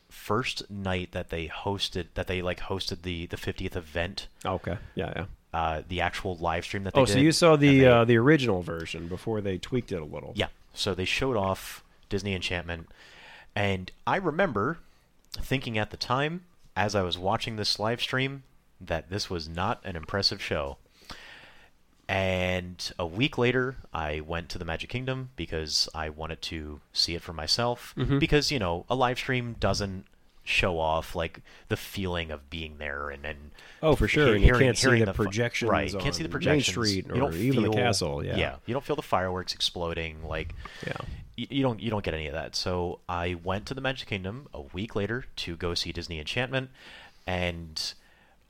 first 0.08 0.70
night 0.70 1.10
that 1.12 1.30
they 1.30 1.48
hosted 1.48 2.06
that 2.14 2.26
they 2.26 2.42
like 2.42 2.60
hosted 2.60 3.02
the 3.02 3.26
the 3.26 3.36
50th 3.36 3.74
event 3.74 4.28
Okay. 4.44 4.76
Yeah, 4.94 5.12
yeah. 5.16 5.24
uh 5.58 5.82
the 5.88 6.00
actual 6.02 6.36
live 6.36 6.64
stream 6.64 6.84
that 6.84 6.94
they 6.94 7.00
Oh, 7.00 7.06
did 7.06 7.12
so 7.14 7.18
you 7.18 7.32
saw 7.32 7.56
the 7.56 7.80
they- 7.80 7.86
uh, 7.86 8.04
the 8.04 8.16
original 8.18 8.62
version 8.62 9.08
before 9.08 9.40
they 9.40 9.56
tweaked 9.58 9.90
it 9.90 10.00
a 10.00 10.04
little. 10.04 10.32
yeah 10.36 10.48
so 10.74 10.94
they 10.94 11.06
showed 11.06 11.36
off 11.36 11.82
Disney 12.10 12.34
Enchantment 12.34 12.88
And 13.56 13.90
I 14.06 14.16
remember 14.16 14.78
thinking 15.32 15.76
at 15.78 15.90
the 15.90 15.96
time, 15.96 16.42
as 16.76 16.94
I 16.94 17.02
was 17.02 17.18
watching 17.18 17.56
this 17.56 17.78
live 17.78 18.00
stream, 18.00 18.42
that 18.86 19.10
this 19.10 19.28
was 19.30 19.48
not 19.48 19.80
an 19.84 19.96
impressive 19.96 20.42
show. 20.42 20.76
And 22.08 22.92
a 22.98 23.06
week 23.06 23.38
later, 23.38 23.76
I 23.94 24.20
went 24.20 24.48
to 24.50 24.58
the 24.58 24.64
Magic 24.64 24.90
Kingdom 24.90 25.30
because 25.36 25.88
I 25.94 26.10
wanted 26.10 26.42
to 26.42 26.80
see 26.92 27.14
it 27.14 27.22
for 27.22 27.32
myself. 27.32 27.94
Mm-hmm. 27.96 28.18
Because, 28.18 28.50
you 28.50 28.58
know, 28.58 28.84
a 28.90 28.94
live 28.94 29.18
stream 29.18 29.56
doesn't 29.58 30.04
show 30.44 30.78
off 30.80 31.14
like 31.14 31.38
the 31.68 31.76
feeling 31.76 32.32
of 32.32 32.50
being 32.50 32.78
there 32.78 33.10
and, 33.10 33.24
and 33.24 33.38
Oh, 33.80 33.94
for 33.94 34.08
sure, 34.08 34.26
he- 34.34 34.34
and 34.34 34.44
you 34.44 34.52
can't 34.54 34.76
see 34.76 34.88
hearing 34.88 35.04
the 35.04 35.14
fu- 35.14 35.22
projections 35.22 35.70
right 35.70 35.90
can't 36.00 36.14
see 36.16 36.24
the 36.24 36.28
on 36.28 36.30
Main 36.30 36.32
projections 36.32 36.74
Street 36.88 37.06
or 37.12 37.32
even 37.32 37.62
the 37.62 37.70
castle, 37.70 38.24
yeah. 38.24 38.56
you 38.66 38.72
don't 38.74 38.84
feel 38.84 38.96
the 38.96 39.02
fireworks 39.02 39.54
exploding 39.54 40.26
like 40.26 40.52
Yeah. 40.84 40.94
y- 41.38 41.46
you 41.48 41.62
don't 41.62 41.80
you 41.80 41.90
don't 41.90 42.04
get 42.04 42.12
any 42.12 42.26
of 42.26 42.32
that. 42.32 42.56
So 42.56 42.98
I 43.08 43.34
went 43.42 43.66
to 43.66 43.74
the 43.74 43.80
Magic 43.80 44.08
Kingdom 44.08 44.48
a 44.52 44.60
week 44.62 44.96
later 44.96 45.26
to 45.36 45.54
go 45.56 45.74
see 45.74 45.92
Disney 45.92 46.18
Enchantment, 46.18 46.70
and 47.24 47.94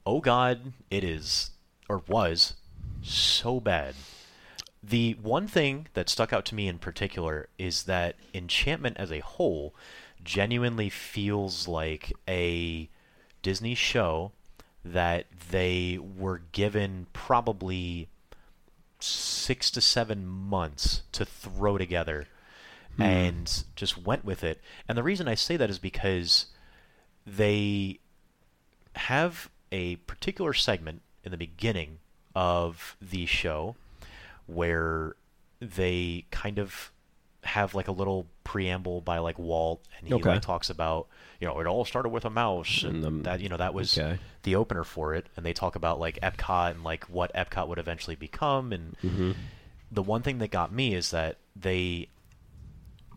oh 0.07 0.21
god, 0.21 0.73
it 0.91 1.05
is 1.05 1.51
or 1.89 2.03
was 2.09 2.55
so 3.03 3.61
bad. 3.61 3.95
The 4.83 5.13
one 5.23 5.47
thing 5.47 5.87
that 5.95 6.09
stuck 6.09 6.33
out 6.33 6.45
to 6.47 6.55
me 6.55 6.67
in 6.67 6.79
particular 6.79 7.49
is 7.59 7.85
that 7.85 8.17
Enchantment 8.35 8.97
as 8.99 9.13
a 9.13 9.21
whole 9.21 9.75
genuinely 10.25 10.89
feels 10.89 11.69
like 11.69 12.13
a 12.29 12.89
Disney 13.43 13.75
show 13.75 14.33
that 14.85 15.27
they 15.51 15.99
were 15.99 16.43
given 16.51 17.07
probably 17.13 18.09
six 18.99 19.71
to 19.71 19.81
seven 19.81 20.27
months 20.27 21.03
to 21.13 21.25
throw 21.25 21.79
together 21.79 22.27
hmm. 22.97 23.03
and 23.03 23.65
just 23.77 23.99
went 23.99 24.25
with 24.25 24.43
it. 24.43 24.61
And 24.89 24.99
the 24.99 25.03
reason 25.03 25.29
I 25.29 25.35
say 25.35 25.57
that 25.57 25.71
is 25.71 25.79
because 25.79 26.47
they 27.25 28.01
have 28.95 29.49
a 29.73 29.97
particular 29.97 30.53
segment 30.53 31.03
in 31.25 31.33
the 31.33 31.37
beginning 31.37 31.99
of 32.37 32.97
the 33.03 33.27
show 33.27 33.75
where 34.47 35.17
they 35.61 36.25
kind 36.31 36.59
of 36.59 36.91
have 37.45 37.75
like 37.75 37.89
a 37.89 37.93
little 37.93 38.27
preamble 38.45 39.01
by 39.01 39.19
like 39.19 39.39
Walt 39.39 39.83
and 39.99 40.07
he 40.07 40.15
Okay. 40.15 40.29
like 40.31 40.43
talks 40.43 40.71
about 40.71 41.09
you 41.41 41.47
know 41.49 41.59
it 41.61 41.67
all 41.67 41.85
started 41.85 42.11
with 42.11 42.25
a 42.25 42.31
mouse 42.31 42.85
and, 42.85 43.05
And 43.05 43.25
the- 43.25 43.31
that 43.31 43.41
you 43.41 43.49
know 43.49 43.57
that 43.57 43.75
was 43.75 43.99
okay. 43.99 44.19
the 44.45 44.55
opener 44.55 44.85
for 44.85 45.15
it 45.15 45.27
and 45.37 45.45
they 45.45 45.53
talk 45.53 45.75
about 45.75 45.99
like 45.99 46.21
Epcot 46.21 46.71
and 46.73 46.85
like 46.85 47.05
what 47.07 47.33
Epcot 47.35 47.67
would 47.67 47.79
eventually 47.79 48.15
become 48.17 48.73
and 48.73 48.97
Mm-hmm. 49.03 49.33
the 49.91 50.03
one 50.03 50.23
thing 50.23 50.39
that 50.39 50.51
got 50.53 50.73
me 50.73 50.95
is 50.95 51.11
that 51.11 51.39
they 51.57 52.09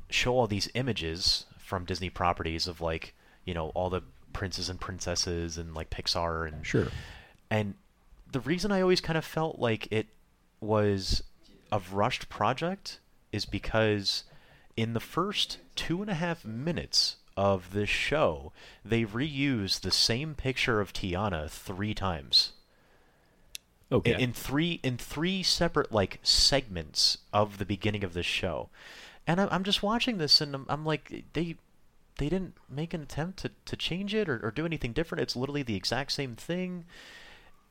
show 0.09 0.33
all 0.37 0.47
these 0.47 0.69
images 0.73 1.45
from 1.57 1.85
Disney 1.85 2.09
properties 2.09 2.67
of 2.67 2.81
like 2.81 3.13
you 3.45 3.53
know 3.53 3.69
all 3.69 3.89
the 3.89 4.01
princes 4.36 4.69
and 4.69 4.80
princesses 4.80 5.58
and 5.58 5.74
like 5.74 5.89
Pixar 5.89 6.48
and 6.48 6.65
Sure. 6.65 6.88
and 7.50 7.74
the 8.32 8.41
reason 8.41 8.71
I 8.71 8.82
always 8.82 9.00
kind 9.02 9.17
of 9.17 9.24
felt 9.24 9.60
like 9.60 9.88
it 9.91 10.08
was 10.60 11.24
a 11.71 11.82
rushed 11.91 12.28
project 12.28 13.00
is 13.32 13.45
because 13.45 14.26
in 14.76 14.93
the 14.93 15.00
first 15.00 15.60
two 15.76 16.02
and 16.02 16.12
a 16.12 16.15
half 16.15 16.43
minutes 16.43 17.15
of 17.38 17.71
this 17.71 17.89
show, 17.89 18.52
they 18.84 19.06
reuse 19.06 19.80
the 19.80 19.91
same 19.91 20.36
picture 20.36 20.82
of 20.82 20.91
Tiana 20.91 21.50
three 21.50 21.93
times. 21.93 22.52
Okay. 23.91 24.13
In, 24.13 24.19
in 24.19 24.34
three 24.34 24.80
in 24.84 24.98
three 24.98 25.43
separate 25.43 25.91
like 25.91 26.19
segments 26.24 27.19
of 27.32 27.58
the 27.58 27.65
beginning 27.65 28.04
of 28.04 28.13
this 28.13 28.26
show, 28.26 28.69
and 29.28 29.39
I'm, 29.39 29.48
I'm 29.52 29.63
just 29.63 29.84
watching 29.84 30.17
this 30.17 30.41
and 30.41 30.56
I'm, 30.56 30.65
I'm 30.67 30.86
like 30.86 31.24
they 31.34 31.56
they 32.17 32.30
didn't 32.30 32.54
make 32.69 32.93
an 32.93 33.01
attempt 33.01 33.39
to, 33.39 33.51
to 33.65 33.75
change 33.75 34.13
it 34.15 34.30
or, 34.30 34.39
or 34.43 34.51
do 34.51 34.65
anything 34.65 34.93
different. 34.93 35.21
It's 35.21 35.36
literally 35.36 35.63
the 35.63 35.75
exact 35.75 36.12
same 36.12 36.36
thing. 36.36 36.86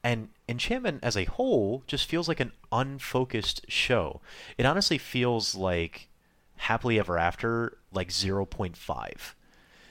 And 0.02 0.28
Enchantment 0.48 1.00
as 1.02 1.16
a 1.16 1.24
whole 1.24 1.83
just 1.87 2.07
feels 2.09 2.28
like 2.28 2.40
an 2.40 2.52
unfocused 2.70 3.64
show. 3.68 4.20
It 4.59 4.66
honestly 4.66 4.98
feels 4.98 5.54
like 5.54 6.09
Happily 6.57 6.98
Ever 6.98 7.18
After, 7.18 7.78
like 7.92 8.09
0.5. 8.11 9.12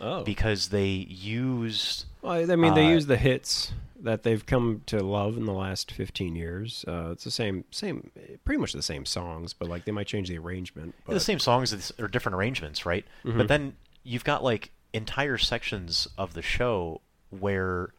oh. 0.01 0.23
Because 0.23 0.69
they 0.69 0.85
used. 0.87 2.05
Well, 2.21 2.51
I 2.51 2.55
mean, 2.55 2.73
they 2.75 2.85
uh, 2.85 2.89
use 2.91 3.07
the 3.07 3.17
hits 3.17 3.71
that 4.01 4.23
they've 4.23 4.45
come 4.45 4.81
to 4.85 5.01
love 5.01 5.37
in 5.37 5.45
the 5.45 5.53
last 5.53 5.91
15 5.91 6.35
years. 6.35 6.83
Uh, 6.87 7.09
it's 7.11 7.23
the 7.23 7.31
same, 7.31 7.63
same, 7.71 8.11
pretty 8.43 8.59
much 8.59 8.73
the 8.73 8.81
same 8.83 9.05
songs, 9.05 9.53
but 9.53 9.67
like 9.69 9.85
they 9.85 9.91
might 9.93 10.07
change 10.07 10.27
the 10.29 10.37
arrangement. 10.37 10.93
But 11.05 11.13
the 11.13 11.19
same 11.21 11.39
songs 11.39 11.71
it's- 11.73 11.91
or 11.97 12.07
different 12.07 12.35
arrangements, 12.35 12.85
right? 12.85 13.05
But 13.23 13.47
then 13.47 13.75
you've 14.03 14.23
got 14.23 14.43
like 14.43 14.71
entire 14.93 15.37
sections 15.37 16.07
of 16.17 16.33
the 16.33 16.41
show 16.41 17.01
where 17.29 17.93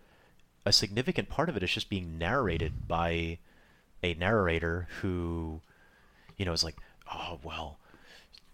a 0.64 0.72
significant 0.72 1.28
part 1.28 1.48
of 1.48 1.56
it 1.56 1.62
is 1.62 1.72
just 1.72 1.90
being 1.90 2.18
narrated 2.18 2.86
by 2.86 3.38
a 4.02 4.14
narrator 4.14 4.88
who, 5.00 5.60
you 6.36 6.44
know, 6.44 6.52
is 6.52 6.64
like, 6.64 6.76
oh 7.12 7.38
well, 7.42 7.78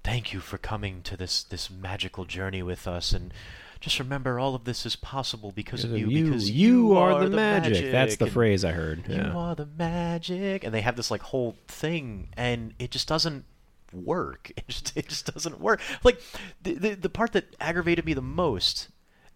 thank 0.03 0.33
you 0.33 0.41
for 0.41 0.59
coming 0.59 1.03
to 1.03 1.17
this 1.17 1.43
this 1.43 1.71
magical 1.71 2.25
journey 2.25 2.63
with 2.63 2.89
us, 2.89 3.13
and 3.13 3.33
just 3.81 3.99
remember 3.99 4.39
all 4.39 4.55
of 4.55 4.65
this 4.65 4.85
is 4.85 4.97
possible 4.97 5.53
because 5.53 5.85
of 5.85 5.91
you. 5.93 6.09
you, 6.09 6.25
because 6.27 6.51
you 6.51 6.97
are, 6.97 7.29
the, 7.29 7.35
magic. 7.35 7.91
That's 7.91 8.17
the 8.17 8.27
phrase 8.27 8.65
I 8.65 8.73
heard. 8.73 9.09
You 9.09 9.33
are 9.37 9.55
the 9.55 9.67
magic, 9.67 10.65
and 10.65 10.75
they 10.75 10.83
have 10.83 10.97
this 10.97 11.11
like 11.11 11.23
whole 11.23 11.57
thing, 11.67 12.29
and 12.37 12.75
it 12.79 12.91
just 12.91 13.09
doesn't 13.09 13.45
work. 13.92 14.50
It 14.57 14.68
just 14.68 14.96
it 14.96 15.09
just 15.09 15.33
doesn't 15.33 15.61
work. 15.61 15.81
Like 16.05 16.20
the 16.62 16.74
the, 16.74 16.94
the 16.94 17.09
part 17.11 17.33
that 17.33 17.55
aggravated 17.61 18.05
me 18.05 18.14
the 18.14 18.22
most, 18.22 18.88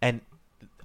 and 0.02 0.20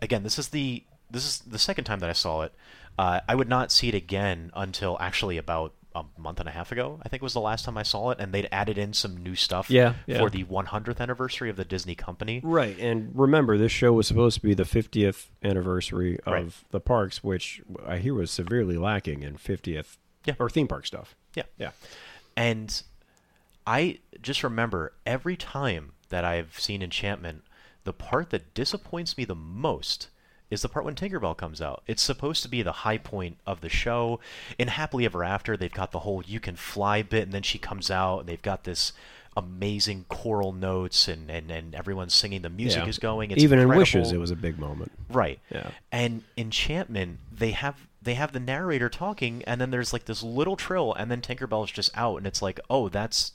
again, 0.01 0.23
this 0.23 0.39
is 0.39 0.49
the 0.49 0.83
this 1.11 1.25
is 1.25 1.39
the 1.39 1.59
second 1.59 1.83
time 1.85 1.99
that 1.99 2.09
I 2.09 2.13
saw 2.13 2.41
it. 2.43 2.53
Uh, 2.97 3.21
I 3.27 3.35
would 3.35 3.49
not 3.49 3.71
see 3.71 3.87
it 3.87 3.95
again 3.95 4.51
until 4.53 4.97
actually 4.99 5.37
about 5.37 5.73
a 5.95 6.03
month 6.17 6.39
and 6.39 6.47
a 6.47 6.51
half 6.51 6.71
ago. 6.71 6.99
I 7.01 7.09
think 7.09 7.23
was 7.23 7.33
the 7.33 7.39
last 7.41 7.65
time 7.65 7.77
I 7.77 7.83
saw 7.83 8.11
it, 8.11 8.19
and 8.19 8.31
they'd 8.31 8.47
added 8.51 8.77
in 8.77 8.93
some 8.93 9.17
new 9.17 9.35
stuff 9.35 9.71
Yeah, 9.71 9.93
yeah. 10.05 10.19
for 10.19 10.29
the 10.29 10.43
100th 10.43 10.99
anniversary 10.99 11.49
of 11.49 11.55
the 11.55 11.65
Disney 11.65 11.95
company. 11.95 12.41
Right, 12.43 12.77
and 12.77 13.11
remember, 13.15 13.57
this 13.57 13.71
show 13.71 13.93
was 13.93 14.05
supposed 14.07 14.35
to 14.35 14.41
be 14.45 14.53
the 14.53 14.63
50th 14.65 15.29
anniversary 15.43 16.19
of 16.27 16.33
Right. 16.33 16.51
the 16.69 16.79
parks, 16.79 17.23
which 17.23 17.61
I 17.87 17.97
hear 17.97 18.13
was 18.13 18.29
severely 18.29 18.77
lacking 18.77 19.23
in 19.23 19.37
50th 19.37 19.97
Yeah. 20.25 20.35
or 20.37 20.47
theme 20.49 20.67
park 20.67 20.85
stuff. 20.85 21.15
Yeah. 21.33 21.43
Yeah. 21.57 21.71
And 22.37 22.81
I 23.69 23.99
just 24.21 24.43
remember 24.43 24.93
every 25.05 25.37
time 25.37 25.91
that 26.09 26.25
I've 26.25 26.59
seen 26.59 26.81
Enchantment, 26.81 27.43
the 27.83 27.93
part 27.93 28.31
that 28.31 28.55
disappoints 28.55 29.15
me 29.15 29.25
the 29.25 29.35
most 29.35 30.09
is 30.49 30.63
the 30.63 30.69
part 30.69 30.83
when 30.85 30.95
Tinkerbell 30.95 31.37
comes 31.37 31.61
out. 31.61 31.83
It's 31.85 32.01
supposed 32.01 32.41
to 32.41 32.49
be 32.49 32.63
the 32.63 32.71
high 32.71 32.97
point 32.97 33.37
of 33.45 33.61
the 33.61 33.69
show. 33.69 34.19
In 34.57 34.69
Happily 34.69 35.05
Ever 35.05 35.23
After, 35.23 35.55
they've 35.55 35.71
got 35.71 35.91
the 35.91 35.99
whole 35.99 36.23
you 36.25 36.39
can 36.39 36.55
fly 36.55 37.03
bit, 37.03 37.23
and 37.23 37.31
then 37.31 37.43
she 37.43 37.59
comes 37.59 37.91
out, 37.91 38.21
and 38.21 38.27
they've 38.29 38.41
got 38.41 38.63
this 38.63 38.91
amazing 39.37 40.05
choral 40.09 40.51
notes, 40.51 41.07
and, 41.07 41.29
and, 41.29 41.51
and 41.51 41.75
everyone's 41.75 42.15
singing, 42.15 42.41
the 42.41 42.49
music 42.49 42.81
Yeah. 42.83 42.89
is 42.89 42.97
going. 42.97 43.29
It's 43.29 43.43
Even 43.43 43.59
in. 43.59 43.67
Wishes, 43.69 44.11
it 44.11 44.17
was 44.17 44.31
a 44.31 44.35
big 44.35 44.57
moment. 44.57 44.91
Right. 45.09 45.39
Yeah. 45.51 45.69
And 45.91 46.23
Enchantment, 46.35 47.19
they 47.31 47.51
have 47.51 47.87
they 48.01 48.15
have 48.15 48.31
the 48.31 48.39
narrator 48.39 48.89
talking, 48.89 49.43
and 49.45 49.61
then 49.61 49.69
there's 49.69 49.93
like 49.93 50.05
this 50.05 50.23
little 50.23 50.55
trill, 50.55 50.95
and 50.95 51.11
then 51.11 51.21
Tinkerbell's 51.21 51.69
just 51.71 51.91
out, 51.95 52.17
and 52.17 52.25
it's 52.25 52.41
like, 52.41 52.59
oh, 52.71 52.89
that's 52.89 53.33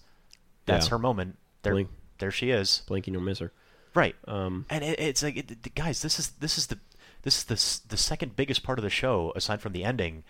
that's 0.67 0.87
Yeah. 0.87 0.91
her 0.91 0.99
moment. 0.99 1.37
There, 1.63 1.73
Blink. 1.75 1.89
there 2.19 2.31
she 2.31 2.51
is. 2.51 2.83
Blinking, 2.87 3.15
you'll 3.15 3.23
miss 3.23 3.39
her. 3.39 3.53
Right. 3.95 4.17
Um, 4.27 4.67
and 4.71 4.83
it, 4.85 4.99
it's 4.99 5.23
like, 5.23 5.37
it, 5.37 5.75
guys, 5.75 6.03
this 6.03 6.19
is 6.19 6.31
this 6.41 6.59
is 6.59 6.67
the 6.67 6.79
this 7.23 7.39
is 7.39 7.45
the 7.45 7.89
the 7.89 7.97
second 7.97 8.37
biggest 8.37 8.63
part 8.63 8.79
of 8.79 8.83
the 8.83 8.91
show 8.91 9.33
aside 9.37 9.61
from 9.61 9.73
the 9.73 9.85
ending, 9.85 10.25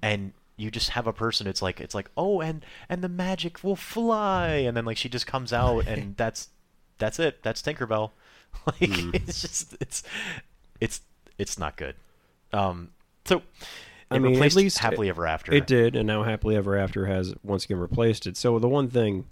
and 0.00 0.32
you 0.56 0.70
just 0.70 0.90
have 0.90 1.06
a 1.06 1.12
person. 1.12 1.46
It's 1.46 1.60
like 1.62 1.80
it's 1.80 1.94
like, 1.94 2.10
oh, 2.16 2.40
and 2.40 2.64
and 2.88 3.02
the 3.02 3.08
magic 3.08 3.62
will 3.64 3.76
fly, 3.76 4.48
and 4.48 4.76
then 4.76 4.84
like 4.84 4.96
she 4.96 5.08
just 5.08 5.26
comes 5.26 5.52
out, 5.52 5.86
and 5.86 6.16
that's 6.16 6.48
that's 6.98 7.18
it. 7.18 7.42
That's 7.42 7.60
Tinkerbell. 7.62 8.10
Like 8.66 8.76
Mm. 8.90 9.14
it's 9.14 9.40
just 9.40 9.74
it's 9.80 10.02
it's 10.78 11.00
it's 11.38 11.58
not 11.58 11.76
good. 11.78 11.94
Um, 12.52 12.90
so 13.24 13.38
it 13.38 13.42
I 14.10 14.18
mean, 14.18 14.32
at 14.32 14.34
replaced 14.36 14.56
least 14.56 14.78
happily 14.78 15.08
ever 15.08 15.26
after. 15.26 15.52
It 15.54 15.66
did, 15.66 15.96
and 15.96 16.06
now 16.06 16.22
Happily 16.22 16.54
Ever 16.54 16.76
After 16.76 17.06
has 17.06 17.34
once 17.42 17.64
again 17.64 17.78
replaced 17.78 18.26
it. 18.26 18.36
So 18.36 18.58
the 18.58 18.68
one 18.68 18.88
thing, 18.90 19.24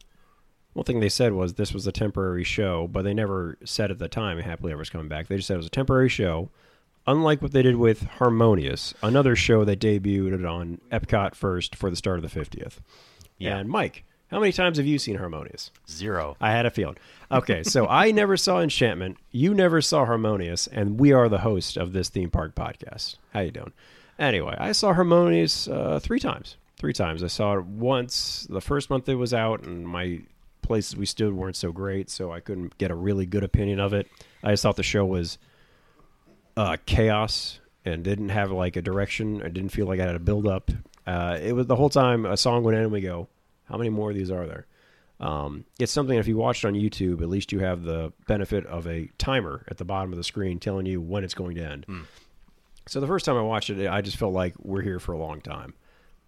one 0.72 0.84
thing 0.84 1.00
they 1.00 1.08
said 1.08 1.32
was 1.32 1.54
this 1.54 1.74
was 1.74 1.86
a 1.86 1.92
temporary 1.92 2.44
show, 2.44 2.86
but 2.86 3.02
they 3.02 3.14
never 3.14 3.58
said 3.64 3.90
at 3.90 3.98
the 3.98 4.08
time 4.08 4.38
Happily 4.38 4.72
Ever's 4.72 4.90
coming 4.90 5.08
back. 5.08 5.28
They 5.28 5.36
just 5.36 5.48
said 5.48 5.54
it 5.54 5.58
was 5.58 5.66
a 5.66 5.70
temporary 5.70 6.08
show. 6.08 6.50
Unlike 7.06 7.42
what 7.42 7.52
they 7.52 7.62
did 7.62 7.76
with 7.76 8.02
Harmonious, 8.02 8.94
another 9.02 9.34
show 9.34 9.64
that 9.64 9.80
debuted 9.80 10.48
on 10.48 10.80
Epcot 10.92 11.34
first 11.34 11.74
for 11.74 11.90
the 11.90 11.96
start 11.96 12.22
of 12.22 12.30
the 12.30 12.40
50th. 12.40 12.74
Yeah. 13.38 13.56
And 13.56 13.68
Mike, 13.68 14.04
how 14.30 14.38
many 14.38 14.52
times 14.52 14.76
have 14.76 14.86
you 14.86 14.98
seen 14.98 15.16
Harmonious? 15.16 15.72
Zero. 15.88 16.36
I 16.40 16.52
had 16.52 16.66
a 16.66 16.70
feeling. 16.70 16.98
Okay, 17.32 17.64
so 17.64 17.86
I 17.88 18.12
never 18.12 18.36
saw 18.36 18.60
Enchantment. 18.60 19.16
You 19.32 19.54
never 19.54 19.80
saw 19.80 20.04
Harmonious, 20.04 20.68
and 20.68 21.00
we 21.00 21.12
are 21.12 21.28
the 21.28 21.38
host 21.38 21.76
of 21.76 21.92
this 21.92 22.10
theme 22.10 22.30
park 22.30 22.54
podcast. 22.54 23.16
How 23.32 23.40
you 23.40 23.50
doing? 23.50 23.72
Anyway, 24.18 24.54
I 24.58 24.72
saw 24.72 24.92
Harmonious 24.92 25.66
uh, 25.66 25.98
three 26.00 26.20
times. 26.20 26.58
Three 26.76 26.92
times. 26.92 27.24
I 27.24 27.28
saw 27.28 27.54
it 27.58 27.64
once 27.64 28.46
the 28.48 28.60
first 28.60 28.88
month 28.88 29.08
it 29.08 29.16
was 29.16 29.34
out, 29.34 29.64
and 29.64 29.88
my 29.88 30.20
places 30.70 30.96
we 30.96 31.04
stood 31.04 31.32
weren't 31.32 31.56
so 31.56 31.72
great, 31.72 32.08
so 32.08 32.30
I 32.30 32.38
couldn't 32.38 32.78
get 32.78 32.92
a 32.92 32.94
really 32.94 33.26
good 33.26 33.42
opinion 33.42 33.80
of 33.80 33.92
it. 33.92 34.06
I 34.40 34.52
just 34.52 34.62
thought 34.62 34.76
the 34.76 34.84
show 34.84 35.04
was 35.04 35.36
uh, 36.56 36.76
chaos 36.86 37.58
and 37.84 38.04
didn't 38.04 38.28
have 38.28 38.52
like 38.52 38.76
a 38.76 38.82
direction. 38.82 39.42
I 39.42 39.48
didn't 39.48 39.70
feel 39.70 39.86
like 39.86 39.98
I 39.98 40.06
had 40.06 40.14
a 40.14 40.20
build 40.20 40.46
up. 40.46 40.70
Uh, 41.08 41.36
it 41.42 41.54
was 41.54 41.66
the 41.66 41.74
whole 41.74 41.90
time 41.90 42.24
a 42.24 42.36
song 42.36 42.62
went 42.62 42.76
in 42.76 42.84
and 42.84 42.92
we 42.92 43.00
go, 43.00 43.26
how 43.64 43.78
many 43.78 43.90
more 43.90 44.10
of 44.10 44.16
these 44.16 44.30
are 44.30 44.46
there? 44.46 44.66
Um, 45.18 45.64
it's 45.80 45.90
something 45.90 46.16
if 46.16 46.28
you 46.28 46.36
watch 46.36 46.62
it 46.62 46.68
on 46.68 46.74
YouTube, 46.74 47.20
at 47.20 47.28
least 47.28 47.50
you 47.50 47.58
have 47.58 47.82
the 47.82 48.12
benefit 48.28 48.64
of 48.66 48.86
a 48.86 49.10
timer 49.18 49.64
at 49.66 49.76
the 49.76 49.84
bottom 49.84 50.12
of 50.12 50.18
the 50.18 50.24
screen 50.24 50.60
telling 50.60 50.86
you 50.86 51.00
when 51.00 51.24
it's 51.24 51.34
going 51.34 51.56
to 51.56 51.64
end. 51.64 51.84
So 52.86 53.00
the 53.00 53.08
first 53.08 53.26
time 53.26 53.36
I 53.36 53.42
watched 53.42 53.70
it, 53.70 53.88
I 53.88 54.02
just 54.02 54.18
felt 54.18 54.34
like 54.34 54.54
we're 54.62 54.82
here 54.82 55.00
for 55.00 55.14
a 55.14 55.18
long 55.18 55.40
time. 55.40 55.74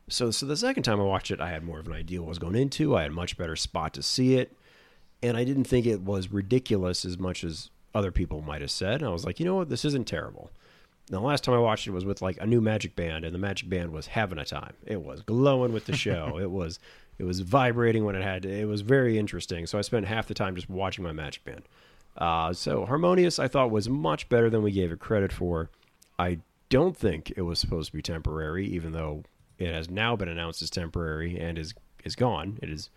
So, 0.09 0.31
so 0.31 0.47
the 0.47 0.57
second 0.57 0.83
time 0.83 1.01
I 1.01 1.05
watched 1.05 1.31
it, 1.31 1.41
I 1.41 1.51
had 1.51 1.63
more 1.63 1.79
of 1.79 1.87
an 1.87 1.93
idea 1.93 2.21
what 2.21 2.27
I 2.27 2.29
was 2.31 2.39
going 2.39 2.57
into. 2.57 2.97
I 2.97 3.03
had 3.03 3.11
a 3.11 3.15
much 3.15 3.37
better 3.37 3.57
spot 3.57 3.95
to 3.95 4.03
see 4.03 4.35
it, 4.35 4.57
and 5.23 5.37
I 5.37 5.45
didn't 5.45 5.65
think 5.65 5.87
it 5.87 6.01
was 6.01 6.33
ridiculous 6.33 7.05
as 7.05 7.19
much 7.19 7.45
as 7.45 7.71
other 7.95 8.11
people 8.11 8.43
might 8.43 8.61
have 8.61 8.71
said. 8.71 9.03
I 9.03 9.09
was 9.09 9.25
like, 9.25 9.39
you 9.39 9.47
know 9.47 9.57
what, 9.57 9.69
this 9.69 9.85
isn't 9.85 10.07
terrible. 10.07 10.51
Now, 11.11 11.21
the 11.21 11.27
last 11.27 11.45
time 11.45 11.55
I 11.55 11.59
watched 11.59 11.87
it 11.87 11.93
was 11.93 12.05
with 12.05 12.23
like 12.23 12.39
a 12.41 12.47
new 12.47 12.61
Magic 12.61 12.97
Band, 12.97 13.25
and 13.25 13.35
the 13.35 13.39
Magic 13.39 13.69
Band 13.69 13.93
was 13.93 14.09
having 14.09 14.39
a 14.39 14.45
time. 14.45 14.75
It 14.87 15.03
was 15.03 15.23
glowing 15.23 15.73
with 15.73 15.87
the 15.87 15.97
show. 15.97 16.39
it 16.41 16.51
was 16.51 16.79
it 17.19 17.25
was 17.25 17.41
vibrating 17.41 18.05
when 18.05 18.17
it 18.17 18.23
had. 18.23 18.43
To, 18.43 18.51
it 18.51 18.65
was 18.65 18.81
very 18.81 19.19
interesting. 19.19 19.67
So 19.67 19.79
I 19.79 19.83
spent 19.83 20.07
half 20.07 20.27
the 20.27 20.35
time 20.35 20.55
just 20.55 20.71
watching 20.71 21.05
my 21.05 21.13
Magic 21.13 21.45
Band. 21.45 21.63
Uh, 22.17 22.53
so 22.53 22.85
Harmonious, 22.87 23.39
I 23.39 23.49
thought 23.49 23.71
was 23.71 23.89
much 23.89 24.29
better 24.29 24.51
than 24.51 24.63
we 24.63 24.71
gave 24.71 24.93
it 24.93 25.01
credit 25.01 25.33
for. 25.33 25.71
I 26.19 26.39
don't 26.69 26.97
think 26.97 27.33
it 27.37 27.43
was 27.43 27.59
supposed 27.59 27.91
to 27.91 27.97
be 27.97 28.03
temporary, 28.03 28.67
even 28.67 28.93
though 28.93 29.25
it 29.59 29.73
has 29.73 29.91
now 29.91 30.17
been 30.17 30.29
announced 30.29 30.63
as 30.63 30.71
temporary 30.71 31.39
and 31.39 31.59
is 31.59 31.75
is 32.05 32.17
gone. 32.17 32.59
It 32.63 32.71
is 32.71 32.91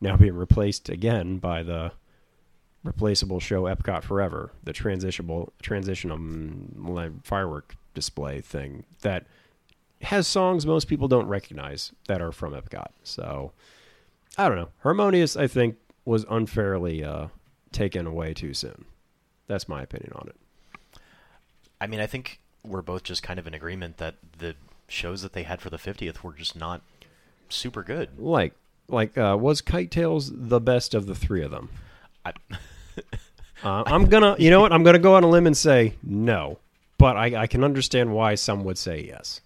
now 0.00 0.16
being 0.16 0.34
replaced 0.34 0.88
again 0.88 1.38
by 1.38 1.62
the 1.62 1.92
replaceable 2.84 3.40
show 3.40 3.62
Epcot 3.62 4.02
Forever, 4.02 4.52
the 4.62 4.72
transitionable 4.72 5.50
transition 5.62 6.10
um, 6.10 7.20
firework 7.22 7.76
display 7.94 8.40
thing 8.40 8.84
that 9.02 9.26
has 10.02 10.26
songs 10.26 10.66
most 10.66 10.88
people 10.88 11.06
don't 11.06 11.28
recognize 11.28 11.92
that 12.08 12.20
are 12.20 12.32
from 12.32 12.52
Epcot. 12.52 12.88
So 13.04 13.52
I 14.36 14.48
don't 14.48 14.58
know. 14.58 14.68
Harmonious, 14.80 15.36
I 15.36 15.46
think, 15.46 15.76
was 16.04 16.24
unfairly 16.28 17.04
uh, 17.04 17.28
taken 17.70 18.06
away 18.06 18.34
too 18.34 18.54
soon. 18.54 18.86
That's 19.46 19.68
my 19.68 19.82
opinion 19.82 20.12
on 20.16 20.28
it. 20.28 21.00
I 21.80 21.86
mean, 21.86 22.00
I 22.00 22.06
think 22.06 22.40
we're 22.64 22.82
both 22.82 23.02
just 23.02 23.22
kind 23.22 23.38
of 23.38 23.46
in 23.46 23.54
agreement 23.54 23.98
that 23.98 24.16
the 24.38 24.54
shows 24.88 25.22
that 25.22 25.32
they 25.32 25.42
had 25.44 25.60
for 25.60 25.70
the 25.70 25.76
50th 25.78 26.22
were 26.22 26.32
just 26.32 26.56
not 26.56 26.82
super 27.48 27.82
good. 27.82 28.18
Like, 28.18 28.54
like 28.88 29.16
uh, 29.16 29.36
was 29.40 29.60
Kite 29.60 29.90
Tales 29.90 30.30
the 30.34 30.60
best 30.60 30.94
of 30.94 31.06
the 31.06 31.14
three 31.14 31.42
of 31.42 31.50
them? 31.50 31.68
I, 32.24 32.32
Uh, 33.64 33.84
I'm 33.86 34.06
gonna, 34.06 34.34
you 34.40 34.50
know 34.50 34.60
what? 34.60 34.72
I'm 34.72 34.82
gonna 34.82 34.98
go 34.98 35.14
on 35.14 35.22
a 35.22 35.28
limb 35.28 35.46
and 35.46 35.56
say 35.56 35.94
no, 36.02 36.58
but 36.98 37.16
I, 37.16 37.42
I 37.42 37.46
can 37.46 37.62
understand 37.62 38.12
why 38.12 38.34
some 38.34 38.64
would 38.64 38.76
say 38.76 39.04
yes. 39.04 39.40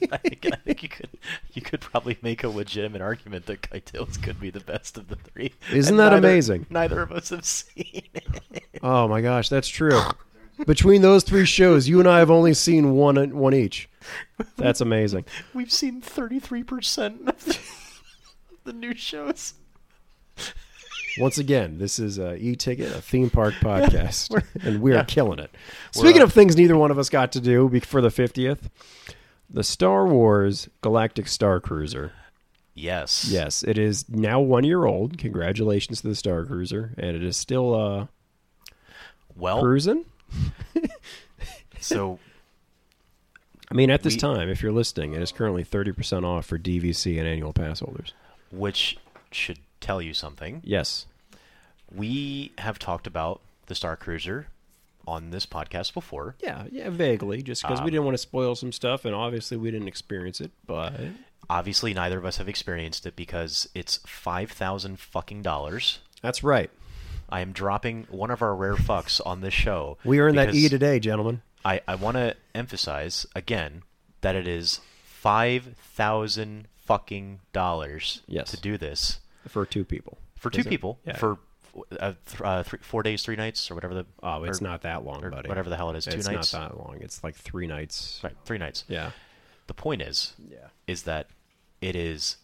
I, 0.12 0.16
think, 0.18 0.46
I 0.52 0.56
think 0.56 0.82
you 0.84 0.88
could 0.88 1.08
you 1.52 1.60
could 1.60 1.80
probably 1.80 2.16
make 2.22 2.44
a 2.44 2.48
legitimate 2.48 3.02
argument 3.02 3.46
that 3.46 3.62
Kite 3.68 3.84
Tales 3.86 4.16
could 4.16 4.38
be 4.38 4.50
the 4.50 4.60
best 4.60 4.96
of 4.96 5.08
the 5.08 5.16
three. 5.16 5.54
Isn't 5.72 5.94
And 5.94 5.98
that 5.98 6.10
neither- 6.12 6.28
amazing? 6.28 6.66
Neither 6.70 7.02
of 7.02 7.10
us 7.10 7.30
have 7.30 7.44
seen 7.44 8.04
it. 8.14 8.62
Oh 8.80 9.08
my 9.08 9.20
gosh, 9.20 9.48
that's 9.48 9.66
true. 9.68 10.00
Between 10.66 11.02
those 11.02 11.24
three 11.24 11.44
shows, 11.44 11.88
you 11.88 11.98
and 12.00 12.08
I 12.08 12.18
have 12.18 12.30
only 12.30 12.54
seen 12.54 12.92
one 12.92 13.16
one 13.36 13.54
each. 13.54 13.88
That's 14.56 14.80
amazing. 14.80 15.24
We've 15.54 15.72
seen 15.72 16.00
33% 16.02 17.28
of 17.28 18.04
the, 18.64 18.72
new 18.72 18.94
shows. 18.94 19.54
Once 21.18 21.38
again, 21.38 21.78
this 21.78 21.98
is 21.98 22.18
a 22.18 22.34
e-ticket, 22.36 22.90
a 22.94 23.02
theme 23.02 23.30
park 23.30 23.54
podcast, 23.60 24.30
We're- 24.30 24.44
and 24.62 24.80
we 24.80 24.92
are 24.92 24.96
yeah. 24.96 25.04
killing 25.04 25.38
it. 25.38 25.50
Speaking 25.92 26.22
uh, 26.22 26.24
of 26.24 26.32
things 26.32 26.56
neither 26.56 26.76
one 26.76 26.90
of 26.90 26.98
us 26.98 27.08
got 27.08 27.32
to 27.32 27.40
do 27.40 27.68
for 27.80 28.00
the 28.00 28.08
50th, 28.08 28.70
the 29.50 29.62
Star 29.62 30.06
Wars 30.06 30.68
Galactic 30.80 31.28
Star 31.28 31.60
Cruiser. 31.60 32.12
Yes. 32.74 33.26
Yes, 33.30 33.62
it 33.62 33.76
is 33.76 34.08
now 34.08 34.40
one 34.40 34.64
year 34.64 34.86
old. 34.86 35.18
Congratulations 35.18 36.00
to 36.00 36.08
the 36.08 36.14
Star 36.14 36.44
Cruiser, 36.46 36.94
and 36.96 37.14
it 37.14 37.22
is 37.22 37.36
still 37.36 37.74
uh, 37.74 38.06
Well, 39.36 39.60
cruising. 39.60 40.06
so 41.80 42.18
I 43.70 43.74
mean, 43.74 43.90
at 43.90 44.02
this 44.02 44.14
we- 44.14 44.20
time, 44.20 44.48
if 44.48 44.62
you're 44.62 44.72
listening, 44.72 45.14
it 45.14 45.22
is 45.22 45.32
currently 45.32 45.64
30% 45.64 46.24
off 46.24 46.46
for 46.46 46.58
DVC 46.58 47.18
and 47.18 47.26
annual 47.26 47.52
pass 47.52 47.80
holders. 47.80 48.12
which 48.50 48.98
should 49.30 49.58
tell 49.80 50.02
you 50.02 50.12
something. 50.14 50.60
Yes. 50.64 51.06
We 51.94 52.52
have 52.58 52.78
talked 52.78 53.06
about 53.06 53.40
the 53.66 53.74
Star 53.74 53.96
Cruiser 53.96 54.46
on 55.06 55.30
this 55.30 55.46
podcast 55.46 55.94
before. 55.94 56.36
Yeah, 56.42 56.64
yeah, 56.70 56.90
vaguely, 56.90 57.42
just 57.42 57.62
because 57.62 57.78
Um, 57.80 57.84
we 57.84 57.90
didn't 57.90 58.04
want 58.04 58.14
to 58.14 58.18
spoil 58.22 58.54
some 58.54 58.72
stuff, 58.72 59.04
and 59.04 59.14
obviously 59.14 59.56
we 59.56 59.70
didn't 59.70 59.88
experience 59.88 60.40
it. 60.40 60.50
But 60.66 60.94
Obviously, 61.50 61.92
neither 61.92 62.18
of 62.18 62.24
us 62.24 62.36
have 62.36 62.48
experienced 62.48 63.04
it 63.04 63.16
because 63.16 63.68
it's 63.74 63.98
five 64.06 64.50
thousand 64.52 65.00
fucking 65.00 65.42
dollars. 65.42 65.98
that's 66.22 66.42
right. 66.44 66.70
I 67.32 67.40
am 67.40 67.52
dropping 67.52 68.06
one 68.10 68.30
of 68.30 68.42
our 68.42 68.54
rare 68.54 68.74
fucks 68.76 69.20
on 69.24 69.40
this 69.40 69.54
show. 69.54 69.96
We 70.04 70.20
earned 70.20 70.36
that 70.38 70.54
E 70.54 70.68
today, 70.68 71.00
gentlemen. 71.00 71.42
I, 71.64 71.80
I 71.88 71.94
want 71.94 72.16
to 72.18 72.36
emphasize 72.54 73.24
again 73.34 73.82
that 74.20 74.36
it 74.36 74.46
is 74.46 74.80
five 75.04 75.74
thousand 75.94 76.68
fucking 76.84 77.40
dollars 77.52 78.20
Yes. 78.26 78.50
to 78.50 78.60
do 78.60 78.76
this 78.76 79.20
For 79.48 79.64
two 79.64 79.84
people. 79.84 80.18
for 80.36 80.50
two 80.50 80.60
Is 80.60 80.66
it? 80.66 80.70
people 80.70 80.98
Yeah. 81.06 81.16
for 81.16 81.38
uh, 81.98 82.12
th- 82.26 82.42
uh, 82.42 82.62
three, 82.64 82.80
four 82.82 83.02
days, 83.02 83.22
three 83.22 83.36
nights, 83.36 83.70
or 83.70 83.74
whatever 83.74 83.94
the 83.94 84.04
Oh, 84.22 84.44
it's 84.44 84.60
or- 84.60 84.64
not 84.64 84.82
that 84.82 85.04
long, 85.04 85.24
or 85.24 85.30
buddy. 85.30 85.48
whatever 85.48 85.70
the 85.70 85.76
hell 85.76 85.88
it 85.90 85.96
is, 85.96 86.04
two 86.04 86.18
it's 86.18 86.28
nights. 86.28 86.52
not 86.52 86.70
that 86.72 86.78
long. 86.78 86.98
It's 87.00 87.24
like 87.24 87.34
three 87.34 87.66
nights. 87.66 88.20
Right, 88.22 88.34
three 88.44 88.58
nights. 88.58 88.84
Yeah. 88.88 89.12
The 89.68 89.74
point 89.74 90.02
is, 90.02 90.34
Yeah. 90.50 90.66
is 90.86 91.04
that 91.04 91.28
it 91.80 91.96
is 91.96 92.36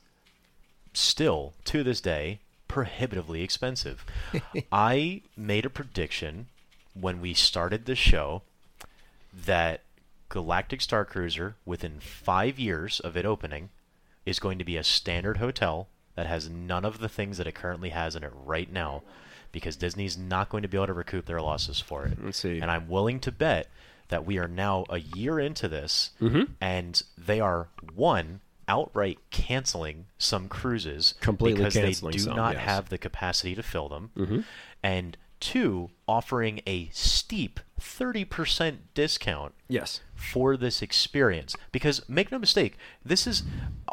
still 0.94 1.52
to 1.66 1.82
this 1.84 2.00
day 2.00 2.40
prohibitively 2.68 3.42
expensive. 3.42 4.04
I 4.72 5.22
made 5.36 5.64
a 5.64 5.70
prediction 5.70 6.46
when 6.98 7.20
we 7.20 7.34
started 7.34 7.84
the 7.86 7.94
show 7.94 8.42
that 9.46 9.82
Galactic 10.28 10.80
Star 10.80 11.04
Cruiser, 11.04 11.56
within 11.64 12.00
five 12.00 12.58
years 12.58 13.00
of 13.00 13.16
it 13.16 13.24
opening, 13.24 13.70
is 14.26 14.38
going 14.38 14.58
to 14.58 14.64
be 14.64 14.76
a 14.76 14.84
standard 14.84 15.38
hotel 15.38 15.88
that 16.14 16.26
has 16.26 16.50
none 16.50 16.84
of 16.84 16.98
the 16.98 17.08
things 17.08 17.38
that 17.38 17.46
it 17.46 17.54
currently 17.54 17.90
has 17.90 18.14
in 18.16 18.24
it 18.24 18.32
right 18.44 18.70
now, 18.70 19.02
because 19.52 19.76
Disney's 19.76 20.18
not 20.18 20.48
going 20.50 20.62
to 20.62 20.68
be 20.68 20.76
able 20.76 20.88
to 20.88 20.92
recoup 20.92 21.26
their 21.26 21.40
losses 21.40 21.80
for 21.80 22.04
it. 22.06 22.18
Let's 22.22 22.38
see. 22.38 22.58
And 22.60 22.70
I'm 22.70 22.88
willing 22.88 23.20
to 23.20 23.32
bet 23.32 23.68
that 24.08 24.26
we 24.26 24.38
are 24.38 24.48
now 24.48 24.84
a 24.90 24.98
year 24.98 25.38
into 25.38 25.68
this, 25.68 26.10
Mm-hmm. 26.20 26.52
and 26.60 27.00
they 27.16 27.40
are 27.40 27.68
one 27.94 28.40
outright 28.68 29.18
canceling 29.30 30.06
some 30.18 30.48
cruises 30.48 31.14
Completely 31.20 31.58
because 31.64 31.74
they 31.74 31.92
do 32.10 32.18
some, 32.18 32.36
not 32.36 32.54
yes. 32.54 32.64
have 32.64 32.88
the 32.90 32.98
capacity 32.98 33.54
to 33.54 33.62
fill 33.62 33.88
them, 33.88 34.10
Mhm. 34.16 34.44
and 34.82 35.16
two 35.40 35.90
offering 36.08 36.60
a 36.66 36.88
steep 36.92 37.60
30% 37.80 38.92
discount 38.94 39.54
Yes. 39.68 40.00
for 40.14 40.56
this 40.56 40.82
experience 40.82 41.54
because 41.70 42.06
make 42.08 42.32
no 42.32 42.40
mistake 42.40 42.76
this 43.04 43.24
is 43.24 43.44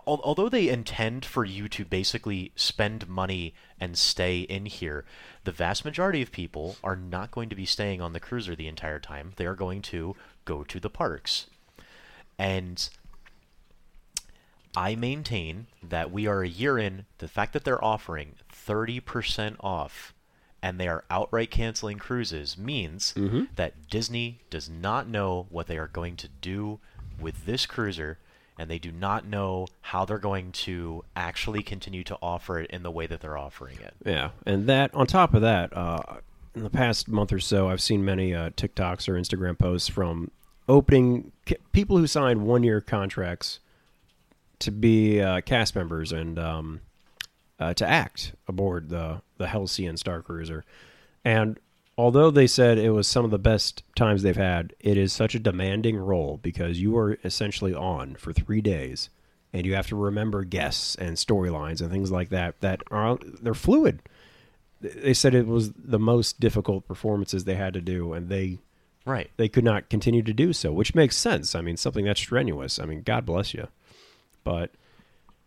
al- 0.07 0.21
although 0.23 0.49
they 0.49 0.69
intend 0.69 1.23
for 1.23 1.45
you 1.45 1.69
to 1.69 1.85
basically 1.85 2.51
spend 2.55 3.07
money 3.07 3.53
and 3.79 3.95
stay 3.95 4.39
in 4.39 4.65
here 4.65 5.05
the 5.43 5.51
vast 5.51 5.85
majority 5.85 6.23
of 6.23 6.31
people 6.31 6.77
are 6.83 6.95
not 6.95 7.29
going 7.29 7.47
to 7.49 7.55
be 7.55 7.65
staying 7.65 8.01
on 8.01 8.13
the 8.13 8.19
cruiser 8.19 8.55
the 8.55 8.67
entire 8.67 8.99
time 8.99 9.33
they 9.35 9.45
are 9.45 9.53
going 9.55 9.83
to 9.83 10.15
go 10.45 10.63
to 10.63 10.79
the 10.79 10.89
parks 10.89 11.45
and 12.39 12.89
I 14.77 14.95
maintain 14.95 15.67
that 15.83 16.11
we 16.11 16.27
are 16.27 16.41
a 16.41 16.47
year 16.47 16.77
in. 16.77 17.05
The 17.19 17.27
fact 17.27 17.53
that 17.53 17.63
they're 17.63 17.83
offering 17.83 18.33
30% 18.51 19.55
off 19.59 20.13
and 20.61 20.79
they 20.79 20.87
are 20.87 21.03
outright 21.09 21.51
canceling 21.51 21.97
cruises 21.99 22.57
means 22.57 23.13
Mhm. 23.15 23.47
that 23.55 23.87
Disney 23.89 24.39
does 24.49 24.69
not 24.69 25.07
know 25.07 25.45
what 25.49 25.67
they 25.67 25.77
are 25.77 25.87
going 25.87 26.15
to 26.17 26.27
do 26.41 26.79
with 27.19 27.45
this 27.45 27.65
cruiser 27.65 28.17
and 28.57 28.69
they 28.69 28.79
do 28.79 28.91
not 28.91 29.25
know 29.25 29.67
how 29.81 30.05
they're 30.05 30.17
going 30.17 30.51
to 30.51 31.03
actually 31.15 31.61
continue 31.61 32.03
to 32.05 32.17
offer 32.21 32.57
it 32.59 32.69
in 32.71 32.83
the 32.83 32.91
way 32.91 33.05
that 33.05 33.19
they're 33.19 33.37
offering 33.37 33.77
it. 33.79 33.93
Yeah, 34.05 34.29
and 34.45 34.65
that 34.67 34.93
on 34.95 35.07
top 35.07 35.33
of 35.33 35.41
that, 35.41 35.75
uh, 35.75 36.01
in 36.55 36.63
the 36.63 36.69
past 36.69 37.09
month 37.09 37.33
or 37.33 37.39
so, 37.39 37.67
I've 37.69 37.81
seen 37.81 38.05
many 38.05 38.33
uh, 38.33 38.51
TikToks 38.51 39.09
or 39.09 39.15
Instagram 39.19 39.57
posts 39.59 39.89
from 39.89 40.31
opening 40.69 41.33
people 41.73 41.97
who 41.97 42.07
signed 42.07 42.43
one-year 42.43 42.79
contracts 42.79 43.59
to 44.59 44.71
be 44.71 45.21
uh, 45.21 45.41
cast 45.41 45.75
members 45.75 46.11
and 46.11 46.37
um, 46.39 46.81
uh, 47.59 47.73
to 47.73 47.87
act 47.87 48.33
aboard 48.47 48.89
the 48.89 49.21
the 49.37 49.47
Halcyon 49.47 49.97
Star 49.97 50.21
Cruiser. 50.21 50.63
And 51.23 51.59
although 51.97 52.31
they 52.31 52.47
said 52.47 52.77
it 52.77 52.91
was 52.91 53.07
some 53.07 53.25
of 53.25 53.31
the 53.31 53.39
best 53.39 53.83
times 53.95 54.21
they've 54.23 54.35
had, 54.35 54.73
it 54.79 54.97
is 54.97 55.11
such 55.11 55.35
a 55.35 55.39
demanding 55.39 55.97
role 55.97 56.39
because 56.41 56.79
you 56.79 56.97
are 56.97 57.17
essentially 57.23 57.73
on 57.73 58.15
for 58.15 58.31
three 58.31 58.61
days 58.61 59.09
and 59.53 59.65
you 59.65 59.73
have 59.73 59.87
to 59.87 59.95
remember 59.95 60.43
guests 60.43 60.95
and 60.95 61.15
storylines 61.15 61.79
and 61.81 61.89
things 61.89 62.11
like 62.11 62.29
that 62.29 62.59
that 62.61 62.81
are 62.91 63.17
they're 63.41 63.53
fluid. 63.53 64.01
They 64.81 65.13
said 65.13 65.33
it 65.33 65.47
was 65.47 65.71
the 65.71 65.99
most 65.99 66.39
difficult 66.39 66.85
performances 66.85 67.45
they 67.45 67.55
had 67.55 67.73
to 67.73 67.81
do, 67.81 68.13
and 68.13 68.29
they 68.29 68.59
Right. 69.05 69.29
they 69.37 69.47
could 69.47 69.63
not 69.63 69.87
continue 69.89 70.23
to 70.23 70.33
do 70.33 70.51
so, 70.51 70.73
which 70.73 70.95
makes 70.95 71.15
sense. 71.15 71.53
I 71.55 71.61
mean, 71.61 71.77
something 71.77 72.05
that's 72.05 72.19
strenuous. 72.19 72.79
I 72.79 72.85
mean, 72.85 73.03
God 73.03 73.25
bless 73.25 73.53
you, 73.53 73.67
but 74.45 74.71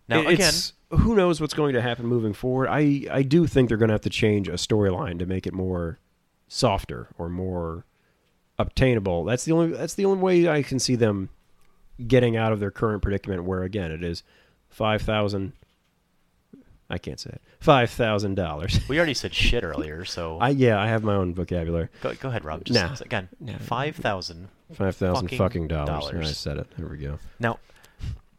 Now 0.08 0.20
it- 0.20 0.32
it's- 0.34 0.74
who 0.90 1.14
knows 1.14 1.38
what's 1.40 1.52
going 1.54 1.72
to 1.74 1.80
happen 1.82 2.06
moving 2.06 2.32
forward? 2.34 2.68
I 2.68 3.04
I 3.10 3.22
do 3.22 3.46
think 3.46 3.68
they're 3.68 3.76
going 3.78 3.88
to 3.88 3.94
have 3.94 4.00
to 4.02 4.10
change 4.10 4.48
a 4.48 4.52
storyline 4.54 5.18
to 5.18 5.26
make 5.26 5.46
it 5.46 5.52
more 5.54 5.98
softer 6.48 7.08
or 7.18 7.28
more 7.30 7.84
obtainable. 8.58 9.24
That's 9.24 9.44
the 9.44 9.52
only 9.52 9.76
that's 9.76 9.94
the 9.94 10.04
only 10.06 10.18
way 10.22 10.48
I 10.48 10.62
can 10.62 10.78
see 10.78 10.94
them 10.96 11.28
getting 12.06 12.36
out 12.36 12.52
of 12.52 12.60
their 12.60 12.70
current 12.70 13.02
predicament. 13.02 13.44
Where 13.44 13.62
again, 13.62 13.90
it 13.92 14.02
is 14.02 14.22
five 14.70 15.02
thousand. 15.02 15.52
I 16.90 16.96
can't 16.96 17.20
say 17.20 17.30
it. 17.34 17.42
Five 17.60 17.90
thousand 17.90 18.36
dollars. 18.36 18.80
we 18.88 18.96
already 18.96 19.12
said 19.12 19.34
shit 19.34 19.62
earlier, 19.62 20.06
so 20.06 20.38
I 20.40 20.48
yeah, 20.50 20.80
I 20.80 20.86
have 20.88 21.04
my 21.04 21.14
own 21.16 21.34
vocabulary. 21.34 21.88
go, 22.00 22.14
go 22.14 22.28
ahead, 22.30 22.46
Rob. 22.46 22.64
Just 22.64 22.80
Nah. 22.80 22.96
again, 23.04 23.28
Nah. 23.40 23.58
five 23.58 23.96
thousand. 23.96 24.48
Five 24.72 24.96
thousand 24.96 25.26
Fucking 25.26 25.38
fucking 25.38 25.68
dollars. 25.68 25.86
dollars. 26.10 26.28
I 26.30 26.32
said 26.32 26.56
it. 26.56 26.66
There 26.78 26.86
we 26.88 26.96
go. 26.96 27.18
Now, 27.38 27.58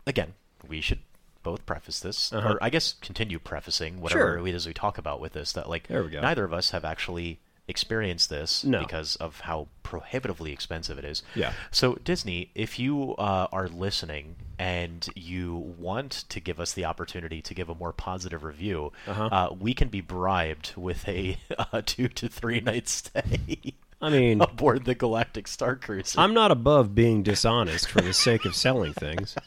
again, 0.07 0.33
we 0.67 0.81
should 0.81 0.99
both 1.41 1.65
preface 1.65 1.99
this, 2.01 2.33
Uh-huh. 2.33 2.53
or 2.53 2.63
I 2.63 2.69
guess 2.69 2.95
continue 3.01 3.39
prefacing 3.39 4.01
whatever 4.01 4.33
Sure. 4.35 4.41
we, 4.41 4.51
we 4.53 4.73
talk 4.73 4.97
about 4.97 5.21
with 5.21 5.33
this. 5.33 5.53
That 5.53 5.69
like 5.69 5.87
There 5.87 6.03
we 6.03 6.09
go. 6.11 6.21
neither 6.21 6.43
of 6.43 6.53
us 6.53 6.71
have 6.71 6.83
actually 6.83 7.39
experienced 7.67 8.29
this 8.31 8.63
No. 8.63 8.79
because 8.79 9.15
of 9.17 9.41
how 9.41 9.67
prohibitively 9.83 10.51
expensive 10.51 10.97
it 10.97 11.05
is. 11.05 11.21
Yeah. 11.35 11.53
So 11.71 11.95
Disney, 12.03 12.49
if 12.55 12.79
you 12.79 13.13
uh, 13.17 13.47
are 13.51 13.67
listening 13.69 14.35
and 14.57 15.07
you 15.15 15.55
want 15.77 16.25
to 16.29 16.39
give 16.39 16.59
us 16.59 16.73
the 16.73 16.83
opportunity 16.85 17.41
to 17.43 17.53
give 17.53 17.69
a 17.69 17.75
more 17.75 17.93
positive 17.93 18.43
review, 18.43 18.91
Uh-huh. 19.07 19.25
uh, 19.31 19.53
we 19.57 19.73
can 19.75 19.87
be 19.89 20.01
bribed 20.01 20.73
with 20.75 21.07
a, 21.07 21.37
uh 21.71 21.81
two 21.85 22.07
to 22.09 22.27
three 22.27 22.59
night 22.59 22.87
stay 22.89 23.75
I 24.01 24.09
mean, 24.09 24.41
aboard 24.49 24.85
the 24.85 24.95
Galactic 24.95 25.47
Star 25.47 25.75
Cruiser. 25.75 26.19
I'm 26.19 26.33
not 26.33 26.51
above 26.51 26.95
being 26.95 27.21
dishonest 27.23 27.87
for 27.87 28.01
the 28.01 28.13
sake 28.13 28.45
of 28.45 28.55
selling 28.55 28.93
things. 28.93 29.35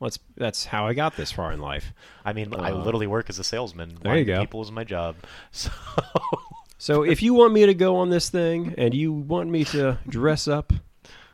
That's 0.00 0.18
that's 0.36 0.64
how 0.66 0.86
I 0.86 0.94
got 0.94 1.16
this 1.16 1.32
far 1.32 1.52
in 1.52 1.60
life. 1.60 1.92
I 2.24 2.32
mean, 2.32 2.54
I 2.54 2.70
Uh, 2.70 2.76
literally 2.84 3.06
work 3.08 3.28
as 3.28 3.38
a 3.38 3.44
salesman. 3.44 3.98
there 4.02 4.16
you 4.16 4.24
go. 4.24 4.40
People 4.40 4.62
is 4.62 4.70
my 4.70 4.84
job. 4.84 5.16
So 5.52 5.70
So 6.80 7.02
if 7.02 7.22
you 7.22 7.34
want 7.34 7.52
me 7.52 7.66
to 7.66 7.74
go 7.74 7.96
on 7.96 8.08
this 8.10 8.28
thing 8.30 8.74
and 8.78 8.94
you 8.94 9.12
want 9.12 9.50
me 9.50 9.64
to 9.64 9.98
dress 10.08 10.46
up, 10.46 10.72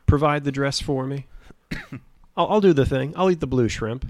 provide 0.07 0.45
the 0.45 0.53
dress 0.53 0.81
for 0.81 1.05
me, 1.07 1.27
I'll, 2.37 2.47
I'll 2.49 2.61
do 2.62 2.73
the 2.73 2.87
thing. 2.87 3.12
I'll 3.15 3.31
eat 3.31 3.41
the 3.41 3.47
blue 3.47 3.69
shrimp. 3.69 4.07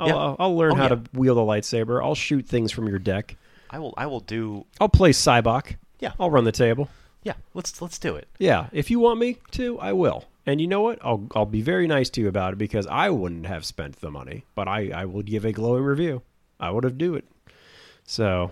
I'll, 0.00 0.06
Yeah. 0.08 0.16
I'll, 0.16 0.36
I'll 0.38 0.56
learn 0.56 0.72
Oh, 0.72 0.76
how 0.76 0.82
yeah. 0.84 0.88
to 0.90 1.00
wield 1.12 1.36
a 1.36 1.42
lightsaber. 1.42 2.02
I'll 2.02 2.14
shoot 2.14 2.46
things 2.46 2.72
from 2.72 2.88
your 2.88 2.98
deck. 2.98 3.36
I 3.68 3.78
will. 3.78 3.92
I 3.98 4.06
will 4.06 4.20
do. 4.20 4.64
I'll 4.80 4.88
play 4.88 5.10
Sabacc. 5.10 5.76
Yeah. 6.00 6.12
I'll 6.18 6.30
run 6.30 6.44
the 6.44 6.52
table. 6.52 6.88
Yeah. 7.22 7.34
Let's 7.52 7.82
let's 7.82 7.98
do 7.98 8.16
it. 8.16 8.26
Yeah, 8.38 8.68
if 8.72 8.90
you 8.90 8.98
want 9.00 9.20
me 9.20 9.36
to, 9.50 9.78
I 9.80 9.92
will. 9.92 10.24
And 10.48 10.62
you 10.62 10.66
know 10.66 10.80
what? 10.80 10.98
I'll 11.02 11.28
I'll 11.36 11.44
be 11.44 11.60
very 11.60 11.86
nice 11.86 12.08
to 12.08 12.22
you 12.22 12.28
about 12.28 12.54
it 12.54 12.56
because 12.56 12.86
I 12.86 13.10
wouldn't 13.10 13.44
have 13.44 13.66
spent 13.66 14.00
the 14.00 14.10
money, 14.10 14.46
but 14.54 14.66
I 14.66 14.88
I 14.94 15.04
will 15.04 15.20
give 15.22 15.44
a 15.44 15.52
glowing 15.52 15.84
review. 15.84 16.22
I 16.58 16.70
would 16.70 16.84
have 16.84 16.96
do 16.96 17.14
it. 17.16 17.26
So, 18.04 18.50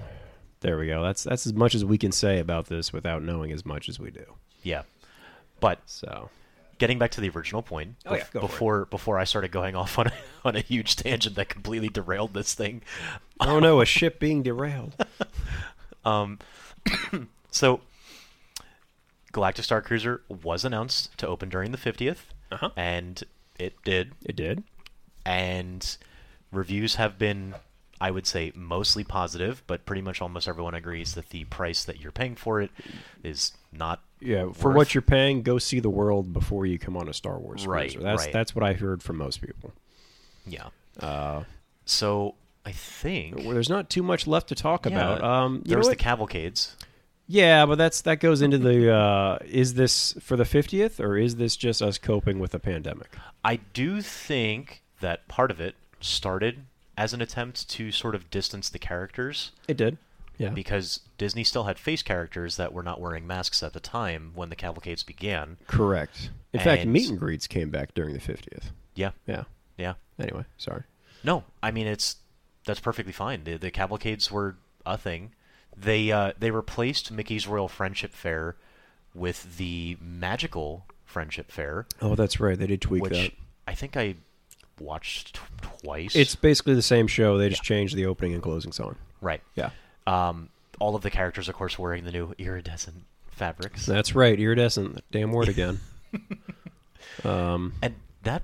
there 0.60 0.76
we 0.76 0.88
go. 0.88 1.02
That's 1.02 1.24
that's 1.24 1.46
as 1.46 1.54
much 1.54 1.74
as 1.74 1.86
we 1.86 1.96
can 1.96 2.12
say 2.12 2.38
about 2.38 2.66
this 2.66 2.92
without 2.92 3.22
knowing 3.22 3.50
as 3.50 3.64
much 3.64 3.88
as 3.88 3.98
we 3.98 4.10
do. 4.10 4.26
Yeah. 4.62 4.82
But 5.58 5.78
So, 5.86 6.28
getting 6.76 6.98
back 6.98 7.12
to 7.12 7.22
the 7.22 7.30
original 7.30 7.62
point, 7.62 7.94
Oh, 8.04 8.14
yeah, 8.14 8.24
before 8.30 8.84
before 8.84 9.18
I 9.18 9.24
started 9.24 9.50
going 9.50 9.74
off 9.74 9.98
on 9.98 10.08
a, 10.08 10.12
on 10.44 10.54
a 10.54 10.60
huge 10.60 10.96
tangent 10.96 11.34
that 11.36 11.48
completely 11.48 11.88
derailed 11.88 12.34
this 12.34 12.52
thing. 12.52 12.82
oh 13.40 13.58
no, 13.58 13.80
a 13.80 13.86
ship 13.86 14.20
being 14.20 14.42
derailed. 14.42 14.94
Um, 16.04 16.38
so 17.50 17.80
Galactic 19.36 19.64
Star 19.64 19.82
Cruiser 19.82 20.22
was 20.42 20.64
announced 20.64 21.16
to 21.18 21.26
open 21.28 21.48
during 21.50 21.70
the 21.70 21.78
50th, 21.78 22.24
Uh-huh. 22.50 22.70
and 22.76 23.22
it 23.58 23.74
did. 23.84 24.12
It 24.24 24.34
did. 24.36 24.62
and 25.24 25.96
reviews 26.52 26.94
have 26.94 27.18
been 27.18 27.54
i 28.00 28.10
would 28.10 28.26
say 28.26 28.52
mostly 28.54 29.02
positive 29.02 29.62
but 29.66 29.84
pretty 29.84 30.00
much 30.02 30.22
almost 30.22 30.46
everyone 30.46 30.74
agrees 30.74 31.14
that 31.14 31.30
the 31.30 31.42
price 31.44 31.82
that 31.84 32.00
you're 32.00 32.12
paying 32.12 32.36
for 32.36 32.60
it 32.60 32.70
is 33.24 33.52
not 33.72 34.00
Yeah, 34.20 34.52
for 34.52 34.68
worth- 34.68 34.76
what 34.76 34.94
you're 34.94 35.02
paying, 35.02 35.42
go 35.42 35.58
see 35.58 35.80
the 35.80 35.90
world 35.90 36.32
before 36.32 36.64
you 36.66 36.78
come 36.78 36.96
on 36.96 37.08
a 37.08 37.12
Star 37.12 37.38
Wars 37.38 37.66
Right, 37.66 37.90
cruiser. 37.90 38.00
That's 38.04 38.24
right. 38.24 38.32
that's 38.32 38.54
what 38.54 38.64
I 38.64 38.72
heard 38.74 39.02
from 39.02 39.16
most 39.18 39.40
people. 39.42 39.72
yeah 40.46 40.68
Uh, 41.00 41.42
so 41.84 42.34
i 42.64 42.72
think 42.72 43.36
well, 43.38 43.50
there's 43.50 43.68
not 43.68 43.90
too 43.90 44.02
much 44.02 44.26
left 44.28 44.48
to 44.50 44.54
talk 44.54 44.86
yeah, 44.86 44.92
about. 44.92 45.22
Um, 45.24 45.56
you 45.56 45.70
there 45.70 45.78
was 45.78 45.88
what? 45.88 45.98
the 45.98 46.02
cavalcades 46.04 46.76
Yeah, 47.28 47.66
but 47.66 47.76
that's 47.76 48.02
that 48.02 48.20
goes 48.20 48.40
into 48.42 48.58
the 48.58 48.92
uh, 48.92 49.38
is 49.44 49.74
this 49.74 50.14
for 50.20 50.36
the 50.36 50.44
50th 50.44 51.00
or 51.00 51.16
is 51.16 51.36
this 51.36 51.56
just 51.56 51.82
us 51.82 51.98
coping 51.98 52.38
with 52.38 52.52
the 52.52 52.58
pandemic? 52.60 53.14
i 53.44 53.56
do 53.74 54.00
think 54.00 54.82
that 55.00 55.26
part 55.28 55.50
of 55.50 55.60
it 55.60 55.74
started 56.00 56.64
as 56.96 57.12
an 57.12 57.20
attempt 57.20 57.68
to 57.70 57.90
sort 57.92 58.14
of 58.14 58.30
distance 58.30 58.68
the 58.68 58.78
characters 58.78 59.52
It 59.68 59.76
did. 59.76 59.98
Yeah. 60.38 60.50
because 60.50 61.00
disney 61.18 61.44
still 61.44 61.64
had 61.64 61.78
face 61.78 62.02
characters 62.02 62.56
that 62.56 62.72
were 62.72 62.82
not 62.82 63.00
wearing 63.00 63.26
masks 63.26 63.62
at 63.62 63.72
the 63.72 63.80
time 63.80 64.32
when 64.34 64.48
the 64.50 64.56
cavalcades 64.56 65.02
began 65.02 65.56
Correct. 65.66 66.30
In 66.52 66.60
fact, 66.60 66.82
And- 66.82 66.92
meet 66.92 67.08
and 67.08 67.18
greets 67.18 67.46
came 67.46 67.70
back 67.70 67.94
during 67.94 68.12
the 68.14 68.20
50th. 68.20 68.70
yeah 68.94 69.10
Yeah. 69.26 69.44
yeah 69.76 69.94
Anyway, 70.18 70.44
sorry. 70.58 70.82
No, 71.24 71.44
I 71.62 71.70
mean 71.72 71.86
it's 71.86 72.16
that's 72.66 72.80
perfectly 72.80 73.12
fine. 73.12 73.44
The 73.44 73.56
the 73.58 73.70
cavalcades 73.70 74.30
were 74.30 74.56
a 74.84 74.96
thing. 74.98 75.32
They 75.76 76.10
uh, 76.10 76.32
they 76.38 76.50
replaced 76.50 77.10
Mickey's 77.10 77.46
Royal 77.46 77.68
Friendship 77.68 78.12
Faire 78.12 78.56
with 79.14 79.56
the 79.58 79.96
Magical 80.00 80.86
Friendship 81.04 81.50
Faire, 81.50 81.86
Oh, 82.02 82.14
that's 82.14 82.38
right. 82.40 82.58
They 82.58 82.66
did 82.66 82.82
tweak 82.82 83.02
which 83.02 83.12
that. 83.12 83.32
I 83.66 83.74
think 83.74 83.96
I 83.96 84.16
watched 84.78 85.36
t- 85.36 85.40
twice. 85.82 86.14
It's 86.14 86.34
basically 86.34 86.74
the 86.74 86.82
same 86.82 87.06
show. 87.06 87.38
They 87.38 87.48
just 87.48 87.62
changed 87.62 87.96
the 87.96 88.06
opening 88.06 88.34
and 88.34 88.42
closing 88.42 88.72
song. 88.72 88.96
right. 89.20 89.40
Yeah. 89.54 89.70
Um, 90.06 90.50
all 90.78 90.94
of 90.94 91.02
the 91.02 91.10
characters, 91.10 91.48
of 91.48 91.54
course, 91.54 91.78
wearing 91.78 92.04
the 92.04 92.12
new 92.12 92.34
iridescent 92.38 93.04
fabrics, 93.30 93.86
That's 93.86 94.14
right. 94.14 94.38
Iridescent. 94.38 95.02
Damn 95.10 95.32
word 95.32 95.48
again. 95.48 95.80
um, 97.24 97.72
and 97.82 97.94
that 98.22 98.42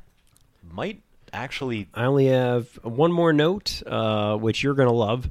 might 0.71 1.03
actually 1.33 1.89
I 1.95 2.05
only 2.05 2.27
have 2.27 2.67
one 2.83 3.13
more 3.13 3.33
note, 3.33 3.83
uh, 3.87 4.37
which 4.37 4.63
you're 4.63 4.75
going 4.75 4.89
to 4.89 4.95
love. 4.95 5.31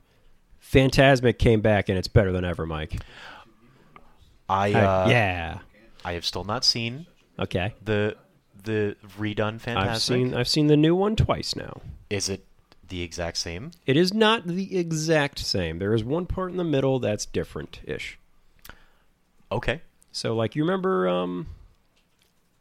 Fantasmic 0.71 1.37
came 1.37 1.61
back 1.61 1.89
and 1.89 1.97
it's 1.97 2.07
better 2.07 2.31
than 2.31 2.45
ever, 2.45 2.65
Mike. 2.65 3.01
I 4.49 4.73
I- 4.73 4.73
uh, 4.73 5.09
yeah. 5.09 5.59
I 6.03 6.13
have 6.13 6.25
still 6.25 6.43
not 6.43 6.63
seen 6.65 7.05
Okay. 7.39 7.73
the 7.83 8.15
the 8.63 8.95
redone 9.19 9.59
Fantastic. 9.59 9.75
I've 9.91 10.01
seen 10.01 10.33
I've 10.35 10.47
seen 10.47 10.67
the 10.67 10.77
new 10.77 10.95
one 10.95 11.15
twice 11.15 11.55
now. 11.55 11.81
Is 12.09 12.29
it 12.29 12.45
the 12.87 13.01
exact 13.01 13.37
same? 13.37 13.71
It 13.85 13.97
is 13.97 14.13
not 14.13 14.45
the 14.47 14.77
exact 14.77 15.39
same. 15.39 15.79
There 15.79 15.93
is 15.93 16.03
one 16.03 16.25
part 16.25 16.51
in 16.51 16.57
the 16.57 16.63
middle 16.63 16.99
that's 16.99 17.25
different-ish. 17.25 18.19
Okay. 19.51 19.81
So, 20.11 20.35
like, 20.35 20.55
you 20.57 20.63
remember, 20.63 21.07
um, 21.07 21.47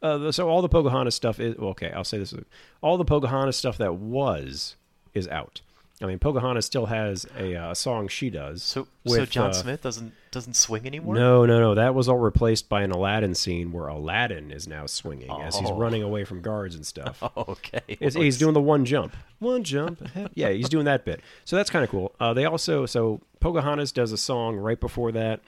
uh, 0.01 0.17
the, 0.17 0.33
so 0.33 0.47
all 0.49 0.61
the 0.61 0.69
Pocahontas 0.69 1.15
stuff 1.15 1.39
is 1.39 1.57
well, 1.57 1.71
okay. 1.71 1.91
I'll 1.91 2.03
say 2.05 2.17
this: 2.17 2.33
all 2.81 2.97
the 2.97 3.05
Pocahontas 3.05 3.57
stuff 3.57 3.77
that 3.77 3.95
was 3.95 4.75
is 5.13 5.27
out. 5.27 5.61
I 6.01 6.07
mean, 6.07 6.17
Pocahontas 6.19 6.65
still 6.65 6.87
has 6.87 7.27
a 7.37 7.55
uh, 7.55 7.73
song 7.75 8.07
she 8.07 8.29
does. 8.31 8.63
So 8.63 8.87
so 9.05 9.25
John 9.25 9.51
uh, 9.51 9.53
Smith 9.53 9.81
doesn't 9.83 10.13
doesn't 10.31 10.55
swing 10.55 10.87
anymore. 10.87 11.13
No, 11.15 11.45
no, 11.45 11.59
no. 11.59 11.75
That 11.75 11.93
was 11.93 12.09
all 12.09 12.17
replaced 12.17 12.69
by 12.69 12.81
an 12.81 12.91
Aladdin 12.91 13.35
scene 13.35 13.71
where 13.71 13.87
Aladdin 13.87 14.49
is 14.51 14.67
now 14.67 14.85
swinging 14.87 15.29
as 15.29 15.57
he's 15.57 15.69
Oh. 15.69 15.77
running 15.77 16.01
away 16.01 16.23
from 16.23 16.41
guards 16.41 16.73
and 16.73 16.85
stuff. 16.85 17.19
Oh, 17.21 17.31
okay. 17.49 17.81
It's, 17.87 18.15
he's 18.15 18.37
doing 18.39 18.53
the 18.53 18.61
one 18.61 18.83
jump, 18.85 19.15
one 19.39 19.63
jump. 19.63 20.01
Yeah, 20.33 20.49
he's 20.49 20.69
doing 20.69 20.85
that 20.85 21.05
bit. 21.05 21.21
So 21.45 21.55
that's 21.55 21.69
kind 21.69 21.83
of 21.83 21.89
cool. 21.91 22.13
Uh, 22.19 22.33
they 22.33 22.45
also 22.45 22.85
so 22.85 23.21
Pocahontas 23.39 23.91
does 23.91 24.11
a 24.11 24.17
song 24.17 24.55
right 24.57 24.79
before 24.79 25.11
that. 25.11 25.41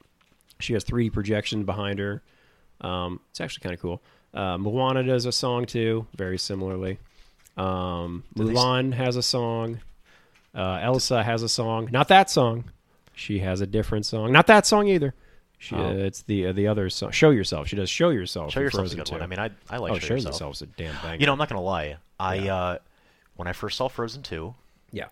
She 0.59 0.73
has 0.73 0.83
3D 0.83 1.11
projection 1.13 1.63
behind 1.63 1.97
her. 1.99 2.21
Um, 2.81 3.21
it's 3.31 3.41
actually 3.41 3.63
kind 3.63 3.73
of 3.73 3.81
cool. 3.81 4.01
Uh, 4.33 4.57
Moana 4.57 5.03
does 5.03 5.25
a 5.25 5.31
song 5.31 5.65
too, 5.65 6.05
very 6.15 6.37
similarly. 6.37 6.99
Um, 7.57 8.23
Do 8.35 8.43
they 8.45 8.51
s- 8.53 8.57
Mulan 8.57 8.93
has 8.93 9.15
a 9.15 9.23
song. 9.23 9.79
Uh, 10.55 10.79
Elsa 10.81 11.23
has 11.23 11.41
a 11.43 11.49
song. 11.49 11.89
Not 11.91 12.07
that 12.09 12.29
song. 12.29 12.65
She 13.13 13.39
has 13.39 13.61
a 13.61 13.67
different 13.67 14.05
song. 14.05 14.31
Not 14.31 14.47
that 14.47 14.65
song 14.65 14.87
either. 14.87 15.13
She, 15.57 15.75
Oh. 15.75 15.85
uh, 15.85 15.91
it's 15.93 16.23
the 16.23 16.47
uh, 16.47 16.51
the 16.51 16.67
other 16.67 16.89
song. 16.89 17.11
Show 17.11 17.29
yourself. 17.29 17.67
She 17.67 17.75
does 17.75 17.89
show 17.89 18.09
yourself. 18.09 18.51
Show 18.51 18.59
yourself's 18.59 18.93
a 18.93 18.95
good 18.97 19.05
2. 19.05 19.13
one. 19.13 19.21
I 19.21 19.27
mean, 19.27 19.39
I 19.39 19.49
I 19.69 19.77
like 19.77 19.93
oh, 19.93 19.95
show, 19.99 20.07
show 20.07 20.13
yourself. 20.15 20.33
yourself's 20.33 20.61
a 20.61 20.65
damn 20.65 20.95
banger. 21.01 21.15
You 21.19 21.25
know, 21.25 21.31
I'm 21.33 21.37
not 21.39 21.49
gonna 21.49 21.61
lie. 21.61 21.97
I 22.19 22.35
Yeah. 22.35 22.55
uh, 22.55 22.77
when 23.35 23.47
I 23.47 23.53
first 23.53 23.77
saw 23.77 23.87
Frozen 23.87 24.23
two, 24.23 24.55
yeah. 24.91 25.07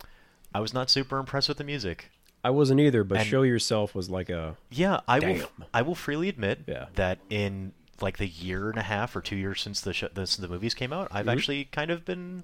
I 0.53 0.59
was 0.59 0.73
not 0.73 0.89
super 0.89 1.17
impressed 1.19 1.47
with 1.47 1.57
the 1.57 1.63
music. 1.63 2.11
I 2.43 2.49
wasn't 2.49 2.79
either, 2.81 3.03
but 3.03 3.19
And- 3.19 3.27
show 3.27 3.43
yourself 3.43 3.95
was 3.95 4.09
like 4.09 4.29
a 4.29 4.57
Yeah, 4.69 4.99
I 5.07 5.19
will. 5.19 5.49
I 5.73 5.81
will 5.83 5.95
freely 5.95 6.27
admit 6.27 6.59
Yeah. 6.67 6.87
that 6.95 7.19
in 7.29 7.71
like 8.01 8.17
the 8.17 8.27
year 8.27 8.69
and 8.69 8.77
a 8.79 8.83
half 8.83 9.15
or 9.15 9.21
two 9.21 9.35
years 9.37 9.61
since 9.61 9.79
the 9.79 9.93
sh- 9.93 10.03
the, 10.13 10.35
the 10.39 10.47
movies 10.47 10.73
came 10.73 10.91
out, 10.91 11.07
I've 11.11 11.27
Mhm. 11.27 11.31
actually 11.33 11.65
kind 11.65 11.91
of 11.91 12.03
been 12.03 12.43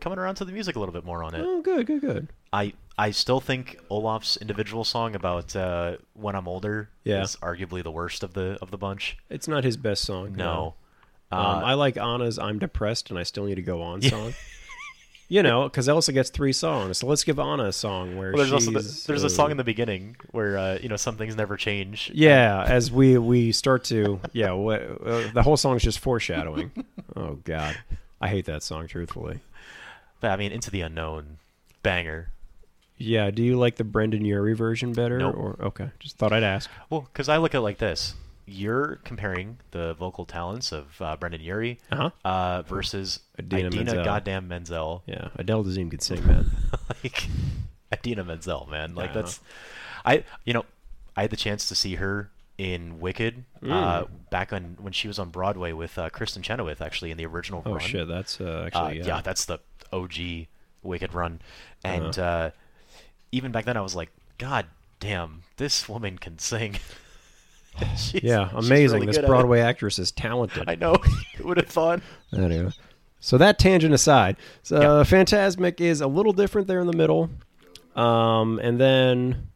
coming 0.00 0.18
around 0.18 0.36
to 0.36 0.44
the 0.44 0.52
music 0.52 0.76
a 0.76 0.78
little 0.78 0.92
bit 0.92 1.04
more 1.04 1.22
on 1.22 1.34
it. 1.34 1.42
Oh, 1.44 1.60
good, 1.62 1.86
good, 1.86 2.00
good. 2.00 2.28
I 2.52 2.72
I 2.98 3.12
still 3.12 3.40
think 3.40 3.78
Olaf's 3.88 4.36
individual 4.36 4.84
song 4.84 5.14
about 5.14 5.54
uh, 5.56 5.96
when 6.14 6.34
I'm 6.36 6.46
older 6.48 6.90
Yeah. 7.04 7.22
is 7.22 7.36
arguably 7.42 7.82
the 7.82 7.90
worst 7.90 8.22
of 8.22 8.34
the 8.34 8.58
of 8.60 8.70
the 8.70 8.78
bunch. 8.78 9.16
It's 9.30 9.48
not 9.48 9.64
his 9.64 9.76
best 9.76 10.02
song. 10.04 10.34
No, 10.36 10.74
Um, 11.32 11.38
Uh, 11.38 11.60
I 11.64 11.74
like 11.74 11.96
Anna's 11.96 12.38
"I'm 12.38 12.58
Depressed 12.58 13.10
and 13.10 13.18
I 13.18 13.22
Still 13.22 13.44
Need 13.44 13.54
to 13.56 13.62
Go 13.62 13.80
On" 13.82 14.02
song. 14.14 14.34
you 15.28 15.42
know, 15.44 15.62
because 15.64 15.88
Elsa 15.88 16.12
gets 16.12 16.28
three 16.28 16.52
songs, 16.52 16.98
so 16.98 17.06
let's 17.06 17.22
give 17.22 17.38
Anna 17.38 17.66
a 17.66 17.72
song 17.72 18.16
where 18.16 18.32
well, 18.32 18.38
there's 18.38 18.48
she's. 18.64 18.74
also 18.74 18.80
the, 18.80 19.06
there's 19.06 19.22
uh, 19.22 19.28
a 19.28 19.30
song 19.30 19.52
in 19.52 19.56
the 19.56 19.62
beginning 19.64 20.16
where 20.32 20.58
uh, 20.58 20.78
you 20.82 20.88
know 20.88 20.96
some 20.96 21.16
things 21.16 21.36
never 21.36 21.56
change. 21.56 22.10
Yeah, 22.12 22.64
as 22.66 22.90
we 22.90 23.16
we 23.16 23.52
start 23.52 23.84
to 23.84 24.20
yeah, 24.32 24.50
what, 24.52 24.82
uh, 24.82 25.30
the 25.32 25.42
whole 25.42 25.56
song's 25.56 25.82
just 25.84 26.00
foreshadowing. 26.00 26.72
oh 27.16 27.38
God, 27.44 27.76
I 28.20 28.26
hate 28.28 28.46
that 28.46 28.64
song. 28.64 28.88
Truthfully, 28.88 29.38
But 30.20 30.30
I 30.30 30.36
mean, 30.36 30.52
into 30.52 30.70
the 30.70 30.82
unknown, 30.82 31.38
banger. 31.82 32.30
yeah. 32.96 33.30
Do 33.30 33.42
you 33.42 33.56
like 33.58 33.76
the 33.76 33.84
Brendon 33.84 34.24
Urie 34.24 34.54
version 34.54 34.92
better? 34.92 35.18
Nope. 35.18 35.34
Or 35.36 35.56
okay, 35.66 35.90
just 35.98 36.16
thought 36.18 36.32
I'd 36.32 36.42
ask. 36.42 36.70
Well, 36.90 37.02
because 37.02 37.28
I 37.28 37.38
look 37.38 37.54
at 37.54 37.58
it 37.58 37.62
like 37.62 37.78
this: 37.78 38.14
you're 38.46 38.96
comparing 39.04 39.58
the 39.70 39.94
vocal 39.94 40.26
talents 40.26 40.72
of 40.72 41.00
uh, 41.00 41.16
Brendon 41.16 41.40
Urie 41.40 41.78
Uh-huh. 41.90 42.10
uh, 42.24 42.62
versus 42.62 43.20
Idina 43.38 43.68
Idina, 43.68 43.84
Menzel. 43.84 44.04
goddamn 44.04 44.48
Menzel. 44.48 45.02
Yeah, 45.06 45.28
Adele 45.36 45.64
Dazeem 45.64 45.90
could 45.90 46.02
sing, 46.02 46.26
man. 46.26 46.50
like 47.02 47.28
Idina 47.92 48.24
Menzel, 48.24 48.68
man. 48.70 48.94
Like 48.94 49.10
Yeah. 49.10 49.14
that's 49.22 49.40
I 50.04 50.24
you 50.44 50.52
know 50.52 50.64
I 51.16 51.22
had 51.22 51.30
the 51.30 51.36
chance 51.36 51.66
to 51.68 51.74
see 51.74 51.94
her 51.96 52.30
in 52.58 53.00
Wicked 53.00 53.44
uh, 53.62 54.02
Mm. 54.04 54.08
back 54.30 54.52
on 54.52 54.76
when 54.80 54.92
she 54.92 55.08
was 55.08 55.18
on 55.18 55.30
Broadway 55.30 55.72
with 55.72 55.98
uh, 55.98 56.10
Kristin 56.10 56.42
Chenoweth 56.42 56.82
actually 56.82 57.10
in 57.10 57.16
the 57.16 57.24
original 57.24 57.62
Oh 57.64 57.70
run. 57.72 57.80
shit, 57.80 58.06
that's 58.06 58.38
uh, 58.40 58.44
Uh, 58.44 58.66
actually 58.66 58.98
yeah. 58.98 59.06
yeah. 59.16 59.20
that's 59.22 59.46
the 59.46 59.58
OG 59.92 60.46
Wicked 60.82 61.12
run, 61.14 61.40
and 61.84 62.18
Uh-huh. 62.18 62.22
uh, 62.22 62.50
even 63.32 63.52
back 63.52 63.64
then 63.66 63.76
I 63.76 63.80
was 63.80 63.94
like, 63.94 64.10
God 64.38 64.66
damn, 64.98 65.42
this 65.56 65.88
woman 65.88 66.16
can 66.18 66.38
sing. 66.38 66.76
She's- 67.96 68.22
Yeah, 68.24 68.50
amazing. 68.54 68.94
really 69.00 69.06
this 69.06 69.16
it. 69.18 69.26
Broadway 69.26 69.60
actress 69.60 69.98
is 69.98 70.10
talented. 70.10 70.68
I 70.68 70.74
know. 70.74 70.94
Who 71.36 71.48
would 71.48 71.56
have 71.56 71.68
thought? 71.68 72.00
Anyway, 72.36 72.72
so 73.20 73.38
that 73.38 73.58
tangent 73.58 73.94
aside, 73.94 74.36
so 74.62 74.80
Yeah. 74.80 74.88
Fantasmic 75.04 75.80
is 75.80 76.00
a 76.00 76.06
little 76.06 76.32
different 76.32 76.66
there 76.66 76.80
in 76.80 76.86
the 76.86 76.96
middle, 76.96 77.30
um, 77.94 78.58
and 78.62 78.80
then 78.80 79.48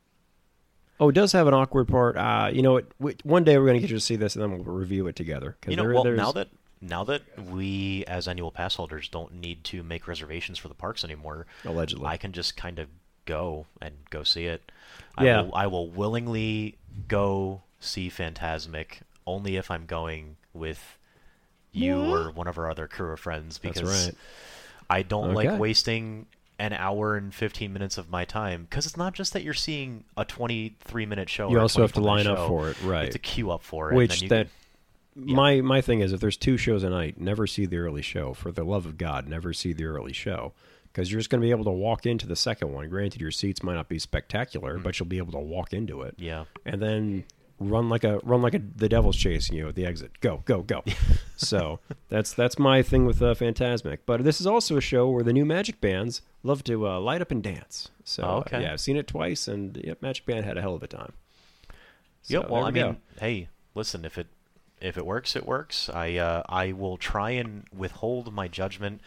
oh, 1.00 1.08
it 1.08 1.14
does 1.14 1.32
have 1.32 1.46
an 1.46 1.54
awkward 1.54 1.88
part. 1.88 2.16
Uh, 2.16 2.50
you 2.52 2.62
know, 2.62 2.72
what? 2.74 2.86
we, 2.98 3.16
one 3.24 3.44
day 3.44 3.58
we're 3.58 3.64
going 3.66 3.74
to 3.76 3.80
get 3.80 3.90
you 3.90 3.96
to 3.96 4.00
see 4.04 4.16
this, 4.16 4.36
and 4.36 4.42
then 4.42 4.50
we'll 4.52 4.74
review 4.74 5.06
it 5.08 5.16
together. 5.16 5.56
You 5.66 5.76
know, 5.76 5.82
there- 5.84 5.94
well, 5.94 6.04
now 6.04 6.32
that 6.32 6.48
now 6.84 7.04
that 7.04 7.22
we 7.50 8.04
as 8.06 8.28
annual 8.28 8.50
pass 8.50 8.76
holders 8.76 9.08
don't 9.08 9.34
need 9.34 9.64
to 9.64 9.82
make 9.82 10.06
reservations 10.06 10.58
for 10.58 10.68
the 10.68 10.74
parks 10.74 11.04
anymore, 11.04 11.46
allegedly, 11.64 12.06
I 12.06 12.16
can 12.16 12.32
just 12.32 12.56
kind 12.56 12.78
of 12.78 12.88
go 13.24 13.66
and 13.80 13.94
go 14.10 14.22
see 14.22 14.46
it. 14.46 14.70
Yeah. 15.20 15.40
I 15.40 15.42
will, 15.42 15.54
I 15.54 15.66
will 15.66 15.88
willingly 15.88 16.76
go 17.08 17.62
see 17.80 18.10
Fantasmic 18.10 19.00
only 19.26 19.56
if 19.56 19.70
I'm 19.70 19.86
going 19.86 20.36
with 20.52 20.98
you 21.72 21.94
mm-hmm. 21.94 22.10
or 22.10 22.30
one 22.30 22.46
of 22.46 22.58
our 22.58 22.70
other 22.70 22.86
crew 22.86 23.12
of 23.12 23.20
friends 23.20 23.58
That's 23.58 23.80
because 23.80 24.06
right. 24.06 24.14
I 24.88 25.02
don't 25.02 25.30
Okay. 25.30 25.50
like 25.50 25.58
wasting 25.60 26.26
an 26.58 26.72
hour 26.72 27.16
and 27.16 27.34
15 27.34 27.72
minutes 27.72 27.98
of 27.98 28.10
my 28.10 28.24
time 28.24 28.66
because 28.70 28.86
it's 28.86 28.96
not 28.96 29.12
just 29.12 29.32
that 29.32 29.42
you're 29.42 29.54
seeing 29.54 30.04
a 30.16 30.24
23 30.24 31.04
minute 31.06 31.28
show 31.28 31.50
You 31.50 31.56
or 31.58 31.60
also 31.60 31.80
have 31.80 31.92
to 31.94 32.00
24 32.00 32.16
minute 32.16 32.30
line 32.30 32.38
up 32.38 32.48
for 32.48 32.70
it, 32.70 32.76
You 32.82 32.90
right? 32.90 33.04
have 33.04 33.12
to 33.12 33.18
queue 33.18 33.50
up 33.50 33.62
for 33.62 33.88
it 33.88 33.90
and 33.90 33.96
Which 33.96 34.20
then 34.20 34.22
you 34.22 34.28
that 34.28 34.46
can- 34.46 34.50
my 35.14 35.60
my 35.60 35.80
thing 35.80 36.00
is, 36.00 36.12
if 36.12 36.20
there's 36.20 36.36
two 36.36 36.56
shows 36.56 36.82
a 36.82 36.90
night, 36.90 37.20
never 37.20 37.46
see 37.46 37.66
the 37.66 37.76
early 37.78 38.02
show. 38.02 38.34
For 38.34 38.50
the 38.52 38.64
love 38.64 38.86
of 38.86 38.98
God, 38.98 39.28
never 39.28 39.52
see 39.52 39.72
the 39.72 39.84
early 39.84 40.12
show 40.12 40.52
because 40.92 41.10
you're 41.10 41.20
just 41.20 41.30
going 41.30 41.40
to 41.40 41.44
be 41.46 41.50
able 41.50 41.64
to 41.64 41.70
walk 41.70 42.06
into 42.06 42.26
the 42.26 42.36
second 42.36 42.72
one. 42.72 42.88
Granted, 42.88 43.20
your 43.20 43.30
seats 43.30 43.62
might 43.62 43.74
not 43.74 43.88
be 43.88 43.98
spectacular, 43.98 44.78
but 44.78 44.98
you'll 44.98 45.08
be 45.08 45.18
able 45.18 45.32
to 45.32 45.38
walk 45.38 45.72
into 45.72 46.02
it. 46.02 46.14
yeah 46.18 46.44
and 46.66 46.80
then 46.82 47.24
run 47.60 47.88
like 47.88 48.02
a 48.02 48.18
run 48.24 48.42
like 48.42 48.52
a 48.54 48.58
the 48.58 48.88
devil's 48.88 49.16
chasing 49.16 49.56
you 49.56 49.68
at 49.68 49.76
the 49.76 49.86
exit. 49.86 50.18
Go, 50.20 50.42
go, 50.44 50.62
go. 50.62 50.82
so 51.36 51.78
that's 52.08 52.32
that's 52.34 52.58
my 52.58 52.82
thing 52.82 53.06
with 53.06 53.22
uh, 53.22 53.34
Fantasmic. 53.34 53.98
But 54.06 54.24
this 54.24 54.40
is 54.40 54.46
also 54.46 54.76
a 54.76 54.80
show 54.80 55.08
where 55.08 55.22
the 55.22 55.32
new 55.32 55.44
Magic 55.44 55.80
bands 55.80 56.22
love 56.42 56.64
to 56.64 56.88
uh, 56.88 56.98
light 57.00 57.20
up 57.22 57.30
and 57.30 57.42
dance. 57.42 57.90
So 58.02 58.22
Oh, 58.24 58.36
okay. 58.38 58.62
yeah, 58.62 58.72
I've 58.72 58.80
seen 58.80 58.96
it 58.96 59.06
twice, 59.06 59.46
and 59.46 59.76
yep, 59.82 60.02
Magic 60.02 60.26
Band 60.26 60.44
had 60.44 60.58
a 60.58 60.60
hell 60.60 60.74
of 60.74 60.82
a 60.82 60.88
time. 60.88 61.12
So, 62.22 62.40
Yep. 62.40 62.50
Well, 62.50 62.64
I 62.64 62.66
we 62.70 62.72
mean, 62.72 62.92
go. 62.92 62.96
hey, 63.20 63.48
listen, 63.74 64.04
if 64.04 64.18
it 64.18 64.26
if 64.80 64.96
it 64.96 65.06
works, 65.06 65.36
it 65.36 65.46
works. 65.46 65.88
I 65.88 66.16
uh, 66.16 66.42
I 66.48 66.72
will 66.72 66.96
try 66.96 67.30
and 67.30 67.64
withhold 67.74 68.32
my 68.32 68.48
judgment, 68.48 69.00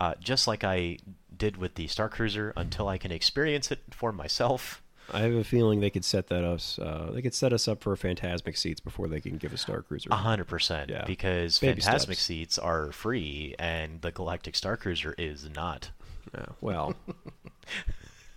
uh, 0.00 0.14
just 0.20 0.46
like 0.48 0.64
I 0.64 0.98
did 1.36 1.56
with 1.56 1.74
the 1.76 1.86
Star 1.86 2.08
Cruiser, 2.08 2.52
until 2.56 2.88
I 2.88 2.98
can 2.98 3.12
experience 3.12 3.70
it 3.70 3.80
for 3.90 4.12
myself. 4.12 4.82
I 5.12 5.20
have 5.22 5.32
a 5.34 5.42
feeling 5.42 5.80
they 5.80 5.90
could 5.90 6.04
set 6.04 6.28
that 6.28 6.44
us. 6.44 6.78
Uh, 6.78 7.10
they 7.12 7.20
could 7.22 7.34
set 7.34 7.52
us 7.52 7.66
up 7.66 7.82
for 7.82 7.96
Fantasmic 7.96 8.56
seats 8.56 8.78
before 8.80 9.08
they 9.08 9.20
can 9.20 9.38
give 9.38 9.52
a 9.52 9.56
Star 9.56 9.82
Cruiser. 9.82 10.08
A 10.12 10.16
hundred 10.16 10.46
percent, 10.46 10.88
Yeah. 10.90 11.04
because 11.04 11.58
Baby 11.58 11.80
Fantasmic 11.82 12.00
steps. 12.02 12.22
seats 12.22 12.58
are 12.58 12.92
free, 12.92 13.54
and 13.58 14.00
the 14.02 14.12
Galactic 14.12 14.54
Star 14.54 14.76
Cruiser 14.76 15.14
is 15.18 15.48
not. 15.54 15.90
Yeah, 16.32 16.44
well, 16.60 16.94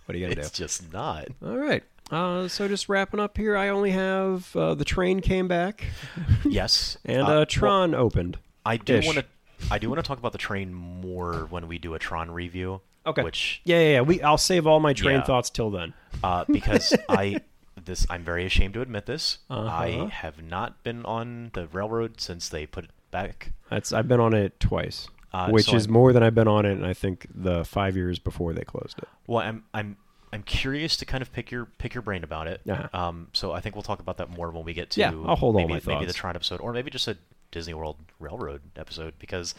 what 0.06 0.14
are 0.14 0.18
you 0.18 0.26
gonna 0.28 0.40
It's 0.40 0.50
do? 0.50 0.64
just 0.64 0.92
not. 0.92 1.28
All 1.44 1.56
right. 1.56 1.84
Uh, 2.10 2.46
so 2.48 2.68
just 2.68 2.88
wrapping 2.88 3.18
up 3.20 3.36
here, 3.38 3.56
I 3.56 3.68
only 3.68 3.90
have 3.92 4.54
uh, 4.54 4.74
the 4.74 4.84
train 4.84 5.20
came 5.20 5.48
back 5.48 5.84
yes, 6.44 6.98
and 7.04 7.22
uh, 7.22 7.24
uh, 7.24 7.28
well, 7.28 7.46
Tron 7.46 7.94
opened. 7.94 8.38
I 8.66 8.76
do 8.76 9.00
want 9.04 9.18
to. 9.18 9.24
I 9.70 9.78
do 9.78 9.88
want 9.88 9.98
to 9.98 10.06
talk 10.06 10.18
about 10.18 10.32
the 10.32 10.38
train 10.38 10.74
more 10.74 11.46
when 11.48 11.66
we 11.68 11.78
do 11.78 11.94
a 11.94 11.98
Tron 11.98 12.30
review. 12.30 12.80
Okay. 13.06 13.22
Which 13.22 13.60
Yeah, 13.64 13.78
yeah, 13.80 13.88
yeah. 13.92 14.00
We 14.02 14.20
I'll 14.22 14.38
save 14.38 14.66
all 14.66 14.80
my 14.80 14.92
train 14.92 15.16
Yeah. 15.16 15.24
thoughts 15.24 15.48
till 15.50 15.70
then. 15.70 15.94
uh, 16.22 16.44
because 16.50 16.94
I 17.08 17.40
this 17.82 18.06
I'm 18.10 18.22
very 18.24 18.44
ashamed 18.44 18.74
to 18.74 18.80
admit 18.82 19.06
this. 19.06 19.38
Uh-huh. 19.50 19.66
I 19.66 20.08
have 20.12 20.42
not 20.42 20.82
been 20.82 21.04
on 21.06 21.50
the 21.54 21.66
railroad 21.68 22.20
since 22.20 22.48
they 22.48 22.66
put 22.66 22.84
it 22.84 22.90
back. 23.10 23.52
That's 23.70 23.92
I've 23.92 24.08
been 24.08 24.20
on 24.20 24.34
it 24.34 24.58
twice, 24.60 25.08
Uh, 25.32 25.48
which 25.50 25.66
so 25.66 25.76
is 25.76 25.86
I'm- 25.86 25.92
more 25.92 26.12
than 26.12 26.22
I've 26.22 26.34
been 26.34 26.48
on 26.48 26.64
it. 26.66 26.72
And 26.72 26.86
I 26.86 26.92
think 26.94 27.26
the 27.34 27.64
five 27.64 27.96
years 27.96 28.18
before 28.18 28.52
they 28.52 28.62
closed 28.64 28.98
it. 28.98 29.08
Well, 29.26 29.40
I'm 29.46 29.64
I'm 29.74 29.96
I'm 30.34 30.42
curious 30.42 30.96
to 30.96 31.04
kind 31.06 31.22
of 31.22 31.32
pick 31.32 31.52
your 31.52 31.66
pick 31.78 31.94
your 31.94 32.02
brain 32.02 32.24
about 32.24 32.48
it. 32.48 32.60
Uh-huh. 32.68 32.88
Um, 32.92 33.28
so 33.32 33.52
I 33.52 33.60
think 33.60 33.76
we'll 33.76 33.84
talk 33.84 34.00
about 34.00 34.16
that 34.16 34.30
more 34.30 34.50
when 34.50 34.64
we 34.64 34.74
get 34.74 34.90
to 34.90 35.00
Yeah, 35.00 35.10
I'll 35.10 35.36
hold 35.36 35.54
all 35.54 35.60
maybe, 35.60 35.74
my 35.74 35.80
maybe 35.86 36.06
the 36.06 36.12
thoughts. 36.12 36.18
Tron 36.18 36.34
episode 36.34 36.60
or 36.60 36.72
maybe 36.72 36.90
just 36.90 37.06
a 37.06 37.16
Disney 37.52 37.72
World 37.72 37.96
Railroad 38.18 38.60
episode 38.74 39.14
because 39.20 39.54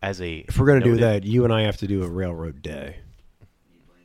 as 0.00 0.20
a 0.20 0.44
If 0.46 0.58
we're 0.58 0.66
gonna 0.66 0.80
do 0.84 0.96
that, 0.98 1.24
you 1.24 1.42
and 1.42 1.52
I 1.52 1.62
have 1.62 1.78
to 1.78 1.88
do 1.88 2.04
a 2.04 2.08
railroad 2.08 2.62
day. 2.62 2.98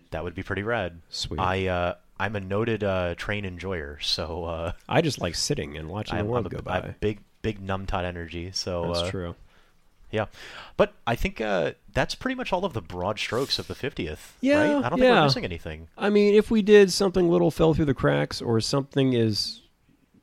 that 0.10 0.24
would 0.24 0.34
be 0.34 0.42
pretty 0.42 0.64
rad. 0.64 1.02
Sweet. 1.10 1.40
I 1.40 1.68
uh, 1.68 1.94
I'm 2.20 2.36
a 2.36 2.40
noted 2.40 2.84
uh, 2.84 3.14
train 3.16 3.46
enjoyer, 3.46 4.00
so 4.02 4.46
uh, 4.46 4.72
I 4.90 5.02
just 5.02 5.22
like 5.22 5.36
sitting 5.36 5.78
and 5.78 5.88
watching 5.88 6.18
I'm, 6.18 6.26
the 6.26 6.32
world 6.32 6.48
I'm 6.48 6.60
a, 6.60 6.62
go 6.62 6.72
I 6.72 6.80
by. 6.80 6.88
have 6.88 7.00
big 7.00 7.20
big 7.44 7.66
numtot 7.66 8.06
energy. 8.06 8.52
So 8.54 8.88
That's 8.88 9.00
uh, 9.00 9.12
true. 9.12 9.36
Yeah, 10.12 10.26
but 10.78 10.94
I 11.08 11.16
think 11.16 11.40
uh, 11.42 11.72
that's 11.94 12.16
pretty 12.16 12.36
much 12.36 12.52
all 12.52 12.66
of 12.66 12.74
the 12.74 12.82
broad 12.82 13.18
strokes 13.20 13.60
of 13.60 13.68
the 13.68 13.74
50th. 13.76 14.32
Yeah, 14.42 14.60
right? 14.76 14.86
I 14.86 14.90
don't 14.90 15.00
think 15.00 15.12
we're 15.14 15.24
missing 15.24 15.46
anything. 15.46 15.88
I 15.98 16.10
mean, 16.10 16.34
if 16.36 16.52
we 16.52 16.62
did 16.62 16.92
something 16.92 17.30
little 17.30 17.50
fell 17.52 17.74
through 17.74 17.86
the 17.86 17.94
cracks, 17.94 18.42
or 18.42 18.60
something 18.60 19.14
is 19.14 19.62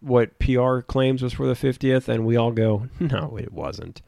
what 0.00 0.38
PR 0.38 0.80
claims 0.80 1.22
was 1.22 1.32
for 1.32 1.46
the 1.46 1.54
50th, 1.54 2.06
and 2.08 2.24
we 2.26 2.36
all 2.36 2.52
go, 2.52 2.88
no, 3.00 3.36
it 3.36 3.52
wasn't. 3.52 4.02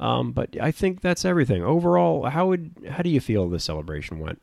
Um, 0.00 0.32
but 0.32 0.56
I 0.60 0.70
think 0.70 1.00
that's 1.02 1.24
everything. 1.24 1.62
Overall, 1.62 2.24
how 2.30 2.46
would 2.48 2.86
how 2.90 3.02
do 3.02 3.10
you 3.10 3.20
feel 3.20 3.48
the 3.48 3.60
celebration 3.60 4.18
went? 4.18 4.40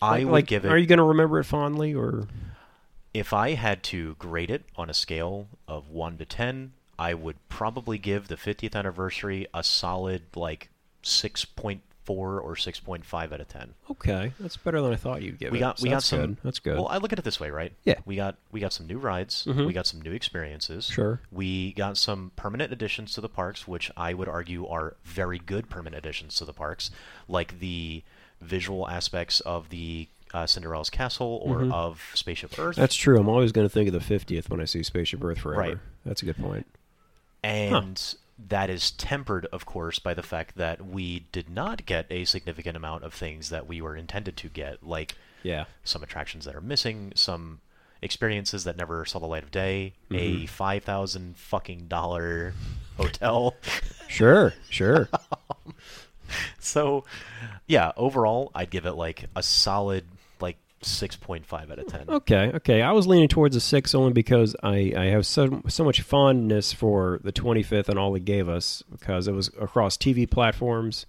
I 0.00 0.10
Like- 0.18 0.24
would 0.26 0.32
like, 0.32 0.46
give 0.46 0.64
it. 0.64 0.70
Are 0.72 0.78
you 0.78 0.86
going 0.86 0.98
to 0.98 1.04
remember 1.04 1.38
it 1.40 1.44
fondly, 1.44 1.94
or 1.94 2.28
If 3.12 3.32
I 3.32 3.54
had 3.54 3.82
to 3.84 4.14
grade 4.18 4.50
it 4.50 4.64
on 4.76 4.88
a 4.88 4.94
scale 4.94 5.48
of 5.66 5.88
one 5.88 6.18
to 6.18 6.24
ten, 6.24 6.72
I 6.98 7.14
would 7.14 7.36
probably 7.48 7.98
give 7.98 8.28
the 8.28 8.36
50th 8.36 8.74
anniversary 8.74 9.46
a 9.54 9.62
solid 9.62 10.22
like 10.34 10.70
6.4 11.04 11.80
or 12.08 12.40
6.5 12.54 13.32
out 13.32 13.40
of 13.40 13.48
10. 13.48 13.74
okay? 13.90 14.32
That's 14.40 14.56
better 14.56 14.80
than 14.80 14.92
I 14.92 14.96
thought 14.96 15.22
you'd 15.22 15.38
give 15.38 15.52
we 15.52 15.58
it. 15.58 15.60
got 15.60 15.78
So 15.78 15.84
we 15.84 15.90
got 15.90 16.02
some. 16.02 16.20
Good. 16.20 16.36
That's 16.42 16.58
good. 16.58 16.74
Well, 16.76 16.88
I 16.88 16.96
look 16.98 17.12
at 17.12 17.18
it 17.18 17.24
this 17.24 17.38
way, 17.38 17.50
right? 17.50 17.72
Yeah. 17.84 17.96
We 18.04 18.16
got 18.16 18.36
we 18.50 18.60
got 18.60 18.72
some 18.72 18.86
new 18.86 18.98
rides. 18.98 19.44
Mhm. 19.46 19.66
We 19.66 19.72
got 19.72 19.86
some 19.86 20.00
new 20.02 20.12
experiences. 20.12 20.86
Sure. 20.86 21.20
We 21.30 21.72
got 21.74 21.96
some 21.96 22.32
permanent 22.36 22.72
additions 22.72 23.12
to 23.14 23.20
the 23.20 23.28
parks, 23.28 23.68
which 23.68 23.90
I 23.96 24.14
would 24.14 24.28
argue 24.28 24.66
are 24.66 24.96
very 25.04 25.38
good 25.38 25.68
permanent 25.68 26.04
additions 26.04 26.36
to 26.36 26.44
the 26.44 26.52
parks, 26.52 26.90
like 27.28 27.58
the 27.60 28.02
visual 28.40 28.88
aspects 28.88 29.40
of 29.40 29.68
the 29.68 30.08
uh, 30.34 30.46
Cinderella's 30.46 30.90
castle 30.90 31.40
or 31.42 31.60
Mhm. 31.62 31.72
of 31.72 32.10
Spaceship 32.14 32.58
Earth. 32.58 32.76
That's 32.76 32.94
true. 32.94 33.18
I'm 33.18 33.30
always 33.30 33.50
going 33.50 33.64
to 33.64 33.72
think 33.72 33.88
of 33.88 33.94
the 33.94 34.00
50th 34.00 34.50
when 34.50 34.60
I 34.60 34.66
see 34.66 34.82
Spaceship 34.82 35.24
Earth 35.24 35.38
Forever. 35.38 35.58
Right. 35.60 35.78
That's 36.04 36.20
a 36.22 36.26
good 36.26 36.36
point. 36.36 36.66
And 37.42 38.14
that 38.48 38.70
is 38.70 38.90
tempered, 38.92 39.46
of 39.52 39.66
course, 39.66 39.98
by 39.98 40.14
the 40.14 40.22
fact 40.22 40.56
that 40.56 40.84
we 40.86 41.26
did 41.32 41.50
not 41.50 41.84
get 41.86 42.06
a 42.10 42.24
significant 42.24 42.76
amount 42.76 43.04
of 43.04 43.12
things 43.12 43.50
that 43.50 43.66
we 43.66 43.80
were 43.80 43.96
intended 43.96 44.36
to 44.38 44.48
get, 44.48 44.82
like 44.86 45.14
Yeah. 45.42 45.64
some 45.84 46.02
attractions 46.02 46.44
that 46.44 46.54
are 46.54 46.60
missing, 46.60 47.12
some 47.16 47.60
experiences 48.00 48.62
that 48.64 48.76
never 48.76 49.04
saw 49.04 49.18
the 49.18 49.26
light 49.26 49.42
of 49.42 49.50
day, 49.50 49.94
a 50.12 50.14
Mhm. 50.44 50.48
five 50.48 50.84
thousand 50.84 51.36
fucking 51.36 51.88
dollar 51.88 52.54
hotel. 52.96 53.54
Sure. 54.06 54.54
Sure. 54.70 55.08
so, 56.60 57.04
yeah, 57.66 57.92
overall, 57.96 58.50
I'd 58.54 58.70
give 58.70 58.86
it 58.86 58.92
like 58.92 59.24
a 59.34 59.42
solid 59.42 60.04
like 60.80 61.42
6.5 61.44 61.70
out 61.70 61.78
of 61.78 61.86
10. 61.86 62.04
Okay, 62.08 62.52
okay. 62.54 62.82
I 62.82 62.92
was 62.92 63.06
leaning 63.06 63.28
towards 63.28 63.56
a 63.56 63.60
six 63.60 63.94
only 63.94 64.12
because 64.12 64.54
I, 64.62 64.92
I 64.96 65.04
have 65.06 65.26
so 65.26 65.62
so 65.68 65.84
much 65.84 66.02
fondness 66.02 66.72
for 66.72 67.20
the 67.24 67.32
25th 67.32 67.88
and 67.88 67.98
all 67.98 68.14
it 68.14 68.24
gave 68.24 68.48
us 68.48 68.82
because 68.90 69.28
it 69.28 69.32
was 69.32 69.48
across 69.60 69.96
TV 69.96 70.30
platforms. 70.30 71.06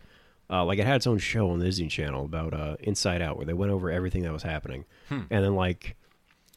Uh, 0.51 0.65
like 0.65 0.79
it 0.79 0.85
had 0.87 0.95
its 0.95 1.05
own 1.07 1.19
show 1.19 1.51
on 1.51 1.59
the 1.59 1.65
Disney 1.65 1.87
Channel 1.87 2.25
about 2.25 2.53
uh, 2.55 2.75
Inside 2.79 3.21
Out, 3.21 3.37
where 3.37 3.45
they 3.45 3.53
went 3.53 3.71
over 3.71 3.91
everything 3.91 4.23
that 4.23 4.33
was 4.33 4.41
happening, 4.41 4.83
and 5.09 5.27
then 5.29 5.53
like 5.53 5.95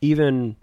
even 0.01 0.57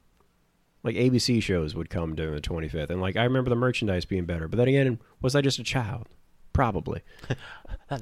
like 0.82 0.95
ABC 0.95 1.41
shows 1.43 1.76
would 1.76 1.91
come 1.91 2.16
during 2.16 2.34
the 2.34 2.41
25th, 2.41 2.89
and 2.89 3.00
like 3.02 3.18
I 3.18 3.24
remember 3.26 3.52
the 3.52 3.56
merchandise 3.56 4.06
being 4.06 4.26
better. 4.26 4.47
But 4.47 4.58
then 4.58 4.68
again, 4.68 5.00
was 5.22 5.36
I 5.36 5.41
just 5.41 5.60
a 5.60 5.64
child? 5.64 6.08
Probably. 6.54 7.02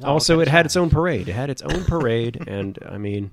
Also, 0.04 0.42
it 0.42 0.50
had 0.50 0.66
its 0.66 0.76
own 0.76 0.90
parade. 0.90 1.30
It 1.30 1.34
had 1.34 1.50
its 1.50 1.62
own 1.62 1.86
parade, 1.86 2.46
and 2.46 2.78
I 2.86 2.98
mean, 2.98 3.32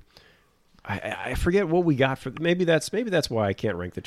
I- 0.87 1.17
I, 1.31 1.33
forget 1.35 1.67
what 1.67 1.83
we 1.83 1.95
got 1.95 2.19
for. 2.19 2.31
Maybe 2.39 2.63
that's 2.63 2.93
maybe 2.93 3.09
that's 3.09 3.29
why 3.29 3.47
I 3.47 3.53
can't 3.53 3.75
rank 3.75 3.95
the 3.95 4.03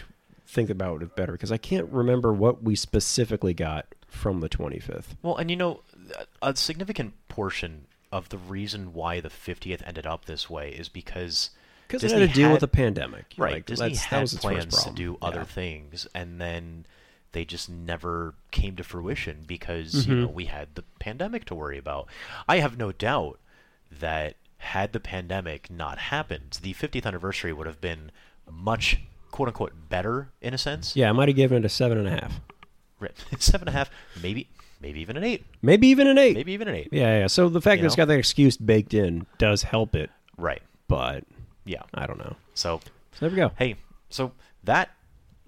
think 0.46 0.70
about 0.70 1.02
it 1.02 1.14
better 1.16 1.32
because 1.32 1.52
I 1.52 1.56
can't 1.58 1.88
remember 1.90 2.32
what 2.32 2.62
we 2.62 2.74
specifically 2.76 3.52
got 3.52 3.94
from 4.06 4.40
the 4.40 4.48
25th. 4.48 5.16
Well, 5.22 5.36
and 5.36 5.50
you 5.50 5.56
know, 5.56 5.82
a 6.40 6.56
significant 6.56 7.14
portion 7.28 7.86
of 8.10 8.30
the 8.30 8.38
reason 8.38 8.94
why 8.94 9.20
the 9.20 9.28
50th 9.28 9.82
ended 9.86 10.06
up 10.06 10.24
this 10.24 10.48
way 10.48 10.70
is 10.70 10.88
because 10.88 11.50
Because 11.86 12.02
it 12.04 12.12
had 12.12 12.28
to 12.30 12.34
deal 12.34 12.46
had- 12.46 12.52
with 12.52 12.60
the 12.62 12.68
pandemic, 12.68 13.34
right 13.36 13.54
Like, 13.54 13.66
Disney 13.66 13.94
had 13.96 14.28
plans 14.30 14.82
to 14.84 14.90
do 14.92 15.18
other 15.20 15.40
Yeah. 15.40 15.44
things, 15.44 16.06
and 16.14 16.40
then 16.40 16.86
they 17.32 17.44
just 17.44 17.68
never 17.68 18.34
came 18.50 18.74
to 18.76 18.84
fruition 18.84 19.44
because 19.46 20.06
you 20.06 20.14
Mm-hmm. 20.14 20.22
know 20.22 20.28
we 20.28 20.46
had 20.46 20.68
the 20.76 20.84
pandemic 20.98 21.44
to 21.46 21.54
worry 21.54 21.76
about. 21.76 22.08
I 22.48 22.60
have 22.60 22.78
no 22.78 22.92
doubt 22.92 23.38
that 23.90 24.36
had 24.58 24.92
the 24.92 25.00
pandemic 25.00 25.70
not 25.70 25.98
happened, 25.98 26.58
the 26.62 26.74
50th 26.74 27.06
anniversary 27.06 27.52
would 27.52 27.66
have 27.66 27.80
been 27.80 28.10
much 28.50 28.98
quote 29.30 29.48
unquote 29.48 29.72
better 29.88 30.30
in 30.40 30.54
a 30.54 30.58
sense. 30.58 30.96
Yeah, 30.96 31.08
I 31.08 31.12
might 31.12 31.28
have 31.28 31.36
given 31.36 31.58
it 31.58 31.64
a 31.64 31.68
seven 31.68 31.98
and 31.98 32.06
a 32.08 32.10
half, 32.10 32.40
Right. 33.00 33.12
seven 33.38 33.68
and 33.68 33.74
a 33.74 33.78
half, 33.78 33.90
maybe, 34.22 34.48
maybe 34.80 35.00
even 35.00 35.16
an 35.16 35.24
eight, 35.24 35.44
maybe 35.62 35.86
even 35.88 36.06
an 36.06 36.18
eight. 36.18 36.34
maybe 36.34 36.52
even 36.52 36.68
an 36.68 36.74
eight. 36.74 36.88
Yeah, 36.92 37.20
yeah. 37.20 37.26
So 37.28 37.48
the 37.48 37.60
fact 37.60 37.78
You 37.78 37.82
that 37.82 37.86
it's 37.86 37.96
got 37.96 38.08
that 38.08 38.18
excuse 38.18 38.56
baked 38.56 38.94
in 38.94 39.26
does 39.38 39.62
help 39.62 39.94
it, 39.94 40.10
Right. 40.36 40.62
but 40.88 41.24
Yeah. 41.64 41.82
I 41.94 42.06
don't 42.06 42.18
know. 42.18 42.36
So 42.54 42.80
So 43.12 43.18
there 43.20 43.30
we 43.30 43.36
go. 43.36 43.52
Hey, 43.58 43.76
so 44.10 44.32
that 44.64 44.90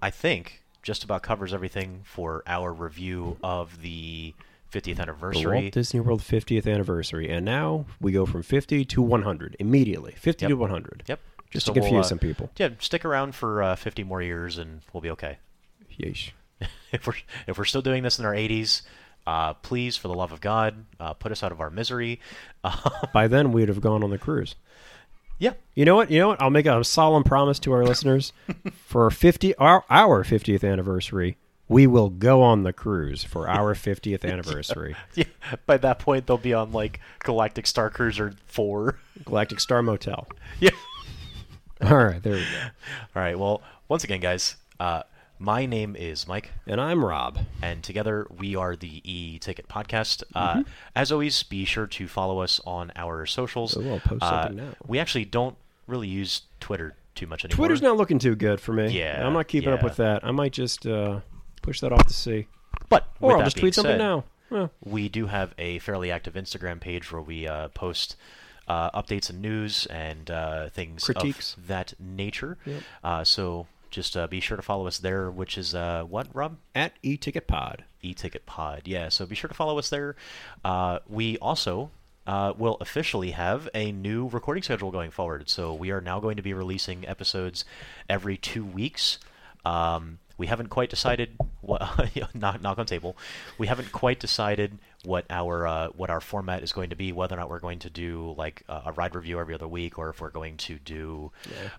I 0.01 0.09
think 0.09 0.63
just 0.83 1.03
about 1.03 1.21
covers 1.21 1.53
everything 1.53 2.01
for 2.05 2.43
our 2.47 2.71
review 2.73 3.37
of 3.43 3.81
the 3.81 4.33
50th 4.71 4.95
The 4.95 5.01
anniversary. 5.01 5.61
Walt 5.63 5.73
Disney 5.73 5.99
World 5.99 6.21
50th 6.21 6.71
anniversary, 6.71 7.29
and 7.29 7.43
now 7.45 7.85
we 7.99 8.11
go 8.11 8.25
from 8.25 8.41
50 8.43 8.85
to 8.85 9.01
100 9.01 9.55
immediately. 9.59 10.13
50 10.17 10.45
Yep. 10.45 10.49
to 10.49 10.55
100. 10.55 11.03
Yep. 11.07 11.19
Just 11.51 11.65
So 11.65 11.73
to 11.73 11.79
we'll, 11.81 11.89
confuse 11.89 12.05
uh, 12.05 12.09
some 12.09 12.19
people. 12.19 12.49
Yeah, 12.57 12.69
stick 12.79 13.03
around 13.03 13.35
for 13.35 13.61
uh, 13.61 13.75
50 13.75 14.03
more 14.05 14.21
years 14.21 14.57
and 14.57 14.81
we'll 14.93 15.01
be 15.01 15.09
okay. 15.11 15.37
Yeesh. 15.99 16.31
if 16.91 17.05
we're 17.05 17.15
if 17.47 17.57
we're 17.57 17.65
still 17.65 17.81
doing 17.81 18.03
this 18.03 18.17
in 18.19 18.25
our 18.25 18.33
80s, 18.33 18.83
uh, 19.27 19.53
please, 19.55 19.97
for 19.97 20.07
the 20.07 20.13
love 20.13 20.31
of 20.31 20.39
God, 20.41 20.85
uh, 20.99 21.13
put 21.13 21.31
us 21.31 21.43
out 21.43 21.51
of 21.51 21.59
our 21.59 21.69
misery. 21.69 22.19
Uh, 22.63 22.89
By 23.13 23.27
then, 23.27 23.51
we'd 23.51 23.67
have 23.67 23.81
gone 23.81 24.03
on 24.03 24.09
the 24.11 24.17
cruise. 24.17 24.55
yeah, 25.39 25.53
You 25.75 25.83
know 25.85 25.95
what? 25.95 26.09
You 26.09 26.19
know 26.19 26.29
what? 26.29 26.41
I'll 26.41 26.49
make 26.49 26.65
a 26.65 26.83
solemn 26.85 27.23
promise 27.23 27.59
to 27.59 27.73
our 27.73 27.83
listeners 27.83 28.31
for 28.85 29.09
50 29.11 29.53
our, 29.55 29.83
our 29.89 30.23
50th 30.23 30.63
anniversary. 30.69 31.37
We 31.71 31.87
will 31.87 32.09
go 32.09 32.41
on 32.43 32.63
the 32.63 32.73
cruise 32.73 33.23
for 33.23 33.47
our 33.47 33.73
50th 33.75 34.25
anniversary. 34.29 34.95
yeah. 35.15 35.23
By 35.65 35.77
that 35.77 35.99
point, 35.99 36.27
they'll 36.27 36.37
be 36.37 36.53
on 36.53 36.71
like 36.73 36.99
Galactic 37.19 37.65
Star 37.65 37.89
Cruiser 37.89 38.33
4. 38.47 38.97
Galactic 39.25 39.59
Star 39.61 39.81
Motel. 39.81 40.27
yeah. 40.59 40.71
All 41.81 41.97
right, 41.97 42.21
there 42.21 42.33
we 42.33 42.39
go. 42.41 42.45
All 43.15 43.21
right. 43.21 43.39
Well, 43.39 43.61
once 43.87 44.03
again, 44.03 44.19
guys, 44.19 44.55
uh, 44.79 45.03
my 45.39 45.65
name 45.65 45.95
is 45.95 46.27
Mike. 46.27 46.51
And 46.67 46.79
I'm 46.81 47.03
Rob. 47.03 47.39
and 47.61 47.81
together 47.81 48.27
we 48.37 48.55
are 48.55 48.75
the 48.75 49.01
E 49.09 49.39
Ticket 49.39 49.67
Podcast. 49.69 50.23
Uh, 50.35 50.51
Mm-hmm. 50.55 50.61
as 50.95 51.11
always, 51.11 51.41
be 51.43 51.63
sure 51.65 51.87
to 51.87 52.07
follow 52.07 52.39
us 52.41 52.59
on 52.65 52.91
our 52.97 53.25
socials. 53.25 53.77
Oh, 53.77 53.93
I'll 53.93 53.99
post 54.01 54.23
Uh, 54.23 54.43
something 54.43 54.57
now. 54.57 54.73
We 54.85 54.99
actually 54.99 55.25
don't 55.25 55.55
really 55.87 56.09
use 56.09 56.41
Twitter 56.59 56.95
too 57.15 57.27
much 57.27 57.45
anymore. 57.45 57.55
Twitter's 57.65 57.81
not 57.81 57.95
looking 57.97 58.19
too 58.19 58.35
good 58.35 58.59
for 58.61 58.73
me. 58.73 58.89
Yeah, 58.89 59.25
I'm 59.25 59.33
not 59.33 59.47
keeping 59.47 59.71
up 59.73 59.81
with 59.83 59.95
that. 59.95 60.23
I 60.25 60.31
might 60.31 60.51
just 60.53 60.85
uh, 60.85 61.21
push 61.61 61.79
that 61.81 61.91
off 61.91 62.05
to 62.07 62.13
sea. 62.13 62.47
but 62.89 63.07
Or 63.19 63.37
I'll 63.37 63.43
just 63.43 63.55
being 63.55 63.63
tweet 63.63 63.75
something 63.75 63.93
said, 63.93 63.97
now. 63.99 64.23
Well, 64.49 64.71
We 64.83 65.07
do 65.09 65.27
have 65.27 65.53
a 65.57 65.79
fairly 65.79 66.11
active 66.11 66.33
Instagram 66.33 66.79
page 66.79 67.11
where 67.11 67.21
we 67.21 67.47
uh, 67.47 67.69
post. 67.69 68.15
Uh, 68.67 68.89
updates 69.01 69.29
and 69.29 69.41
news 69.41 69.85
and 69.87 70.31
uh, 70.31 70.69
things 70.69 71.03
Critiques. 71.03 71.57
of 71.57 71.67
that 71.67 71.93
nature. 71.99 72.57
Yep. 72.65 72.83
Uh, 73.03 73.23
so 73.25 73.67
just 73.89 74.15
uh, 74.15 74.27
be 74.27 74.39
sure 74.39 74.55
to 74.55 74.63
follow 74.63 74.87
us 74.87 74.97
there, 74.99 75.29
which 75.29 75.57
is 75.57 75.75
uh, 75.75 76.03
what, 76.07 76.27
Rob? 76.33 76.55
at 76.73 76.93
eTicket 77.03 77.47
Pod. 77.47 77.83
e-ticket 78.01 78.45
pod 78.45 78.83
yeah 78.85 79.09
so 79.09 79.25
be 79.25 79.35
sure 79.35 79.49
to 79.49 79.53
follow 79.53 79.77
us 79.77 79.89
there 79.89 80.15
uh, 80.63 80.99
we 81.09 81.37
also 81.39 81.89
uh, 82.27 82.53
will 82.57 82.77
officially 82.79 83.31
have 83.31 83.67
a 83.73 83.91
new 83.91 84.29
recording 84.29 84.63
schedule 84.63 84.91
going 84.91 85.11
forward 85.11 85.49
so 85.49 85.73
we 85.73 85.91
are 85.91 85.99
now 85.99 86.21
going 86.21 86.37
to 86.37 86.43
be 86.43 86.53
releasing 86.53 87.05
episodes 87.07 87.65
every 88.07 88.37
two 88.37 88.63
weeks 88.63 89.19
um, 89.65 90.19
we 90.41 90.47
haven't 90.47 90.69
quite 90.69 90.89
decided 90.89 91.29
what 91.61 91.81
knock, 92.33 92.61
knock 92.61 92.79
on 92.79 92.85
table 92.87 93.15
we 93.59 93.67
haven't 93.67 93.91
quite 93.91 94.19
decided 94.19 94.79
what 95.03 95.23
our 95.29 95.67
uh, 95.67 95.87
what 95.89 96.09
our 96.09 96.19
format 96.21 96.63
is 96.63 96.73
going 96.73 96.89
to 96.89 96.95
be 96.95 97.11
whether 97.11 97.35
or 97.35 97.39
not 97.39 97.49
we're 97.49 97.59
going 97.59 97.77
to 97.77 97.89
do 97.89 98.33
like 98.37 98.63
uh, 98.67 98.81
a 98.87 98.91
ride 98.93 99.13
review 99.15 99.39
every 99.39 99.53
other 99.53 99.67
week 99.67 99.99
or 99.99 100.09
if 100.09 100.19
we're 100.19 100.29
going 100.29 100.57
to 100.57 100.79
do 100.79 101.31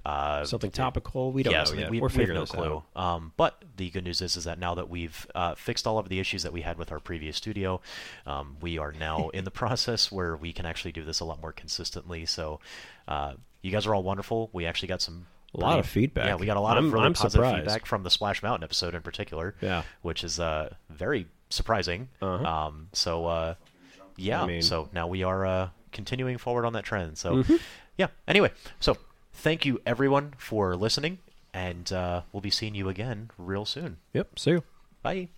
uh, 0.04 0.44
Something 0.44 0.70
topical. 0.70 1.32
We 1.32 1.42
don't 1.42 1.52
yeah, 1.52 1.64
know 1.64 1.72
yet. 1.72 1.90
We, 1.90 2.00
We're 2.00 2.08
we 2.08 2.24
have 2.24 2.34
no 2.34 2.46
clue. 2.46 2.82
Um, 2.94 3.32
but 3.36 3.62
the 3.76 3.90
good 3.90 4.04
news 4.04 4.20
is, 4.20 4.36
is 4.36 4.44
that 4.44 4.58
now 4.58 4.74
that 4.74 4.88
we've 4.88 5.26
uh, 5.34 5.54
fixed 5.54 5.86
all 5.86 5.98
of 5.98 6.08
the 6.08 6.20
issues 6.20 6.42
that 6.42 6.52
we 6.52 6.62
had 6.62 6.78
with 6.78 6.92
our 6.92 7.00
previous 7.00 7.36
studio, 7.36 7.80
um, 8.26 8.56
we 8.60 8.78
are 8.78 8.92
now 8.92 9.28
in 9.34 9.44
the 9.44 9.50
process 9.50 10.10
where 10.10 10.36
we 10.36 10.52
can 10.52 10.66
actually 10.66 10.92
do 10.92 11.04
this 11.04 11.20
a 11.20 11.24
lot 11.24 11.40
more 11.40 11.52
consistently. 11.52 12.26
So, 12.26 12.60
uh, 13.08 13.34
you 13.62 13.70
guys 13.70 13.86
are 13.86 13.94
all 13.94 14.02
wonderful. 14.02 14.50
We 14.52 14.66
actually 14.66 14.88
got 14.88 15.00
some 15.00 15.26
A 15.54 15.60
lot 15.60 15.78
of 15.78 15.86
feedback. 15.86 16.26
Yeah, 16.26 16.36
we 16.36 16.46
got 16.46 16.56
a 16.56 16.60
lot 16.60 16.76
I'm- 16.76 16.86
of 16.86 16.92
really 16.92 17.06
I'm 17.06 17.12
positive 17.14 17.32
surprised. 17.32 17.56
feedback 17.56 17.84
from 17.86 18.02
the 18.04 18.10
Splash 18.10 18.42
Mountain 18.42 18.64
episode 18.64 18.94
in 18.94 19.02
particular. 19.02 19.54
Yeah. 19.60 19.82
which 20.00 20.24
is 20.24 20.40
uh, 20.40 20.74
very 20.88 21.26
surprising. 21.50 22.08
Uh-huh. 22.22 22.44
Um, 22.44 22.88
so, 22.94 23.26
uh, 23.26 23.54
yeah. 24.16 24.42
I 24.42 24.46
mean- 24.46 24.62
so 24.62 24.88
now 24.92 25.06
we 25.06 25.22
are 25.22 25.44
uh, 25.44 25.68
continuing 25.92 26.38
forward 26.38 26.64
on 26.64 26.72
that 26.72 26.84
trend. 26.84 27.18
So, 27.18 27.36
Mm-hmm. 27.36 27.56
yeah. 27.98 28.06
Anyway, 28.26 28.50
so 28.80 28.96
thank 29.34 29.66
you 29.66 29.80
everyone 29.84 30.32
for 30.38 30.74
listening, 30.74 31.18
and 31.52 31.92
uh, 31.92 32.22
we'll 32.32 32.40
be 32.40 32.50
seeing 32.50 32.74
you 32.74 32.88
again 32.88 33.30
real 33.36 33.66
soon. 33.66 33.98
Yep. 34.14 34.38
See 34.38 34.50
you. 34.52 34.62
Bye. 35.02 35.28